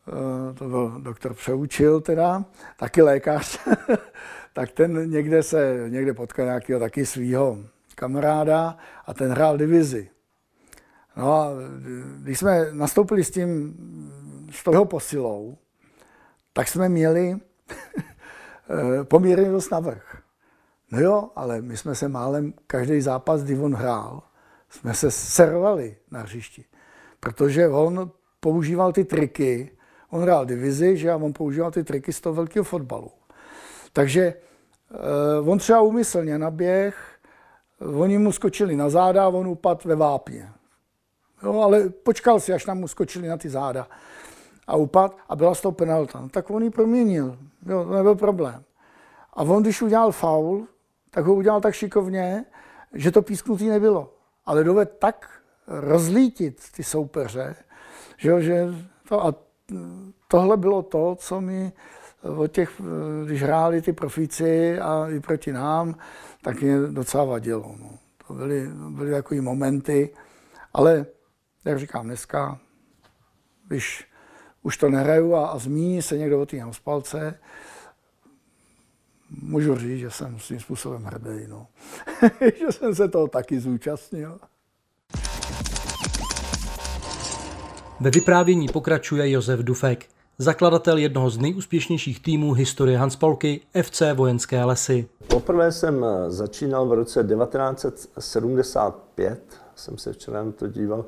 eh, 0.07 0.53
to 0.53 0.69
byl 0.69 0.95
doktor 0.99 1.33
Přeučil 1.33 2.01
teda, 2.01 2.45
taky 2.77 3.01
lékař, 3.01 3.59
tak 4.53 4.71
ten 4.71 5.11
někde 5.11 5.43
se, 5.43 5.85
někde 5.89 6.13
potkal 6.13 6.45
nějakého 6.45 6.79
taky 6.79 7.05
svého 7.05 7.57
kamaráda 7.99 8.77
a 9.05 9.13
ten 9.13 9.31
hrál 9.31 9.57
divizi. 9.57 10.09
No 11.17 11.33
a 11.33 11.51
když 12.23 12.39
jsme 12.39 12.67
nastoupili 12.71 13.23
s 13.23 13.31
tím, 13.31 13.75
s 14.51 14.63
toho 14.63 14.85
posilou, 14.85 15.57
tak 16.53 16.67
jsme 16.67 16.89
měli 16.89 17.37
poměrně 19.03 19.51
dost 19.51 19.69
navrh. 19.69 20.21
No 20.91 20.99
jo, 20.99 21.29
ale 21.35 21.61
my 21.61 21.77
jsme 21.77 21.95
se 21.95 22.07
málem 22.07 22.53
každý 22.67 23.01
zápas, 23.01 23.43
kdy 23.43 23.59
on 23.59 23.75
hrál, 23.75 24.23
jsme 24.69 24.93
se 24.93 25.11
servali 25.11 25.97
na 26.11 26.21
hřišti. 26.21 26.65
Protože 27.19 27.67
on 27.67 28.11
používal 28.39 28.93
ty 28.93 29.03
triky, 29.03 29.71
on 30.09 30.21
hrál 30.21 30.45
divizi, 30.45 30.97
že 30.97 31.11
a 31.11 31.15
on 31.15 31.33
používal 31.33 31.71
ty 31.71 31.83
triky 31.83 32.13
z 32.13 32.21
toho 32.21 32.33
velkého 32.33 32.63
fotbalu. 32.63 33.11
Takže 33.93 34.33
uh, 35.43 35.49
on 35.49 35.57
třeba 35.57 35.81
úmyslně 35.81 36.37
naběh, 36.37 37.18
oni 37.79 38.17
mu 38.17 38.31
skočili 38.31 38.75
na 38.75 38.89
záda 38.89 39.25
a 39.25 39.27
on 39.27 39.47
upadl 39.47 39.89
ve 39.89 39.95
vápně. 39.95 40.49
Jo, 41.43 41.59
ale 41.59 41.89
počkal 41.89 42.39
si, 42.39 42.53
až 42.53 42.65
tam 42.65 42.77
mu 42.77 42.87
skočili 42.87 43.27
na 43.27 43.37
ty 43.37 43.49
záda 43.49 43.87
a 44.67 44.75
upad 44.75 45.17
a 45.29 45.35
byla 45.35 45.55
z 45.55 45.61
toho 45.61 45.71
penalta. 45.71 46.21
No, 46.21 46.29
tak 46.29 46.49
on 46.49 46.63
ji 46.63 46.69
proměnil, 46.69 47.37
jo, 47.65 47.85
to 47.85 47.93
nebyl 47.93 48.15
problém. 48.15 48.63
A 49.33 49.41
on, 49.41 49.61
když 49.63 49.81
udělal 49.81 50.11
faul, 50.11 50.67
tak 51.11 51.25
ho 51.25 51.35
udělal 51.35 51.61
tak 51.61 51.73
šikovně, 51.73 52.45
že 52.93 53.11
to 53.11 53.21
písknutý 53.21 53.67
nebylo. 53.67 54.13
Ale 54.45 54.63
doved 54.63 54.97
tak 54.99 55.29
rozlítit 55.67 56.61
ty 56.75 56.83
soupeře, 56.83 57.55
že, 58.17 58.41
že 58.41 58.67
to, 59.09 59.25
a 59.25 59.33
tohle 60.27 60.57
bylo 60.57 60.81
to, 60.81 61.15
co 61.15 61.41
mi 61.41 61.71
od 62.23 62.51
těch, 62.51 62.81
když 63.25 63.43
hráli 63.43 63.81
ty 63.81 63.93
profíci 63.93 64.79
a 64.79 65.09
i 65.09 65.19
proti 65.19 65.51
nám, 65.51 65.95
tak 66.41 66.61
mě 66.61 66.79
docela 66.79 67.23
vadilo. 67.23 67.75
No. 67.79 67.89
To 68.27 68.33
byly, 68.33 68.67
byly 68.89 69.11
takové 69.11 69.41
momenty, 69.41 70.09
ale 70.73 71.05
jak 71.65 71.79
říkám 71.79 72.05
dneska, 72.05 72.59
když 73.67 74.07
už 74.63 74.77
to 74.77 74.89
nehraju 74.89 75.35
a, 75.35 75.47
a 75.47 75.57
zmíní 75.57 76.01
se 76.01 76.17
někdo 76.17 76.41
o 76.41 76.45
té 76.45 76.57
spalce, 76.71 77.39
můžu 79.29 79.75
říct, 79.75 79.99
že 79.99 80.11
jsem 80.11 80.39
svým 80.39 80.59
způsobem 80.59 81.03
hrdý, 81.03 81.47
no. 81.47 81.67
že 82.59 82.71
jsem 82.71 82.95
se 82.95 83.07
toho 83.07 83.27
taky 83.27 83.59
zúčastnil. 83.59 84.39
Ve 87.99 88.09
vyprávění 88.09 88.67
pokračuje 88.67 89.31
Josef 89.31 89.59
Dufek, 89.59 90.05
zakladatel 90.39 90.97
jednoho 90.97 91.29
z 91.29 91.37
nejúspěšnějších 91.37 92.19
týmů 92.19 92.53
historie 92.53 92.97
Hanspolky 92.97 93.61
FC 93.81 94.01
Vojenské 94.13 94.63
lesy. 94.63 95.07
Poprvé 95.27 95.71
jsem 95.71 96.05
začínal 96.27 96.87
v 96.87 96.93
roce 96.93 97.23
1975, 97.23 99.41
jsem 99.75 99.97
se 99.97 100.13
včera 100.13 100.43
na 100.43 100.51
to 100.51 100.67
díval, 100.67 101.05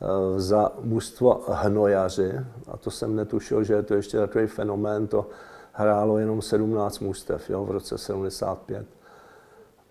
Eh, 0.00 0.40
za 0.40 0.72
mužstvo 0.80 1.44
hnojaři, 1.48 2.32
a 2.68 2.76
to 2.76 2.90
jsem 2.90 3.16
netušil, 3.16 3.64
že 3.64 3.74
je 3.74 3.82
to 3.82 3.94
ještě 3.94 4.18
takový 4.18 4.46
fenomén, 4.46 5.06
to 5.06 5.26
hrálo 5.72 6.18
jenom 6.18 6.42
17 6.42 6.98
mužstev 6.98 7.50
jo, 7.50 7.64
v 7.64 7.70
roce 7.70 7.98
75. 7.98 8.86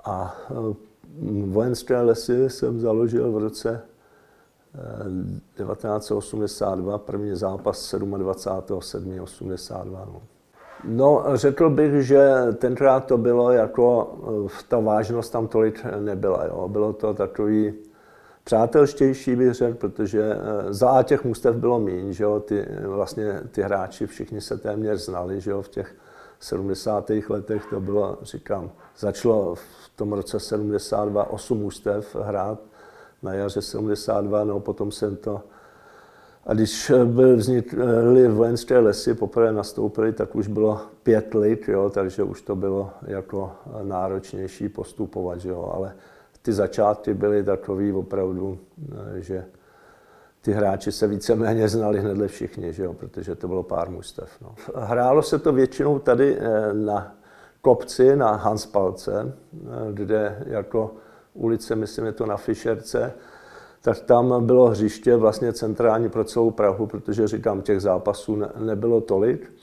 A 0.04 0.36
eh, 0.50 0.76
vojenské 1.46 2.02
lesy 2.02 2.50
jsem 2.50 2.80
založil 2.80 3.32
v 3.32 3.38
roce 3.38 3.82
1982, 5.56 6.96
eh, 6.96 6.98
první 6.98 7.36
zápas 7.36 7.94
27.7.82. 7.94 10.06
No. 10.06 10.22
no, 10.84 11.24
řekl 11.34 11.70
bych, 11.70 12.04
že 12.04 12.32
tenkrát 12.58 13.06
to 13.06 13.18
bylo 13.18 13.52
jako, 13.52 14.18
ta 14.68 14.80
vážnost 14.80 15.30
tam 15.30 15.48
tolik 15.48 15.86
nebyla. 16.00 16.46
Jo. 16.46 16.68
Bylo 16.68 16.94
to 16.94 17.14
takový, 17.14 17.74
přátelštější, 18.44 19.36
bych 19.36 19.54
řekl, 19.54 19.78
protože 19.78 20.34
eh, 20.34 20.74
za 20.74 20.90
A 20.90 21.04
těch 21.04 21.24
mustev 21.24 21.56
bylo 21.56 21.80
méně, 21.80 22.14
že 22.14 22.24
jo, 22.24 22.40
ty, 22.40 22.68
vlastně 22.86 23.42
ty 23.52 23.62
hráči 23.62 24.08
všichni 24.08 24.42
se 24.42 24.58
téměř 24.58 25.06
znali, 25.06 25.42
že 25.42 25.52
jo, 25.52 25.62
v 25.62 25.70
těch 25.70 25.96
70. 26.40 27.12
letech 27.30 27.66
to 27.70 27.80
bylo, 27.80 28.18
říkám, 28.22 28.72
začalo 28.98 29.56
v 29.56 29.92
tom 29.96 30.14
roce 30.14 30.40
72 30.40 31.30
8 31.30 31.58
mustev 31.58 32.16
hrát, 32.16 32.60
na 33.24 33.34
jaře 33.34 33.62
72, 33.62 34.44
no 34.44 34.60
potom 34.60 34.92
jsem 34.92 35.16
to 35.16 35.42
a 36.48 36.54
když 36.54 36.92
byl 37.06 37.38
vznikly 37.38 38.28
vojenské 38.28 38.80
lesy, 38.80 39.14
poprvé 39.14 39.52
nastoupili, 39.52 40.14
tak 40.14 40.36
už 40.36 40.48
bylo 40.48 40.82
pět 41.04 41.34
let, 41.34 41.68
jo, 41.68 41.90
takže 41.90 42.24
už 42.24 42.42
to 42.42 42.56
bylo 42.56 42.90
jako 43.08 43.52
náročnější 43.84 44.70
postupovat, 44.70 45.46
jo, 45.46 45.72
ale 45.74 45.94
ty 46.42 46.54
začátky 46.54 47.14
byly 47.14 47.44
takový 47.44 47.92
opravdu, 47.92 48.60
eh, 48.92 49.22
že 49.22 49.46
ty 50.42 50.52
hráči 50.52 50.92
se 50.92 51.08
víceméně 51.08 51.70
znali 51.70 52.00
hned 52.00 52.28
všichni, 52.28 52.74
že 52.74 52.84
jo, 52.84 52.94
protože 52.94 53.36
to 53.36 53.48
bylo 53.48 53.64
pár 53.64 53.90
mustev. 53.90 54.30
No. 54.42 54.56
Hrálo 54.76 55.22
se 55.22 55.40
to 55.40 55.54
většinou 55.54 56.00
tady 56.00 56.38
eh, 56.40 56.74
na 56.74 57.16
kopci, 57.62 58.16
na 58.16 58.36
Hanspalce, 58.36 59.34
eh, 59.54 59.68
kde 59.94 60.44
jako 60.46 60.96
ulice, 61.38 61.76
myslím, 61.76 62.06
je 62.06 62.12
to 62.12 62.26
na 62.26 62.38
Fischerce, 62.38 63.14
tak 63.82 64.00
tam 64.00 64.46
bylo 64.46 64.68
hřiště 64.68 65.16
vlastně 65.16 65.54
centrální 65.54 66.10
pro 66.10 66.24
celou 66.24 66.52
Prahu, 66.52 66.88
protože 66.88 67.28
říkám, 67.28 67.62
těch 67.62 67.82
zápasů 67.82 68.42
nebylo 68.60 69.02
tolik. 69.02 69.54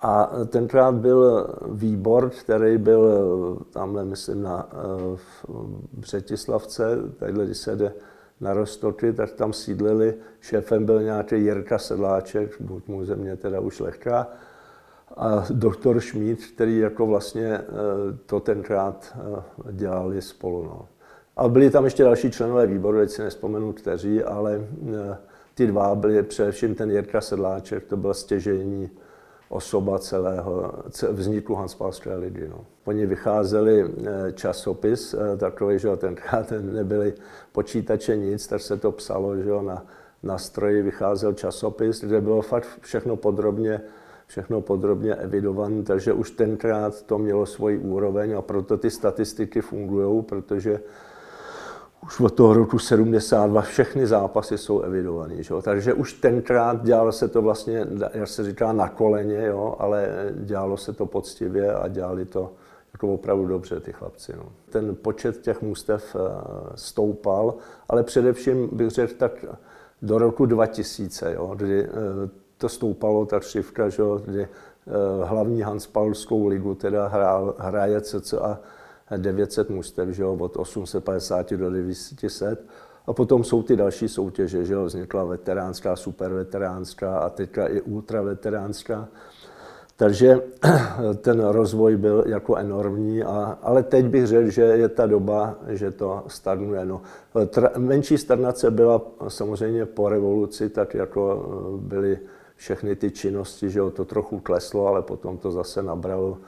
A 0.00 0.30
tenkrát 0.46 0.94
byl 0.94 1.46
výbor, 1.70 2.30
který 2.30 2.78
byl 2.78 3.58
tamhle, 3.70 4.04
myslím, 4.04 4.42
na 4.42 4.68
Břetislavce, 5.92 6.98
tadyhle, 7.18 7.44
když 7.44 7.58
se 7.58 7.76
jde 7.76 7.92
na 8.40 8.52
Rostoky, 8.52 9.12
tak 9.12 9.32
tam 9.32 9.52
sídlili, 9.52 10.14
šéfem 10.40 10.84
byl 10.84 11.02
nějaký 11.02 11.36
Jirka 11.36 11.78
Sedláček, 11.78 12.60
buď 12.60 12.88
mu 12.88 13.04
země 13.04 13.36
teda 13.36 13.60
už 13.60 13.80
lehká, 13.80 14.26
a 15.16 15.44
doktor 15.50 16.00
Šmíd, 16.00 16.46
který 16.54 16.78
jako 16.78 17.06
vlastně 17.06 17.46
e, 17.46 17.64
to 18.26 18.40
tenkrát 18.40 19.16
dělali 19.70 20.22
spolu. 20.22 20.62
No. 20.64 20.88
A 21.38 21.48
byli 21.48 21.70
tam 21.70 21.84
ještě 21.84 22.02
další 22.02 22.30
členové 22.30 22.66
výboru, 22.66 22.98
teď 22.98 23.10
si 23.10 23.22
nespomenu 23.22 23.72
kteří, 23.72 24.22
ale 24.22 24.54
e, 24.54 25.16
ty 25.54 25.66
dva 25.66 25.94
byli 25.94 26.22
především 26.22 26.74
ten 26.74 26.90
Jirka 26.90 27.20
Sedláček, 27.20 27.84
to 27.84 27.96
byl 27.96 28.14
stěžení 28.14 28.90
osoba 29.48 29.98
celého 29.98 30.72
vzniku 31.10 31.54
Hanspalské 31.54 32.14
ligy. 32.14 32.48
No. 32.48 32.64
Oni 32.84 33.06
vycházeli 33.06 33.84
eh, 33.84 34.32
časopis 34.32 35.14
eh, 35.14 35.36
takový, 35.36 35.78
že 35.78 35.96
tenkrát 35.96 36.52
nebyly 36.60 37.14
počítače 37.52 38.16
nic, 38.16 38.46
tak 38.46 38.60
se 38.60 38.76
to 38.76 38.92
psalo, 38.92 39.36
že 39.36 39.50
na, 39.62 39.86
na 40.22 40.38
stroji 40.38 40.82
vycházel 40.82 41.32
časopis, 41.32 42.04
kde 42.04 42.20
bylo 42.20 42.42
fakt 42.42 42.68
všechno 42.80 43.16
podrobně 43.16 43.80
všechno 44.26 44.60
podrobně 44.60 45.14
evidované, 45.14 45.82
takže 45.82 46.12
už 46.12 46.30
tenkrát 46.30 47.02
to 47.02 47.18
mělo 47.18 47.46
svoji 47.46 47.78
úroveň 47.78 48.36
a 48.36 48.42
proto 48.42 48.76
ty 48.76 48.90
statistiky 48.90 49.60
fungují, 49.60 50.22
protože 50.22 50.80
už 52.02 52.20
od 52.20 52.34
toho 52.34 52.54
roku 52.54 52.78
72 52.78 53.62
všechny 53.62 54.06
zápasy 54.06 54.58
jsou 54.58 54.80
evidované. 54.80 55.34
Takže 55.62 55.94
už 55.94 56.12
tenkrát 56.12 56.84
dělalo 56.84 57.12
se 57.12 57.28
to 57.28 57.42
vlastně, 57.42 57.86
jak 58.14 58.28
se 58.28 58.44
říká, 58.44 58.72
na 58.72 58.88
koleně, 58.88 59.46
jo? 59.46 59.76
ale 59.78 60.08
dělalo 60.34 60.76
se 60.76 60.92
to 60.92 61.06
poctivě 61.06 61.74
a 61.74 61.88
dělali 61.88 62.24
to 62.24 62.52
jako 62.92 63.14
opravdu 63.14 63.46
dobře 63.46 63.80
ty 63.80 63.92
chlapci. 63.92 64.32
No. 64.36 64.52
Ten 64.70 64.96
počet 64.96 65.40
těch 65.40 65.62
mustev 65.62 66.16
eh, 66.16 66.20
stoupal, 66.74 67.54
ale 67.88 68.02
především 68.02 68.68
bych 68.72 68.90
řekl 68.90 69.14
tak 69.14 69.44
do 70.02 70.18
roku 70.18 70.46
2000, 70.46 71.32
jo? 71.34 71.54
kdy 71.56 71.84
eh, 71.84 71.88
to 72.58 72.68
stoupalo, 72.68 73.26
ta 73.26 73.40
křivka, 73.40 73.88
že? 73.88 74.02
kdy 74.24 74.42
eh, 74.42 74.48
hlavní 75.24 75.62
Hanspalskou 75.62 76.46
ligu 76.46 76.74
teda 76.74 77.08
hrál, 77.08 77.54
hraje 77.58 78.00
cca 78.00 78.60
900 79.16 79.70
mustev, 79.70 80.08
že 80.08 80.22
jo, 80.22 80.36
od 80.40 80.56
850 80.56 81.52
do 81.52 81.70
900. 81.70 82.66
A 83.06 83.12
potom 83.12 83.44
jsou 83.44 83.62
ty 83.62 83.76
další 83.76 84.08
soutěže, 84.08 84.64
že 84.64 84.74
jo, 84.74 84.84
vznikla 84.84 85.24
veteránská, 85.24 85.96
superveteránská 85.96 87.18
a 87.18 87.28
teďka 87.28 87.66
i 87.66 87.80
ultraveteránská. 87.80 89.08
Takže 89.96 90.40
ten 91.20 91.40
rozvoj 91.40 91.96
byl 91.96 92.24
jako 92.26 92.56
enormní, 92.56 93.22
a, 93.22 93.58
ale 93.62 93.82
teď 93.82 94.06
bych 94.06 94.26
řekl, 94.26 94.50
že 94.50 94.62
je 94.62 94.88
ta 94.88 95.06
doba, 95.06 95.56
že 95.68 95.90
to 95.90 96.24
stagnuje. 96.26 96.84
No. 96.84 97.02
Tra, 97.46 97.70
menší 97.76 98.18
stagnace 98.18 98.70
byla 98.70 99.02
samozřejmě 99.28 99.86
po 99.86 100.08
revoluci, 100.08 100.68
tak 100.70 100.94
jako 100.94 101.22
eh, 101.42 101.88
byly 101.88 102.18
všechny 102.56 102.96
ty 102.96 103.10
činnosti, 103.10 103.70
že 103.70 103.78
jo, 103.78 103.90
to 103.90 104.04
trochu 104.04 104.40
kleslo, 104.40 104.86
ale 104.86 105.02
potom 105.02 105.38
to 105.38 105.50
zase 105.50 105.82
nabralo 105.82 106.38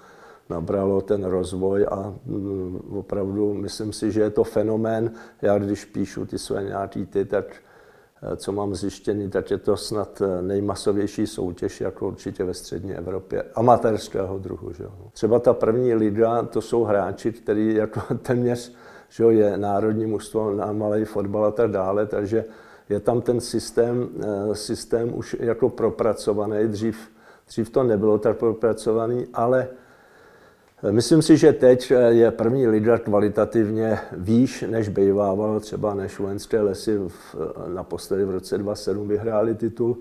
nabralo 0.50 1.00
ten 1.00 1.24
rozvoj 1.24 1.86
a 1.90 2.14
mm, 2.26 2.80
opravdu 2.98 3.54
myslím 3.54 3.92
si, 3.92 4.12
že 4.12 4.20
je 4.20 4.30
to 4.30 4.44
fenomén. 4.44 5.10
Já 5.42 5.58
když 5.58 5.84
píšu 5.84 6.26
ty 6.26 6.38
své 6.38 6.62
nějaký 6.62 7.06
ty, 7.06 7.24
tak 7.24 7.56
eh, 8.22 8.36
co 8.36 8.52
mám 8.52 8.74
zjištěný, 8.74 9.30
tak 9.30 9.50
je 9.50 9.58
to 9.58 9.76
snad 9.76 10.22
eh, 10.22 10.42
nejmasovější 10.42 11.26
soutěž, 11.26 11.80
jako 11.80 12.08
určitě 12.08 12.44
ve 12.44 12.54
střední 12.54 12.94
Evropě, 12.94 13.44
amatérského 13.54 14.38
druhu. 14.38 14.72
Že. 14.72 14.84
Třeba 15.12 15.38
ta 15.38 15.52
první 15.52 15.94
liga, 15.94 16.42
to 16.42 16.60
jsou 16.60 16.84
hráči, 16.84 17.32
který 17.32 17.74
jako 17.74 18.00
téměř 18.22 18.72
že 19.10 19.24
je 19.24 19.56
národní 19.56 20.06
mužstvo 20.06 20.54
na 20.54 20.72
malý 20.72 21.04
fotbal 21.04 21.44
a 21.44 21.50
tak 21.50 21.70
dále, 21.70 22.06
takže 22.06 22.44
je 22.88 23.00
tam 23.00 23.20
ten 23.20 23.40
systém, 23.40 24.08
eh, 24.22 24.54
systém 24.54 25.14
už 25.14 25.36
jako 25.40 25.68
propracovaný. 25.68 26.68
Dřív, 26.68 27.10
dřív 27.48 27.70
to 27.70 27.82
nebylo 27.82 28.18
tak 28.18 28.36
propracovaný, 28.36 29.26
ale 29.34 29.68
Myslím 30.90 31.22
si, 31.22 31.36
že 31.36 31.52
teď 31.52 31.92
je 32.08 32.30
první 32.30 32.66
liga 32.66 32.98
kvalitativně 32.98 33.98
výš, 34.12 34.64
než 34.70 34.88
bývával 34.88 35.60
třeba 35.60 35.94
než 35.94 36.18
vojenské 36.18 36.60
lesy 36.60 36.98
v, 36.98 37.36
naposledy 37.68 38.24
v 38.24 38.30
roce 38.30 38.58
2007 38.58 39.08
vyhráli 39.08 39.54
titul. 39.54 39.98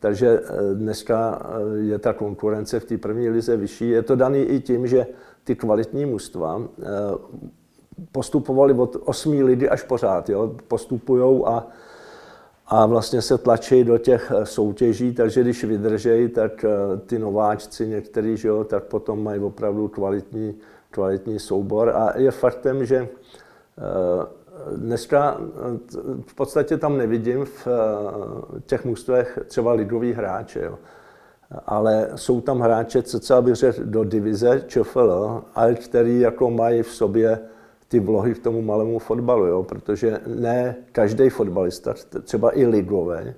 Takže 0.00 0.40
eh, 0.44 0.74
dneska 0.74 1.42
eh, 1.42 1.78
je 1.78 1.98
ta 1.98 2.12
konkurence 2.12 2.80
v 2.80 2.84
té 2.84 2.98
první 2.98 3.28
lize 3.28 3.56
vyšší. 3.56 3.88
Je 3.88 4.02
to 4.02 4.16
daný 4.16 4.38
i 4.38 4.60
tím, 4.60 4.86
že 4.86 5.06
ty 5.44 5.56
kvalitní 5.56 6.06
mužstva 6.06 6.62
eh, 6.62 6.84
postupovali 8.12 8.74
od 8.74 8.96
osmí 9.04 9.42
ligy 9.42 9.68
až 9.68 9.82
pořád. 9.82 10.28
Jo? 10.28 10.54
Postupují 10.68 11.42
a 11.46 11.66
a 12.70 12.86
vlastně 12.86 13.22
se 13.22 13.38
tlačí 13.38 13.84
do 13.84 13.98
těch 13.98 14.32
eh, 14.36 14.46
soutěží, 14.46 15.14
takže 15.14 15.40
když 15.40 15.64
vydržejí, 15.64 16.28
tak 16.28 16.64
eh, 16.64 16.96
ty 17.06 17.18
nováčci 17.18 17.86
někteří, 17.86 18.36
že 18.36 18.48
jo, 18.48 18.64
tak 18.64 18.84
potom 18.84 19.24
mají 19.24 19.40
opravdu 19.40 19.88
kvalitní, 19.88 20.54
kvalitní 20.90 21.38
soubor. 21.38 21.92
A 21.96 22.18
je 22.18 22.30
faktem, 22.30 22.86
že 22.86 22.96
eh, 22.96 24.26
dneska 24.76 25.40
v 26.26 26.34
podstatě 26.34 26.76
tam 26.76 26.98
nevidím 26.98 27.44
v 27.44 27.68
těch 28.66 28.84
mužstvech 28.84 29.38
třeba 29.46 29.72
lidový 29.72 30.12
hráče, 30.12 30.62
jo. 30.64 30.78
ale 31.66 32.08
jsou 32.14 32.40
tam 32.40 32.60
hráče, 32.60 33.02
co 33.02 33.42
bych 33.42 33.54
řekl, 33.54 33.84
do 33.84 34.04
divize 34.04 34.64
ČFL, 34.66 35.42
ale 35.54 35.74
který 35.74 36.20
jako 36.20 36.50
mají 36.50 36.82
v 36.82 36.88
sobě 36.90 37.40
ty 37.90 38.00
vlohy 38.00 38.34
k 38.34 38.42
tomu 38.42 38.62
malému 38.62 38.98
fotbalu, 38.98 39.46
jo? 39.46 39.62
protože 39.62 40.20
ne 40.26 40.76
každý 40.92 41.28
fotbalista, 41.28 41.94
třeba 42.22 42.58
i 42.58 42.66
ligové, 42.66 43.34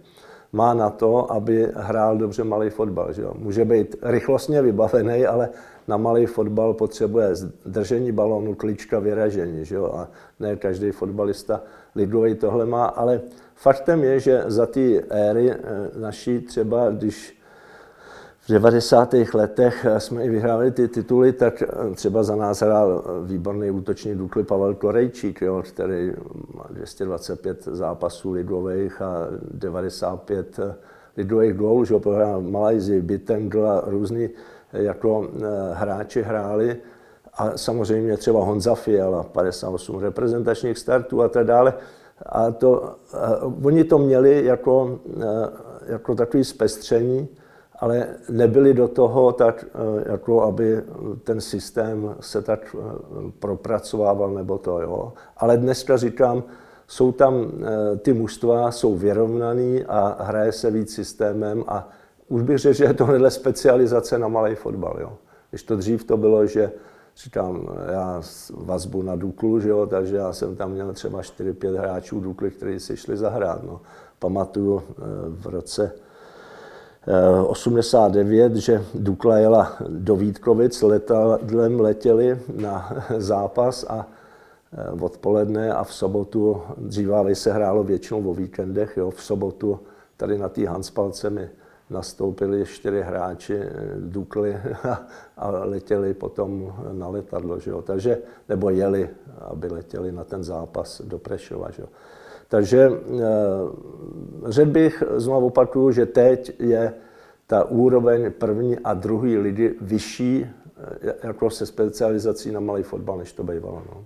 má 0.53 0.75
na 0.75 0.91
to, 0.91 1.33
aby 1.33 1.69
hrál 1.75 2.19
dobře 2.19 2.45
malý 2.45 2.71
fotbal. 2.71 3.13
Že 3.13 3.23
jo? 3.23 3.33
Může 3.39 3.65
být 3.65 3.97
rychlostně 4.03 4.63
vybavený, 4.63 5.27
ale 5.27 5.49
na 5.89 5.97
malý 5.97 6.27
fotbal 6.27 6.75
potřebuje 6.75 7.29
držení 7.67 8.13
balónu, 8.13 8.55
klička, 8.55 8.99
vyražení. 8.99 9.65
Že 9.65 9.75
jo? 9.75 9.93
A 9.97 10.09
ne 10.41 10.57
každý 10.57 10.91
fotbalista 10.91 11.61
ligový 11.97 12.35
tohle 12.35 12.67
má, 12.67 12.85
ale 12.85 13.21
faktem 13.55 14.05
je, 14.05 14.21
že 14.21 14.43
za 14.47 14.67
ty 14.67 15.01
éry 15.11 15.51
eh, 15.51 15.59
naší 15.97 16.41
třeba, 16.41 16.91
když 16.91 17.42
v 18.43 18.49
90. 18.49 19.15
letech 19.35 19.87
jsme 19.99 20.25
i 20.25 20.29
vyhráli 20.29 20.71
ty 20.71 20.89
tituly, 20.89 21.33
tak 21.33 21.63
třeba 21.95 22.23
za 22.23 22.37
nás 22.37 22.63
hrál 22.63 23.05
výborný 23.25 23.71
útočný 23.71 24.15
důkly 24.15 24.45
Pavel 24.45 24.75
Korejčík, 24.75 25.43
jo, 25.43 25.63
který 25.63 26.13
má 26.55 26.65
225 26.71 27.65
zápasů 27.65 28.33
ligových 28.33 29.03
a 29.03 29.27
95 29.55 30.61
ligových 31.17 31.55
gólů, 31.55 31.85
že 31.85 31.99
prohrál 31.99 32.43
Malajzi, 32.43 33.03
Bitengl 33.03 33.67
a 33.67 33.83
různý 33.87 34.31
jako 34.73 35.29
eh, 35.29 35.41
hráči 35.73 36.23
hráli. 36.23 36.77
A 37.35 37.59
samozřejmě 37.59 38.17
třeba 38.17 38.45
Honza 38.45 38.75
Fiala, 38.75 39.23
58 39.23 39.99
reprezentačních 39.99 40.79
startů 40.79 41.23
a 41.23 41.29
tak 41.29 41.47
dále. 41.47 41.75
A 42.27 42.51
to, 42.51 42.95
oni 43.65 43.85
to 43.85 43.99
měli 43.99 44.45
jako, 44.45 44.99
eh, 45.21 45.49
jako 45.87 46.15
takový 46.15 46.45
zpestření, 46.45 47.29
ale 47.83 48.07
nebyli 48.29 48.75
do 48.75 48.89
toho 48.89 49.33
tak, 49.33 49.65
eh, 49.65 50.13
jako 50.13 50.43
aby 50.43 50.83
ten 51.25 51.41
systém 51.41 52.15
se 52.21 52.43
tak 52.43 52.77
eh, 52.79 53.33
propracovával 53.39 54.31
nebo 54.31 54.59
to, 54.59 54.81
jo. 54.81 55.13
Ale 55.37 55.57
dneska 55.57 55.97
říkám, 55.97 56.45
jsou 56.87 57.13
tam 57.13 57.35
eh, 57.45 57.97
ty 57.97 58.13
mužstva, 58.13 58.71
jsou 58.71 58.95
vyrovnaný 58.95 59.85
a 59.85 60.17
hraje 60.21 60.53
se 60.53 60.71
víc 60.71 60.95
systémem 60.95 61.65
a 61.67 61.89
už 62.29 62.43
bych 62.43 62.59
řekl, 62.59 62.75
že 62.75 62.85
je 62.85 62.95
tohle 62.95 63.31
specializace 63.31 64.19
na 64.19 64.29
malý 64.29 64.55
fotbal, 64.55 64.97
jo. 65.01 65.13
Když 65.51 65.63
to 65.63 65.77
dřív 65.77 66.05
to 66.05 66.17
bylo, 66.17 66.47
že 66.47 66.73
říkám, 67.17 67.69
já 67.93 68.23
vazbu 68.55 69.03
na 69.03 69.17
Duklu, 69.17 69.61
že 69.61 69.69
jo, 69.69 69.87
takže 69.87 70.17
já 70.17 70.33
jsem 70.33 70.57
tam 70.57 70.71
měl 70.71 70.93
třeba 70.93 71.21
4-5 71.21 71.79
hráčů 71.79 72.21
Dukly, 72.21 72.51
kteří 72.51 72.81
si 72.81 72.97
šli 72.97 73.17
zahrát. 73.17 73.63
No. 73.63 73.81
Pamatuju 74.19 74.83
v 75.29 75.47
roce 75.47 75.93
89, 77.47 78.57
že 78.57 78.85
Dukla 78.95 79.39
jela 79.39 79.77
do 79.89 80.17
Vítkovic, 80.17 80.83
letadlem 80.83 81.81
letěli 81.81 82.39
na 82.57 82.93
zápas 83.19 83.85
a 83.89 84.07
eh, 84.73 84.91
odpoledne 85.01 85.73
a 85.73 85.85
v 85.85 85.95
sobotu, 85.95 86.63
dříve 86.77 87.35
se 87.35 87.53
hrálo 87.53 87.85
většinou 87.85 88.31
o 88.31 88.35
víkendech, 88.35 88.97
jo, 88.97 89.11
v 89.11 89.23
sobotu 89.23 89.81
tady 90.17 90.39
na 90.39 90.49
té 90.49 90.69
Hanspalce 90.69 91.31
mi 91.31 91.51
nastoupili 91.91 92.65
čtyři 92.65 93.03
hráči 93.03 93.55
eh, 93.55 93.71
Dukly 93.97 94.57
a 95.37 95.49
letěli 95.51 96.15
potom 96.15 96.75
na 96.93 97.09
letadlo, 97.09 97.59
že 97.59 97.71
jo. 97.71 97.83
Takže, 97.83 98.19
nebo 98.49 98.71
jeli, 98.71 99.11
aby 99.41 99.67
letěli 99.67 100.13
na 100.13 100.25
ten 100.25 100.45
zápas 100.45 101.03
do 101.05 101.19
Prešova. 101.19 101.71
Že 101.71 101.83
jo. 101.83 101.89
Takže 102.53 102.91
eh, 102.91 103.21
řekl 104.47 104.71
bych, 104.71 105.03
znovu 105.17 105.47
opakuju, 105.47 105.91
že 105.91 106.07
teď 106.07 106.61
je 106.61 106.95
ta 107.47 107.65
úroveň 107.65 108.33
první 108.33 108.79
a 108.79 108.95
druhé 108.95 109.39
ligy 109.39 109.75
vyšší 109.81 110.47
eh, 110.47 111.15
jako 111.23 111.51
se 111.51 111.67
specializací 111.67 112.53
na 112.53 112.61
malý 112.61 112.83
fotbal, 112.83 113.19
než 113.19 113.33
to 113.33 113.43
bývalo. 113.45 113.83
No. 113.89 114.05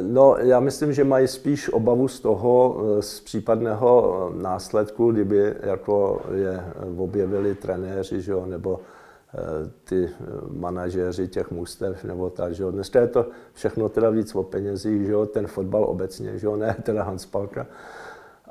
No, 0.00 0.36
já 0.38 0.60
myslím, 0.60 0.92
že 0.92 1.04
mají 1.04 1.28
spíš 1.28 1.68
obavu 1.68 2.08
z 2.08 2.20
toho, 2.20 2.76
eh, 2.98 3.02
z 3.02 3.20
případného 3.20 4.32
následku, 4.34 5.12
kdyby 5.12 5.54
jako 5.62 6.22
je 6.34 6.64
objevili 6.98 7.54
trenéři, 7.54 8.20
že 8.20 8.32
jo, 8.32 8.46
nebo 8.46 8.80
ty 9.84 10.10
manažéři 10.50 11.28
těch 11.28 11.50
mustev 11.50 12.04
nebo 12.04 12.30
tak, 12.30 12.54
že 12.54 12.62
jo. 12.62 12.70
Dneska 12.70 13.00
je 13.00 13.08
to 13.08 13.26
všechno 13.52 13.88
teda 13.88 14.10
víc 14.10 14.34
o 14.34 14.42
penězích, 14.42 15.06
že 15.06 15.12
jo, 15.12 15.26
ten 15.26 15.46
fotbal 15.46 15.84
obecně, 15.84 16.38
že 16.38 16.46
jo, 16.46 16.56
ne 16.56 16.76
teda 16.82 17.02
Hans 17.02 17.26
Palka. 17.26 17.66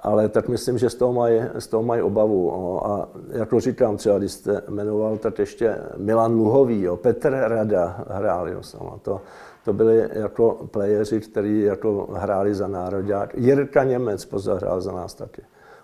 ale 0.02 0.30
tak 0.30 0.48
myslím, 0.48 0.78
že 0.78 0.90
z 0.90 0.96
toho 0.96 1.14
mají, 1.14 1.42
z 1.60 1.68
toho 1.68 1.84
mají 1.84 2.02
obavu. 2.02 2.50
O, 2.50 2.88
a 2.88 3.10
jako 3.30 3.60
říkám, 3.60 3.98
třeba 3.98 4.18
když 4.18 4.32
jste 4.32 4.62
jmenoval, 4.70 5.18
tak 5.18 5.40
ještě 5.40 5.78
Milan 5.98 6.34
Luhový, 6.34 6.82
jo, 6.82 6.98
Petr 6.98 7.30
Rada 7.30 8.06
hrál, 8.10 8.50
jo, 8.50 8.64
sama. 8.64 9.00
To, 9.02 9.22
to 9.66 9.74
byli 9.74 10.10
jako 10.14 10.68
playeři, 10.72 11.20
kteří 11.20 11.62
jako 11.62 12.08
hráli 12.14 12.56
za 12.56 12.68
národák. 12.68 13.36
Jirka 13.38 13.84
Němec 13.84 14.26
pozor 14.26 14.58
hrál 14.62 14.82
za 14.82 14.92
nás 14.92 15.14
taky. 15.14 15.42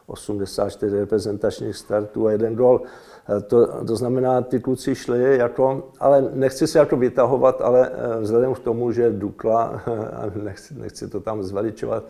84 0.08 1.00
reprezentačních 1.00 1.76
startů 1.76 2.28
a 2.28 2.32
jeden 2.32 2.56
gol. 2.56 2.82
Eh, 3.30 3.42
to, 3.42 3.86
to 3.86 3.96
znamená, 3.96 4.42
ty 4.42 4.60
kluci 4.60 4.96
šli 4.96 5.38
jako, 5.38 5.92
ale 6.00 6.30
nechci 6.34 6.68
se 6.68 6.80
jako 6.80 6.98
vytahovat, 6.98 7.62
ale 7.62 7.90
eh, 7.90 8.22
vzhledem 8.22 8.54
k 8.54 8.60
tomu, 8.60 8.92
že 8.92 9.12
Dukla, 9.12 9.82
nechci, 10.44 10.74
nechci 10.74 11.08
to 11.08 11.20
tam 11.20 11.44
zveličovat, 11.44 12.04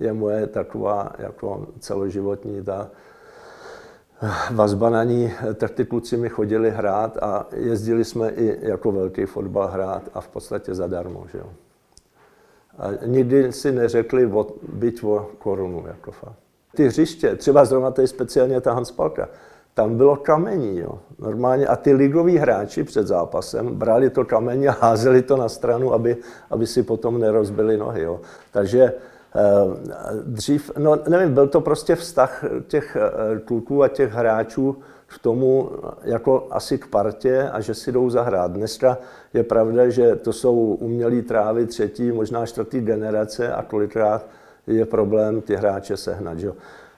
je 0.00 0.12
moje 0.12 0.46
taková 0.46 1.12
jako 1.18 1.66
celoživotní 1.78 2.62
ta 2.62 2.90
eh, 4.22 4.30
vazba 4.50 4.90
na 4.90 5.04
ní, 5.04 5.32
tak 5.54 5.70
ty 5.70 5.84
kluci 5.84 6.16
mi 6.16 6.28
chodili 6.28 6.70
hrát 6.70 7.18
a 7.22 7.46
jezdili 7.54 8.04
jsme 8.04 8.30
i 8.30 8.68
jako 8.68 8.92
velký 8.92 9.26
fotbal 9.26 9.68
hrát 9.68 10.02
a 10.14 10.20
v 10.20 10.28
podstatě 10.28 10.74
zadarmo. 10.74 11.24
Že 11.32 11.38
jo. 11.38 11.46
A 12.78 12.88
nikdy 13.06 13.52
si 13.52 13.72
neřekli 13.72 14.26
o, 14.26 14.46
byť 14.72 15.04
o 15.04 15.30
korunu. 15.38 15.84
Jako 15.86 16.12
fakt. 16.12 16.36
Ty 16.74 16.86
hřiště, 16.86 17.36
třeba 17.36 17.64
zrovna 17.64 17.90
tady 17.90 18.08
speciálně 18.08 18.60
ta 18.60 18.72
Hanspalka, 18.72 19.28
tam 19.78 19.96
bylo 19.96 20.16
kamení. 20.16 20.78
Jo. 20.78 20.98
Normálně 21.18 21.66
a 21.66 21.76
ty 21.76 21.92
ligoví 21.92 22.38
hráči 22.38 22.84
před 22.84 23.06
zápasem 23.06 23.74
brali 23.74 24.10
to 24.10 24.24
kamení 24.24 24.68
a 24.68 24.76
házeli 24.80 25.22
to 25.22 25.36
na 25.36 25.48
stranu, 25.48 25.94
aby, 25.94 26.16
aby 26.50 26.66
si 26.66 26.82
potom 26.82 27.20
nerozbili 27.20 27.76
nohy. 27.76 28.02
Jo. 28.02 28.20
Takže 28.50 28.82
eh, 28.82 29.40
dřív, 30.24 30.70
no 30.78 30.98
nevím, 31.08 31.34
byl 31.34 31.48
to 31.48 31.60
prostě 31.60 31.94
vztah 31.94 32.44
těch 32.66 32.96
eh, 32.96 33.38
kluků 33.38 33.82
a 33.82 33.88
těch 33.88 34.12
hráčů 34.12 34.76
k 35.06 35.18
tomu 35.18 35.70
jako 36.02 36.46
asi 36.50 36.78
k 36.78 36.86
partě 36.86 37.48
a 37.48 37.60
že 37.60 37.74
si 37.74 37.92
jdou 37.92 38.10
zahrát. 38.10 38.50
Dneska 38.52 38.98
je 39.34 39.42
pravda, 39.42 39.88
že 39.88 40.16
to 40.16 40.32
jsou 40.32 40.54
umělý 40.82 41.22
trávy 41.22 41.66
třetí, 41.66 42.12
možná 42.12 42.46
čtvrtý 42.46 42.80
generace 42.80 43.52
a 43.52 43.62
kolikrát 43.62 44.26
je 44.66 44.86
problém 44.86 45.40
ty 45.40 45.56
hráče 45.56 45.96
sehnat. 45.96 46.38
Že? 46.38 46.52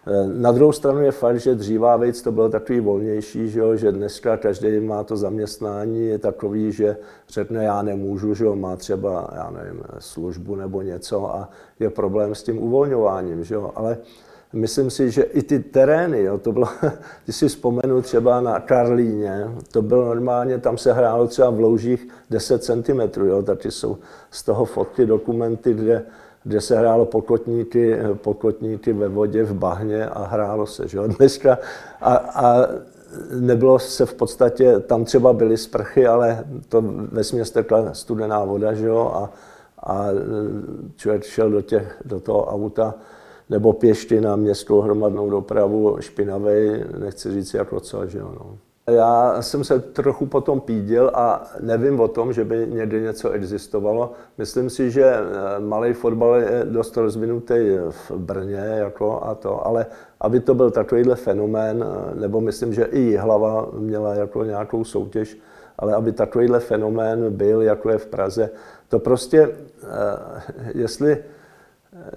Eh, 0.06 0.26
na 0.26 0.52
druhou 0.52 0.72
stranu 0.72 1.00
je 1.00 1.12
fakt, 1.12 1.40
že 1.40 1.54
dřívá 1.54 1.96
víc 1.96 2.22
to 2.22 2.32
bylo 2.32 2.48
takový 2.48 2.80
volnější, 2.80 3.48
že, 3.48 3.60
jo, 3.60 3.76
že 3.76 3.92
dneska 3.92 4.36
každý 4.36 4.80
má 4.80 5.04
to 5.04 5.16
zaměstnání, 5.16 6.06
je 6.06 6.18
takový, 6.18 6.72
že 6.72 6.96
řekne, 7.28 7.64
já 7.64 7.82
nemůžu, 7.82 8.34
že 8.34 8.44
jo, 8.44 8.56
má 8.56 8.76
třeba, 8.76 9.30
já 9.34 9.50
nevím, 9.50 9.82
službu 9.98 10.56
nebo 10.56 10.82
něco 10.82 11.34
a 11.34 11.50
je 11.80 11.90
problém 11.90 12.34
s 12.34 12.42
tím 12.42 12.58
uvolňováním, 12.58 13.44
že 13.44 13.54
jo, 13.54 13.72
ale 13.74 13.98
myslím 14.52 14.90
si, 14.90 15.10
že 15.10 15.22
i 15.22 15.42
ty 15.42 15.58
terény, 15.58 16.22
jo, 16.22 16.38
to 16.38 16.52
bylo, 16.52 16.68
když 17.24 17.36
si 17.36 17.48
vzpomenu 17.48 18.02
třeba 18.02 18.40
na 18.40 18.60
Karlíně, 18.60 19.50
to 19.72 19.82
bylo 19.82 20.04
normálně, 20.04 20.58
tam 20.58 20.78
se 20.78 20.92
hrálo 20.92 21.26
třeba 21.26 21.50
v 21.50 21.60
loužích 21.60 22.08
10 22.30 22.64
cm, 22.64 23.00
jo, 23.24 23.42
taky 23.42 23.70
jsou 23.70 23.98
z 24.30 24.42
toho 24.42 24.64
fotky, 24.64 25.06
dokumenty, 25.06 25.74
kde 25.74 26.02
kde 26.44 26.60
se 26.60 26.78
hrálo 26.78 27.06
pokotníky, 27.06 27.96
pokotníky 28.14 28.92
ve 28.92 29.08
vodě, 29.08 29.44
v 29.44 29.54
bahně 29.54 30.06
a 30.06 30.24
hrálo 30.24 30.66
se. 30.66 30.88
Že? 30.88 30.98
Dneska 31.18 31.58
a, 32.00 32.14
a 32.16 32.66
nebylo 33.40 33.78
se 33.78 34.06
v 34.06 34.14
podstatě, 34.14 34.80
tam 34.80 35.04
třeba 35.04 35.32
byly 35.32 35.56
sprchy, 35.56 36.06
ale 36.06 36.44
to 36.68 36.82
ve 37.12 37.24
směs 37.24 37.52
studená 37.92 38.44
voda, 38.44 38.74
že 38.74 38.86
jo, 38.86 39.12
a, 39.14 39.30
a 39.82 40.06
člověk 40.96 41.24
šel 41.24 41.50
do, 41.50 41.62
těch, 41.62 42.02
do 42.04 42.20
toho 42.20 42.46
auta 42.46 42.94
nebo 43.50 43.72
pěšty 43.72 44.20
na 44.20 44.36
městskou 44.36 44.80
hromadnou 44.80 45.30
dopravu 45.30 45.96
špinavej, 46.00 46.84
nechci 46.98 47.32
říct 47.32 47.54
jako 47.54 47.80
co, 47.80 48.06
že 48.06 48.18
jo. 48.18 48.32
No. 48.34 48.58
Já 48.90 49.42
jsem 49.42 49.64
se 49.64 49.80
trochu 49.80 50.26
potom 50.26 50.60
pídil 50.60 51.10
a 51.14 51.50
nevím 51.60 52.00
o 52.00 52.08
tom, 52.08 52.32
že 52.32 52.44
by 52.44 52.66
někdy 52.70 53.00
něco 53.00 53.30
existovalo. 53.30 54.12
Myslím 54.38 54.70
si, 54.70 54.90
že 54.90 55.04
eh, 55.04 55.60
malý 55.60 55.92
fotbal 55.92 56.34
je 56.34 56.64
dost 56.64 56.96
rozvinutý 56.96 57.78
v 57.90 58.10
Brně 58.10 58.64
jako 58.76 59.24
a 59.24 59.34
to, 59.34 59.66
ale 59.66 59.86
aby 60.20 60.40
to 60.40 60.54
byl 60.54 60.70
takovýhle 60.70 61.16
fenomén, 61.16 61.84
eh, 61.84 62.20
nebo 62.20 62.40
myslím, 62.40 62.74
že 62.74 62.84
i 62.84 63.16
hlava 63.16 63.68
měla 63.72 64.14
jako 64.14 64.44
nějakou 64.44 64.84
soutěž, 64.84 65.38
ale 65.78 65.94
aby 65.94 66.12
takovýhle 66.12 66.60
fenomén 66.60 67.32
byl, 67.32 67.62
jako 67.62 67.90
je 67.90 67.98
v 67.98 68.06
Praze, 68.06 68.50
to 68.88 68.98
prostě, 68.98 69.48
eh, 69.82 70.42
jestli 70.74 71.24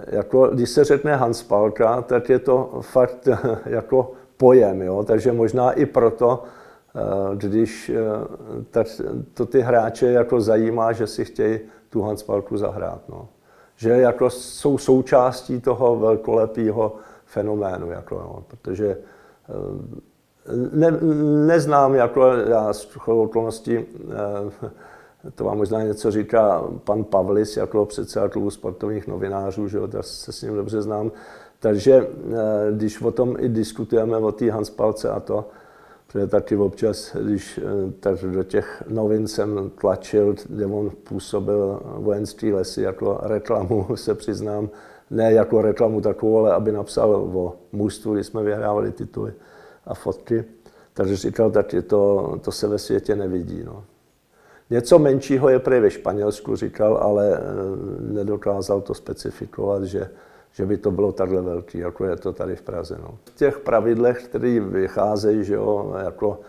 jako, 0.08 0.48
když 0.48 0.70
se 0.70 0.84
řekne 0.84 1.16
Hans 1.16 1.44
Palka, 1.44 2.02
tak 2.02 2.30
je 2.30 2.40
to 2.40 2.80
fakt 2.82 3.28
jako 3.66 4.12
pojem, 4.38 4.82
jo? 4.82 5.04
takže 5.04 5.32
možná 5.32 5.72
i 5.72 5.86
proto, 5.86 6.44
když 7.36 7.90
eh, 7.90 8.02
tak 8.72 8.88
to 9.34 9.46
ty 9.46 9.62
hráče 9.62 10.12
jako 10.12 10.42
zajímá, 10.42 10.92
že 10.92 11.08
si 11.08 11.26
chtějí 11.26 11.60
tu 11.90 12.02
Hanspalku 12.02 12.58
zahrát. 12.58 13.02
No. 13.10 13.28
Že 13.76 13.90
jako 13.90 14.30
jsou 14.30 14.78
součástí 14.78 15.62
toho 15.62 15.96
velkolepého 15.96 16.96
fenoménu, 17.26 17.92
jako, 17.92 18.16
no, 18.16 18.44
protože 18.48 18.88
eh, 18.88 19.54
ne, 20.72 20.92
neznám, 21.48 21.96
jako 21.96 22.26
já 22.32 22.74
z 22.74 22.98
okolností, 23.06 23.86
to 25.36 25.44
vám 25.44 25.58
možná 25.58 25.84
něco 25.84 26.12
říká 26.12 26.64
pan 26.84 27.04
Pavlis, 27.04 27.58
jako 27.58 27.86
předseda 27.86 28.30
klubu 28.30 28.50
sportovních 28.50 29.08
novinářů, 29.08 29.68
že 29.68 29.78
jo, 29.78 29.88
se 30.02 30.32
s 30.32 30.42
ním 30.42 30.56
dobře 30.56 30.82
znám, 30.82 31.12
takže 31.60 31.94
eh, 31.94 32.72
když 32.72 33.02
o 33.02 33.12
tom 33.12 33.36
i 33.40 33.50
diskutujeme, 33.50 34.18
o 34.18 34.32
té 34.32 34.52
Hanspalce 34.52 35.10
a 35.10 35.20
to, 35.20 35.46
protože 36.14 36.28
taky 36.28 36.56
občas, 36.56 37.16
když 37.16 37.58
eh, 37.58 37.92
tak 38.00 38.20
do 38.20 38.44
těch 38.44 38.84
novin 38.88 39.28
jsem 39.28 39.72
tlačil, 39.82 40.36
kde 40.50 40.66
on 40.66 40.92
působil 41.04 41.82
vojenský 41.84 42.54
lesy 42.54 42.82
jako 42.82 43.20
reklamu, 43.24 43.88
se 43.96 44.16
přiznám, 44.16 44.70
ne 45.10 45.34
jako 45.34 45.62
reklamu 45.62 46.02
takovou, 46.02 46.38
ale 46.38 46.54
aby 46.54 46.72
napsal 46.72 47.16
o 47.16 47.56
mužstvu, 47.72 48.14
kdy 48.14 48.24
jsme 48.24 48.44
vyhrávali 48.44 48.92
tituly 48.92 49.34
a 49.86 49.94
fotky. 49.94 50.44
Takže 50.94 51.16
říkal 51.16 51.52
taky, 51.52 51.82
to, 51.82 52.34
to 52.42 52.52
se 52.52 52.68
ve 52.68 52.78
světě 52.78 53.16
nevidí. 53.16 53.64
No. 53.64 53.84
Něco 54.70 55.00
menšího 55.00 55.50
je 55.50 55.60
prý 55.60 55.80
ve 55.80 55.92
Španělsku, 55.92 56.56
říkal, 56.56 56.98
ale 56.98 57.38
eh, 57.38 57.42
nedokázal 58.00 58.82
to 58.82 58.94
specifikovat, 58.94 59.84
že 59.84 60.10
že 60.54 60.66
by 60.66 60.78
to 60.78 60.92
bylo 60.92 61.12
takhle 61.12 61.42
velký, 61.42 61.78
jako 61.78 62.06
je 62.06 62.16
to 62.16 62.34
tady 62.34 62.56
v 62.56 62.62
Praze. 62.62 62.98
No. 63.02 63.18
V 63.26 63.36
těch 63.36 63.60
pravidlech, 63.60 64.24
které 64.24 64.60
vycházejí, 64.60 65.44
že 65.44 65.54
jo, 65.54 65.96
jako 66.04 66.40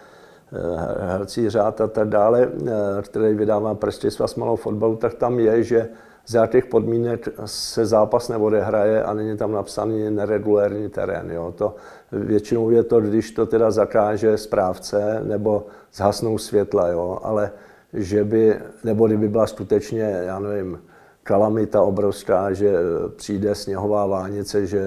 eh, 0.52 1.06
hercí 1.06 1.50
řád 1.50 1.80
a 1.80 1.86
tak 1.86 2.08
dále, 2.08 2.48
eh, 2.66 2.70
který 3.02 3.34
vydává 3.34 3.74
Pražský 3.74 4.10
svaz 4.10 4.34
malou 4.34 4.56
fotbalu, 4.56 4.96
tak 4.96 5.14
tam 5.14 5.40
je, 5.40 5.62
že 5.62 5.88
z 6.26 6.34
jakých 6.34 6.66
podmínek 6.66 7.28
se 7.44 7.86
zápas 7.86 8.28
neodehraje 8.28 9.02
a 9.02 9.14
není 9.14 9.36
tam 9.36 9.52
napsaný 9.52 10.10
neregulérní 10.10 10.88
terén. 10.88 11.30
Jo. 11.30 11.54
To, 11.56 11.74
většinou 12.12 12.70
je 12.70 12.82
to, 12.82 13.00
když 13.00 13.30
to 13.30 13.46
teda 13.46 13.70
zakáže 13.70 14.38
správce 14.38 15.20
nebo 15.24 15.66
zhasnou 15.92 16.38
světla, 16.38 16.88
jo. 16.88 17.18
ale 17.22 17.50
že 17.92 18.24
by, 18.24 18.60
nebo 18.84 19.06
kdyby 19.06 19.28
byla 19.28 19.46
skutečně, 19.46 20.20
já 20.26 20.38
nevím, 20.38 20.78
kalamita 21.24 21.82
obrovská, 21.82 22.52
že 22.52 22.72
přijde 23.16 23.54
sněhová 23.54 24.06
vánice, 24.06 24.66
že, 24.66 24.84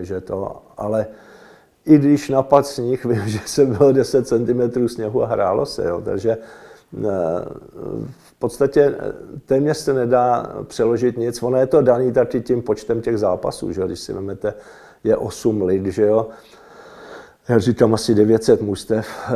že 0.00 0.20
to, 0.20 0.62
ale 0.76 1.06
i 1.84 1.98
když 1.98 2.28
napad 2.28 2.66
sníh, 2.66 3.04
vím, 3.10 3.28
že 3.28 3.38
se 3.46 3.66
bylo 3.66 3.92
10 3.92 4.28
cm 4.28 4.88
sněhu 4.88 5.22
a 5.22 5.26
hrálo 5.26 5.66
se, 5.66 5.84
jo, 5.84 6.00
takže 6.04 6.30
eh, 6.30 7.06
v 8.18 8.34
podstatě 8.38 8.94
téměř 9.46 9.76
se 9.76 9.92
nedá 9.92 10.52
přeložit 10.66 11.18
nic. 11.18 11.42
Ono 11.42 11.58
je 11.58 11.66
to 11.66 11.82
daný 11.82 12.12
taky 12.12 12.40
tím 12.40 12.62
počtem 12.62 13.00
těch 13.00 13.18
zápasů, 13.18 13.72
že 13.72 13.82
když 13.86 14.00
si 14.00 14.12
vezmete, 14.12 14.54
je 15.04 15.16
8 15.16 15.62
lig, 15.62 15.86
že 15.86 16.02
jo, 16.02 16.28
já 17.48 17.58
říkám 17.58 17.94
asi 17.94 18.14
900 18.14 18.62
mustev, 18.62 19.32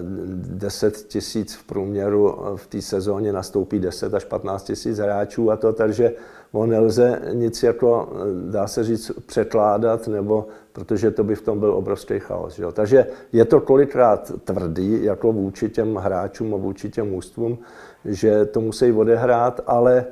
10 0.00 0.96
tisíc 0.96 1.54
v 1.54 1.64
průměru 1.64 2.36
v 2.56 2.66
té 2.66 2.82
sezóně 2.82 3.32
nastoupí 3.32 3.78
10 3.78 4.14
až 4.14 4.24
15 4.24 4.64
tisíc 4.64 4.98
hráčů 4.98 5.50
a 5.50 5.56
to, 5.56 5.72
takže 5.72 6.12
on 6.52 6.70
nelze 6.70 7.20
nic 7.32 7.62
jako, 7.62 8.12
dá 8.50 8.66
se 8.66 8.84
říct, 8.84 9.10
překládat, 9.26 10.08
nebo 10.08 10.46
protože 10.72 11.10
to 11.10 11.24
by 11.24 11.34
v 11.34 11.42
tom 11.42 11.60
byl 11.60 11.74
obrovský 11.74 12.18
chaos. 12.18 12.54
Že? 12.54 12.64
Takže 12.72 13.06
je 13.32 13.44
to 13.44 13.60
kolikrát 13.60 14.32
tvrdý, 14.44 15.04
jako 15.04 15.32
vůči 15.32 15.68
těm 15.68 15.96
hráčům 15.96 16.54
a 16.54 16.56
vůči 16.56 16.90
těm 16.90 17.10
mužstvům, 17.10 17.58
že 18.04 18.44
to 18.44 18.60
musí 18.60 18.92
odehrát, 18.92 19.60
ale 19.66 20.06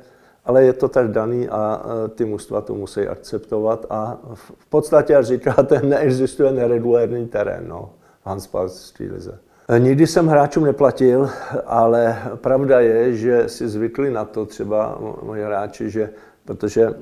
ale 0.45 0.63
je 0.63 0.73
to 0.73 0.87
tak 0.87 1.11
daný 1.11 1.49
a 1.49 1.81
ty 2.15 2.25
mužstva 2.25 2.61
to 2.61 2.75
musí 2.75 3.07
akceptovat 3.07 3.85
a 3.89 4.17
v 4.33 4.65
podstatě, 4.69 5.13
jak 5.13 5.25
říkáte, 5.25 5.81
neexistuje 5.83 6.51
neregulární 6.51 7.27
terén 7.27 7.67
no, 7.67 7.89
v 8.23 8.27
Hanspalské 8.27 9.03
lize. 9.03 9.39
Nikdy 9.77 10.07
jsem 10.07 10.27
hráčům 10.27 10.63
neplatil, 10.63 11.29
ale 11.65 12.17
pravda 12.35 12.79
je, 12.79 13.15
že 13.15 13.49
si 13.49 13.69
zvykli 13.69 14.11
na 14.11 14.25
to 14.25 14.45
třeba 14.45 14.97
moji 15.21 15.43
hráči, 15.43 15.89
že 15.89 16.09
protože 16.45 16.93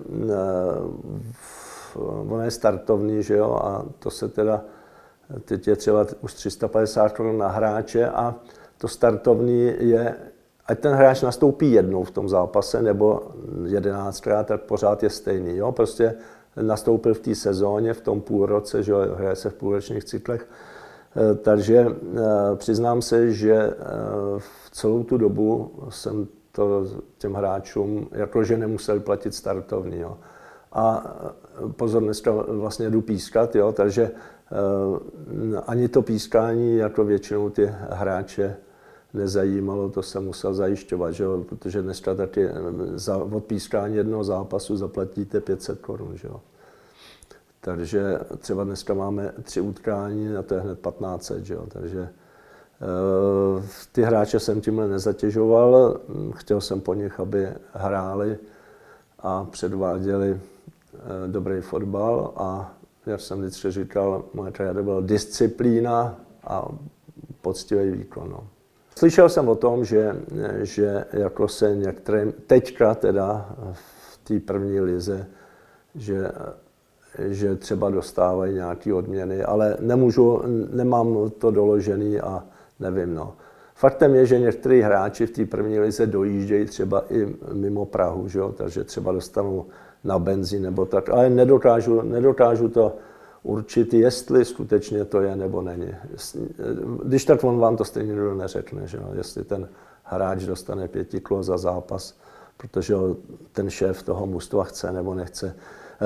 ono 2.30 2.44
je 2.44 2.52
startovní, 2.52 3.24
že 3.24 3.38
jo, 3.38 3.60
a 3.64 3.86
to 4.00 4.12
se 4.12 4.30
teda, 4.30 4.62
teď 5.46 5.68
je 5.68 5.76
třeba 5.76 6.06
už 6.22 6.34
350 6.34 7.12
korun 7.12 7.38
na 7.38 7.48
hráče 7.48 8.10
a 8.10 8.36
to 8.78 8.88
startovní 8.88 9.74
je, 9.80 10.16
ať 10.70 10.80
ten 10.80 10.94
hráč 10.94 11.22
nastoupí 11.22 11.72
jednou 11.72 12.04
v 12.04 12.12
tom 12.12 12.30
zápase 12.30 12.82
nebo 12.82 13.22
jedenáctkrát, 13.66 14.48
tak 14.48 14.62
pořád 14.62 15.04
je 15.04 15.10
stejný, 15.10 15.58
jo, 15.58 15.72
prostě 15.72 16.16
nastoupil 16.62 17.14
v 17.14 17.20
té 17.20 17.36
sezóně, 17.36 17.94
v 17.94 18.02
tom 18.02 18.22
půlroce, 18.22 18.84
že 18.84 18.94
hraje 18.94 19.36
se 19.36 19.50
v 19.50 19.54
půlročních 19.54 20.04
cyklech, 20.04 20.48
eh, 21.16 21.36
takže 21.36 21.88
přiznám 22.56 23.02
se, 23.02 23.32
že 23.32 23.74
v 24.38 24.70
celou 24.72 25.04
tu 25.04 25.18
dobu 25.18 25.72
jsem 25.90 26.28
to 26.52 26.86
těm 27.18 27.34
hráčům, 27.34 28.08
jakože 28.12 28.58
nemuseli 28.58 29.00
platit 29.00 29.34
startovní. 29.34 30.00
Jo. 30.00 30.18
A 30.74 31.16
eh, 31.66 31.74
pozor, 31.74 32.04
dneska 32.04 32.32
vlastně 32.48 32.90
jdu 32.90 33.02
pískat, 33.02 33.56
jo, 33.56 33.72
takže 33.72 34.12
ani 35.68 35.88
to 35.88 36.02
pískání 36.02 36.78
jako 36.78 37.04
většinou 37.04 37.50
ty 37.50 37.70
hráče 37.90 38.56
nezajímalo, 39.14 39.90
to 39.90 40.04
jsem 40.04 40.26
musel 40.26 40.54
zajišťovat, 40.54 41.12
že 41.12 41.24
jo, 41.24 41.44
protože 41.50 41.82
dneska 41.82 42.16
taky 42.16 42.46
eh, 42.46 42.54
za, 42.96 43.18
od 43.18 43.44
pískání 43.44 43.96
jednoho 43.96 44.24
zápasu 44.24 44.78
zaplatíte 44.78 45.42
500 45.42 45.82
korun. 45.82 46.18
Že 46.18 46.28
jo. 46.28 46.42
Takže 47.62 48.20
třeba 48.38 48.64
dneska 48.64 48.94
máme 48.94 49.34
tři 49.44 49.62
utkání 49.62 50.36
a 50.36 50.42
to 50.42 50.54
je 50.54 50.62
hned 50.62 50.80
1500, 50.82 51.46
že 51.46 51.54
jo, 51.54 51.66
takže 51.70 52.10
Eh, 52.82 53.68
ty 53.92 54.02
hráče 54.02 54.40
jsem 54.40 54.62
tímhle 54.62 54.88
nezatěžoval, 54.88 56.00
chtěl 56.36 56.62
jsem 56.62 56.82
po 56.82 56.94
nich, 56.94 57.20
aby 57.20 57.50
hráli 57.74 58.38
a 59.20 59.44
předváděli 59.44 60.40
eh, 60.40 61.28
dobrý 61.28 61.62
fotbal 61.62 62.34
a 62.36 62.74
jak 63.06 63.22
jsem 63.22 63.40
vždycky 63.40 63.72
říkal, 63.72 64.24
moje 64.34 64.52
triada 64.52 64.84
byla 64.84 65.02
disciplína 65.02 66.16
a 66.44 66.68
poctivý 67.42 67.92
výkon. 67.92 68.30
No. 68.30 68.48
Slyšel 69.00 69.30
jsem 69.30 69.50
o 69.50 69.56
tom, 69.56 69.86
že, 69.86 70.16
že 70.62 71.06
jako 71.14 71.48
se 71.48 71.76
některé, 71.76 72.32
teďka 72.48 72.96
teda 72.96 73.56
v 73.74 74.18
té 74.24 74.40
první 74.40 74.80
lize, 74.80 75.26
že, 75.96 76.32
že 77.20 77.56
třeba 77.56 77.90
dostávají 77.90 78.54
nějaké 78.54 78.94
odměny, 78.94 79.44
ale 79.44 79.78
nemůžu, 79.80 80.42
nemám 80.72 81.32
to 81.38 81.52
doložený 81.52 82.20
a 82.20 82.44
nevím. 82.80 83.14
No. 83.14 83.34
Faktem 83.76 84.16
je, 84.16 84.26
že 84.26 84.40
někteří 84.40 84.82
hráči 84.82 85.26
v 85.26 85.32
té 85.32 85.46
první 85.46 85.80
lize 85.80 86.08
dojíždějí 86.08 86.66
třeba 86.66 87.04
i 87.10 87.36
mimo 87.54 87.86
Prahu, 87.86 88.28
že 88.28 88.40
jo? 88.40 88.52
takže 88.58 88.84
třeba 88.84 89.12
dostanou 89.12 89.66
na 90.04 90.20
benzín 90.20 90.64
nebo 90.64 90.86
tak, 90.86 91.10
ale 91.10 91.30
nedokážu, 91.30 92.02
nedokážu 92.02 92.70
to 92.70 92.96
určit, 93.44 93.94
jestli 93.94 94.46
skutečně 94.46 95.06
to 95.06 95.22
je 95.22 95.36
nebo 95.36 95.62
není. 95.62 95.96
Když 97.04 97.26
tak 97.26 97.44
on 97.44 97.60
vám 97.60 97.78
to 97.78 97.86
stejně 97.86 98.10
nikdo 98.10 98.36
neřekne, 98.36 98.88
že 98.88 98.98
jo? 98.98 99.10
jestli 99.14 99.44
ten 99.44 99.70
hráč 100.04 100.44
dostane 100.44 100.88
pěti 100.88 101.20
kilo 101.20 101.44
za 101.44 101.58
zápas, 101.58 102.18
protože 102.58 102.96
ten 103.52 103.70
šéf 103.70 104.04
toho 104.04 104.26
mužstva 104.26 104.64
chce 104.64 104.92
nebo 104.92 105.16
nechce, 105.16 105.56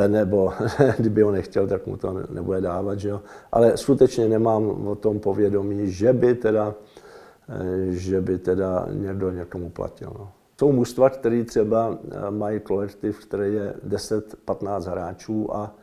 nebo 0.07 0.53
kdyby 0.97 1.21
ho 1.21 1.31
nechtěl, 1.31 1.67
tak 1.67 1.87
mu 1.87 1.97
to 1.97 2.15
nebude 2.29 2.61
dávat. 2.61 2.99
Že 2.99 3.09
jo? 3.09 3.21
Ale 3.51 3.77
skutečně 3.77 4.29
nemám 4.29 4.87
o 4.87 4.95
tom 4.95 5.19
povědomí, 5.19 5.91
že 5.91 6.13
by 6.13 6.35
teda, 6.35 6.75
že 7.89 8.21
by 8.21 8.37
teda 8.37 8.87
někdo 8.91 9.31
někomu 9.31 9.69
platil. 9.69 10.11
No. 10.19 10.31
Jsou 10.59 10.71
mužstva, 10.71 11.09
které 11.09 11.43
třeba 11.43 11.97
eh, 12.11 12.31
mají 12.31 12.59
kolektiv, 12.59 13.19
který 13.19 13.53
je 13.53 13.73
10-15 13.87 14.91
hráčů 14.91 15.55
a, 15.55 15.75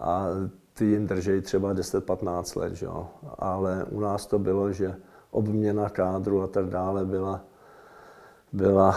a 0.00 0.26
ty 0.74 0.84
jim 0.84 1.06
drží 1.06 1.40
třeba 1.40 1.74
10-15 1.74 2.60
let. 2.60 2.82
Jo? 2.82 3.06
Ale 3.38 3.84
u 3.90 4.00
nás 4.00 4.26
to 4.26 4.38
bylo, 4.38 4.72
že 4.72 4.96
obměna 5.30 5.88
kádru 5.88 6.42
a 6.42 6.46
tak 6.46 6.66
dále 6.66 7.04
byla 7.04 7.40
byla 8.52 8.96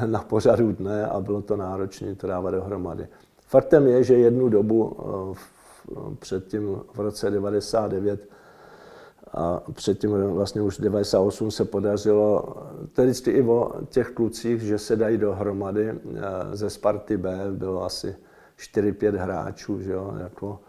eh, 0.00 0.06
na 0.06 0.22
pořadu 0.22 0.72
dne 0.72 1.06
a 1.06 1.20
bylo 1.20 1.42
to 1.42 1.56
náročné 1.56 2.14
to 2.14 2.26
dávat 2.26 2.50
dohromady. 2.50 3.08
Faktem 3.40 3.86
je, 3.86 4.04
že 4.04 4.14
jednu 4.14 4.48
dobu 4.48 4.96
eh, 5.00 6.14
předtím 6.18 6.80
v 6.94 7.00
roce 7.00 7.30
99 7.30 8.28
a 9.32 9.62
předtím 9.72 10.10
vlastně 10.10 10.62
už 10.62 10.78
98 10.78 11.50
se 11.50 11.64
podařilo, 11.64 12.56
vždycky 12.96 13.30
i 13.30 13.42
o 13.42 13.72
těch 13.88 14.10
klucích, 14.10 14.62
že 14.62 14.78
se 14.78 14.96
dají 14.96 15.18
dohromady. 15.18 15.88
Eh, 15.88 15.96
ze 16.52 16.70
Sparty 16.70 17.16
B 17.16 17.38
bylo 17.50 17.84
asi 17.84 18.16
4-5 18.58 19.16
hráčů, 19.16 19.80
že 19.80 19.92
jo, 19.92 20.14
jako 20.20 20.60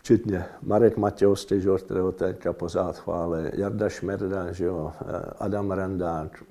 včetně 0.00 0.44
Marek 0.62 0.96
Matějovský, 0.96 1.60
že 1.60 1.68
jo, 1.68 1.78
kterého 1.78 2.12
teďka 2.12 2.52
pořád 2.52 2.98
chválí, 2.98 3.50
Jarda 3.52 3.88
Šmerda, 3.88 4.52
že 4.52 4.64
jo, 4.64 4.92
Adam 5.38 5.70
Randák, 5.70 6.44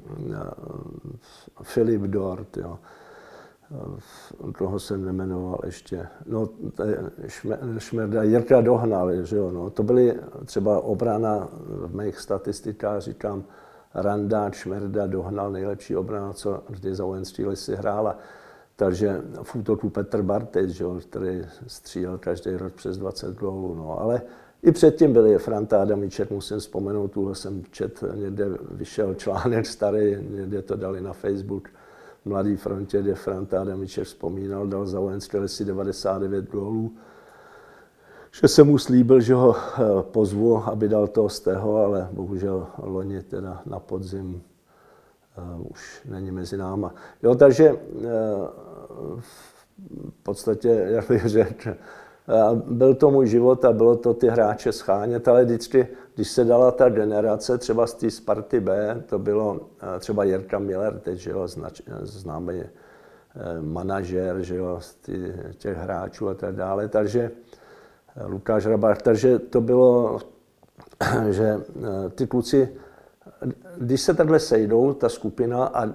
Filip 1.62 2.02
Dort, 2.02 2.58
jo. 2.58 2.80
Koho 4.58 4.80
jsem 4.80 5.06
nemenoval 5.06 5.60
ještě, 5.66 6.08
no 6.26 6.50
Šmerda, 7.78 8.24
Jirka 8.24 8.62
Dohnal, 8.62 9.24
že 9.24 9.38
jo, 9.38 9.52
no, 9.52 9.70
to 9.70 9.84
byly 9.84 10.20
třeba 10.46 10.80
obrana 10.80 11.48
v 11.68 11.96
mých 11.96 12.20
statistikách, 12.20 13.02
říkám, 13.02 13.44
Randa, 13.96 14.52
Šmerda, 14.52 15.08
Dohnal, 15.08 15.52
nejlepší 15.52 15.96
obrana, 15.96 16.34
co 16.34 16.64
vždy 16.70 16.96
za 16.96 17.06
vojenství 17.06 17.46
lisy 17.46 17.76
hrála. 17.76 18.18
Takže 18.80 19.22
v 19.44 19.56
útoku 19.56 19.90
Petr 19.90 20.22
Bartej, 20.22 20.70
že 20.70 20.84
jo, 20.84 21.00
který 21.10 21.42
střílel 21.68 22.18
každý 22.18 22.52
rok 22.52 22.74
přes 22.74 22.98
20 22.98 23.36
gólů. 23.36 23.76
No. 23.76 24.00
Ale 24.00 24.22
i 24.64 24.72
předtím 24.72 25.14
byli 25.14 25.38
Franta 25.38 25.82
Adamiček, 25.82 26.32
musím 26.32 26.60
vzpomenout, 26.60 27.08
tuhle 27.08 27.36
jsem 27.36 27.64
čet, 27.72 28.04
někde 28.16 28.46
vyšel 28.72 29.14
článek 29.14 29.66
starý, 29.66 30.18
někde 30.30 30.62
to 30.62 30.76
dali 30.76 31.02
na 31.02 31.14
Facebook, 31.14 31.70
Mladý 32.26 32.56
frontě, 32.56 33.02
kde 33.02 33.16
Franta 33.16 33.62
Adamiček 33.62 34.04
vzpomínal, 34.04 34.68
dal 34.68 34.86
za 34.86 35.00
vojenské 35.00 35.40
lesy 35.40 35.66
99 35.66 36.52
gólů. 36.52 36.92
Že 38.42 38.48
jsem 38.48 38.68
mu 38.68 38.78
slíbil, 38.78 39.22
že 39.22 39.34
ho 39.34 39.56
eh, 39.56 39.80
pozvu, 40.02 40.58
aby 40.58 40.90
dal 40.90 41.08
toho 41.08 41.30
z 41.30 41.40
toho, 41.40 41.78
ale 41.78 42.10
bohužel 42.12 42.68
loni 42.78 43.24
teda 43.24 43.62
na 43.66 43.80
podzim 43.80 44.42
uh, 45.40 45.72
už 45.72 46.02
není 46.06 46.32
mezi 46.32 46.58
náma. 46.58 46.94
Jo, 47.24 47.36
takže 47.36 47.74
uh, 47.74 47.80
v 49.20 50.24
podstatě, 50.24 50.68
jak 50.68 51.08
bych 51.08 51.26
řekl, 51.26 51.70
byl 52.54 52.96
to 52.96 53.12
můj 53.12 53.28
život 53.28 53.66
a 53.66 53.74
bylo 53.74 53.96
to 53.96 54.14
ty 54.14 54.28
hráče 54.28 54.72
schánět, 54.72 55.28
ale 55.28 55.46
vždycky, 55.46 55.88
když 56.16 56.30
se 56.30 56.44
dala 56.44 56.72
ta 56.72 56.90
generace, 56.90 57.58
třeba 57.58 57.88
z 57.88 57.94
té 57.94 58.12
Sparty 58.12 58.60
B, 58.60 59.04
to 59.06 59.20
bylo 59.20 59.60
třeba 60.00 60.24
Jirka 60.24 60.60
Miller, 60.60 61.00
teď, 61.00 61.18
že 61.18 61.32
jo, 61.32 61.48
znač, 61.48 61.82
známý 62.02 62.60
eh, 62.60 62.70
manažer, 63.62 64.42
že 64.42 64.56
jo, 64.56 64.78
z 64.80 64.98
těch 65.58 65.78
hráčů 65.78 66.30
a 66.30 66.34
tak 66.34 66.56
dále, 66.56 66.88
takže 66.88 67.32
eh, 68.16 68.26
Lukáš 68.26 68.66
Rabach, 68.66 69.02
takže 69.02 69.40
to 69.40 69.62
bylo, 69.62 70.20
že 71.30 71.46
eh, 71.46 72.10
ty 72.10 72.28
kluci, 72.28 72.70
když 73.78 74.02
se 74.02 74.14
takhle 74.14 74.40
sejdou, 74.40 74.94
ta 74.94 75.10
skupina, 75.10 75.66
a, 75.66 75.94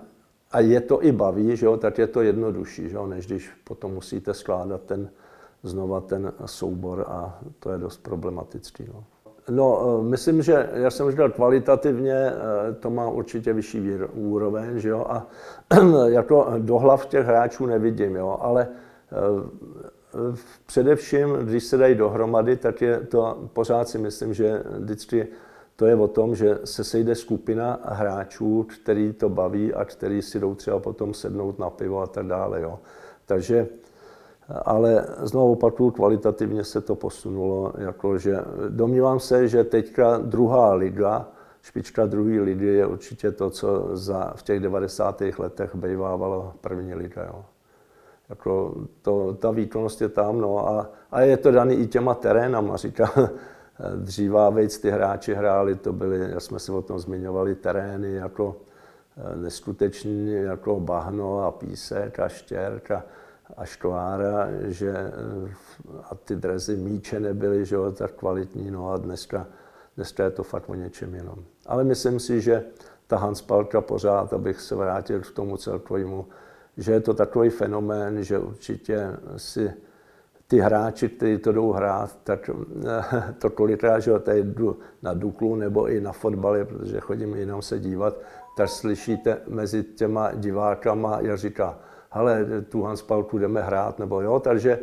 a 0.54 0.60
je 0.60 0.80
to 0.80 1.04
i 1.04 1.12
baví, 1.12 1.56
že 1.56 1.66
jo, 1.66 1.76
tak 1.76 1.98
je 1.98 2.06
to 2.06 2.22
jednodušší, 2.22 2.88
že 2.88 2.96
jo, 2.96 3.06
než 3.06 3.26
když 3.26 3.50
potom 3.64 3.92
musíte 3.94 4.34
skládat 4.34 4.80
ten, 4.82 5.10
znova 5.62 6.00
ten 6.00 6.32
soubor 6.46 7.04
a 7.08 7.38
to 7.58 7.72
je 7.72 7.78
dost 7.78 8.02
problematický. 8.02 8.86
No. 8.94 9.04
No, 9.50 9.98
eh, 10.00 10.02
myslím, 10.02 10.42
že, 10.42 10.70
jak 10.74 10.92
jsem 10.92 11.10
říkal, 11.10 11.30
kvalitativně 11.30 12.14
eh, 12.14 12.72
to 12.80 12.90
má 12.90 13.08
určitě 13.08 13.52
vyšší 13.52 13.90
úroveň, 14.14 14.78
že 14.78 14.88
jo, 14.88 15.06
a 15.08 15.26
jako 16.06 16.46
do 16.58 16.78
hlav 16.78 17.06
těch 17.06 17.26
hráčů 17.26 17.66
nevidím, 17.66 18.16
jo, 18.16 18.38
ale 18.40 18.68
eh, 18.68 20.36
především, 20.66 21.32
když 21.32 21.64
se 21.64 21.76
dají 21.76 21.94
dohromady, 21.94 22.56
tak 22.56 22.82
je 22.82 23.00
to, 23.00 23.48
pořád 23.52 23.88
si 23.88 23.98
myslím, 23.98 24.34
že 24.34 24.62
vždycky 24.78 25.28
to 25.76 25.86
je 25.86 25.94
o 25.94 26.08
tom, 26.08 26.34
že 26.34 26.58
se 26.64 26.84
sejde 26.84 27.14
skupina 27.14 27.80
hráčů, 27.84 28.62
který 28.62 29.12
to 29.12 29.28
baví 29.28 29.74
a 29.74 29.84
který 29.84 30.22
si 30.22 30.40
jdou 30.40 30.54
třeba 30.54 30.78
potom 30.78 31.14
sednout 31.14 31.58
na 31.58 31.70
pivo 31.70 32.00
a 32.00 32.06
tak 32.06 32.26
dále, 32.26 32.60
jo. 32.60 32.78
Takže 33.26 33.68
ale 34.64 35.06
znovu 35.18 35.52
opakuju, 35.52 35.90
kvalitativně 35.90 36.64
se 36.64 36.80
to 36.80 36.94
posunulo. 36.94 37.72
Jakože 37.78 38.38
domnívám 38.68 39.20
se, 39.20 39.48
že 39.48 39.64
teďka 39.64 40.18
druhá 40.18 40.74
liga, 40.74 41.28
špička 41.62 42.06
druhé 42.06 42.40
ligy 42.40 42.66
je 42.66 42.86
určitě 42.86 43.32
to, 43.32 43.50
co 43.50 43.96
za, 43.96 44.32
v 44.36 44.42
těch 44.42 44.60
90. 44.60 45.22
letech 45.38 45.74
bývávalo 45.74 46.52
první 46.60 46.94
liga. 46.94 47.24
Jo. 47.24 47.44
Jako 48.28 48.74
to, 49.02 49.34
ta 49.34 49.50
výkonnost 49.50 50.00
je 50.00 50.08
tam, 50.08 50.40
no 50.40 50.68
a, 50.68 50.90
a 51.10 51.20
je 51.20 51.36
to 51.36 51.50
daný 51.50 51.74
i 51.74 51.86
těma 51.86 52.14
terénama. 52.14 52.76
Říká, 52.76 53.10
dříva 53.96 54.50
vejc 54.50 54.78
ty 54.78 54.90
hráči 54.90 55.34
hráli, 55.34 55.74
to 55.74 55.92
byly, 55.92 56.30
jak 56.30 56.40
jsme 56.40 56.58
si 56.58 56.72
o 56.72 56.82
tom 56.82 56.98
zmiňovali, 56.98 57.54
terény 57.54 58.12
jako 58.12 58.56
eh, 59.16 59.36
neskutečný, 59.36 60.32
jako 60.32 60.80
bahno 60.80 61.44
a 61.44 61.50
písek 61.50 62.18
a 62.18 62.28
štěrk 62.28 62.90
a 62.90 63.04
a 63.56 63.64
Štoára, 63.64 64.48
že 64.62 64.94
a 66.10 66.14
ty 66.14 66.36
drezy 66.36 66.76
míče 66.76 67.20
nebyly 67.20 67.64
že 67.64 67.74
jo, 67.74 67.92
tak 67.92 68.12
kvalitní, 68.12 68.70
no 68.70 68.92
a 68.92 68.96
dneska, 68.96 69.46
dneska 69.96 70.24
je 70.24 70.30
to 70.30 70.42
fakt 70.42 70.68
o 70.68 70.74
něčem 70.74 71.14
jenom. 71.14 71.44
Ale 71.66 71.84
myslím 71.84 72.20
si, 72.20 72.40
že 72.40 72.64
ta 73.06 73.16
Hanspalka 73.16 73.80
pořád, 73.80 74.32
abych 74.32 74.60
se 74.60 74.74
vrátil 74.74 75.20
k 75.20 75.30
tomu 75.30 75.56
celkovému, 75.56 76.26
že 76.76 76.92
je 76.92 77.00
to 77.00 77.14
takový 77.14 77.50
fenomén, 77.50 78.22
že 78.22 78.38
určitě 78.38 79.08
si 79.36 79.72
ty 80.48 80.58
hráči, 80.58 81.08
kteří 81.08 81.38
to 81.38 81.52
jdou 81.52 81.72
hrát, 81.72 82.18
tak 82.24 82.50
to 83.38 83.50
kolikrát, 83.50 84.00
že 84.00 84.18
tady 84.18 84.42
jdu 84.42 84.78
na 85.02 85.14
Duklu 85.14 85.56
nebo 85.56 85.88
i 85.88 86.00
na 86.00 86.12
fotbale, 86.12 86.64
protože 86.64 87.00
chodím 87.00 87.34
jinam 87.34 87.62
se 87.62 87.78
dívat, 87.78 88.16
tak 88.56 88.68
slyšíte 88.68 89.40
mezi 89.48 89.82
těma 89.82 90.32
divákama, 90.34 91.18
já 91.20 91.36
říká, 91.36 91.78
hele, 92.10 92.46
tu 92.68 92.82
Hanspalku 92.82 93.38
jdeme 93.38 93.62
hrát, 93.62 93.98
nebo 93.98 94.20
jo, 94.20 94.40
takže 94.40 94.78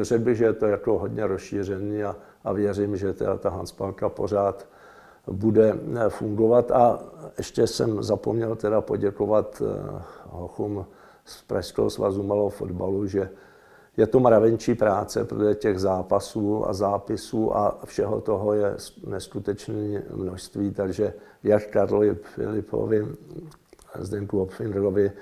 řekl 0.00 0.24
bych, 0.24 0.36
že 0.36 0.44
je 0.44 0.52
to 0.52 0.66
jako 0.66 0.98
hodně 0.98 1.26
rozšířený 1.26 2.04
a, 2.04 2.16
a 2.44 2.52
věřím, 2.52 2.96
že 2.96 3.12
teda 3.12 3.36
ta 3.36 3.50
Hanspalka 3.50 4.08
pořád 4.08 4.66
bude 5.26 5.74
fungovat. 6.08 6.70
A 6.70 6.98
ještě 7.38 7.66
jsem 7.66 8.02
zapomněl 8.02 8.56
teda 8.56 8.80
poděkovat 8.80 9.62
eh, 9.62 10.02
hochům 10.26 10.86
z 11.24 11.42
Pražského 11.42 11.90
svazu 11.90 12.22
malého 12.22 12.48
fotbalu, 12.48 13.06
že 13.06 13.30
je 13.96 14.06
to 14.06 14.20
mravenčí 14.20 14.74
práce, 14.74 15.24
protože 15.24 15.54
těch 15.54 15.78
zápasů 15.78 16.68
a 16.68 16.72
zápisů 16.72 17.56
a 17.56 17.78
všeho 17.84 18.20
toho 18.20 18.52
je 18.52 18.76
neskutečné 19.06 20.02
množství, 20.14 20.70
takže 20.70 21.12
jak 21.42 21.66
Karlovi 21.66 22.14
Filipovi, 22.14 23.06
Zdenku 23.98 24.42
Opfinderovi 24.42 25.12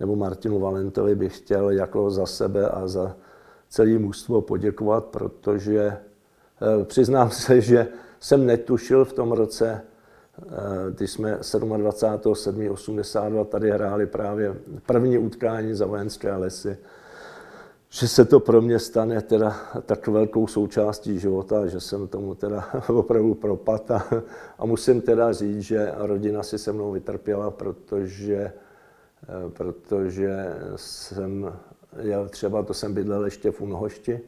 nebo 0.00 0.16
Martinu 0.16 0.60
Valentovi 0.60 1.14
bych 1.14 1.36
chtěl 1.36 1.70
jako 1.70 2.10
za 2.10 2.26
sebe 2.26 2.68
a 2.68 2.88
za 2.88 3.16
celý 3.68 3.98
mužstvo 3.98 4.40
poděkovat, 4.40 5.04
protože 5.04 5.82
eh, 5.82 5.96
přiznám 6.84 7.30
se, 7.30 7.60
že 7.60 7.86
jsem 8.20 8.46
netušil 8.46 9.04
v 9.04 9.12
tom 9.12 9.32
roce, 9.32 9.80
eh, 9.80 9.82
když 10.96 11.10
jsme 11.10 11.38
27.7.82 11.40 13.44
tady 13.44 13.70
hráli 13.70 14.06
právě 14.06 14.56
první 14.86 15.18
utkání 15.18 15.74
za 15.74 15.86
vojenské 15.86 16.36
lesy, 16.36 16.78
že 17.90 18.08
se 18.08 18.24
to 18.24 18.40
pro 18.40 18.62
mě 18.62 18.78
stane 18.78 19.20
teda 19.22 19.56
tak 19.86 20.08
velkou 20.08 20.46
součástí 20.46 21.18
života, 21.18 21.66
že 21.66 21.80
jsem 21.80 22.08
tomu 22.08 22.34
teda 22.34 22.68
opravdu 22.88 23.34
propad 23.34 23.90
a, 23.90 24.06
a 24.58 24.66
musím 24.66 25.00
teda 25.00 25.32
říct, 25.32 25.60
že 25.60 25.92
rodina 25.96 26.42
si 26.42 26.58
se 26.58 26.72
mnou 26.72 26.92
vytrpěla, 26.92 27.50
protože, 27.50 28.36
eh, 28.36 29.50
protože 29.50 30.30
jsem 30.76 31.52
jel 31.98 32.28
třeba, 32.28 32.62
to 32.62 32.74
jsem 32.74 32.94
bydlel 32.94 33.24
ještě 33.24 33.50
v 33.50 33.60
Unhošti, 33.60 34.20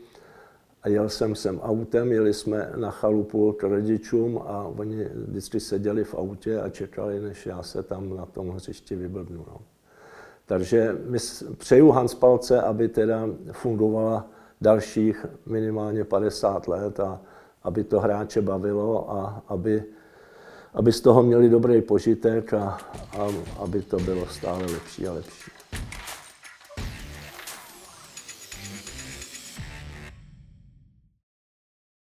a 0.82 0.88
jel 0.88 1.08
jsem 1.08 1.34
sem 1.34 1.60
autem, 1.60 2.12
jeli 2.12 2.34
jsme 2.34 2.72
na 2.76 2.90
chalupu 2.90 3.52
k 3.52 3.62
rodičům 3.62 4.38
a 4.46 4.64
oni 4.64 5.04
vždycky 5.14 5.60
seděli 5.60 6.04
v 6.04 6.14
autě 6.14 6.60
a 6.60 6.68
čekali, 6.68 7.20
než 7.20 7.46
já 7.46 7.62
se 7.62 7.82
tam 7.82 8.16
na 8.16 8.26
tom 8.26 8.50
hřišti 8.50 8.96
vyblbnu. 8.96 9.44
No. 9.48 9.71
Takže 10.52 10.96
my 11.08 11.18
přeju 11.58 11.90
Hanspalce, 11.90 12.60
aby 12.60 12.88
teda 12.88 13.26
fungovala 13.52 14.26
dalších 14.60 15.26
minimálně 15.46 16.04
50 16.04 16.68
let 16.68 17.00
a 17.00 17.20
aby 17.62 17.84
to 17.84 18.00
hráče 18.00 18.42
bavilo 18.42 19.10
a 19.10 19.42
aby, 19.48 19.84
aby 20.74 20.92
z 20.92 21.00
toho 21.00 21.22
měli 21.22 21.48
dobrý 21.48 21.82
požitek 21.82 22.54
a, 22.54 22.78
a 23.18 23.28
aby 23.62 23.82
to 23.82 23.96
bylo 23.96 24.26
stále 24.26 24.66
lepší 24.66 25.06
a 25.06 25.12
lepší. 25.12 25.50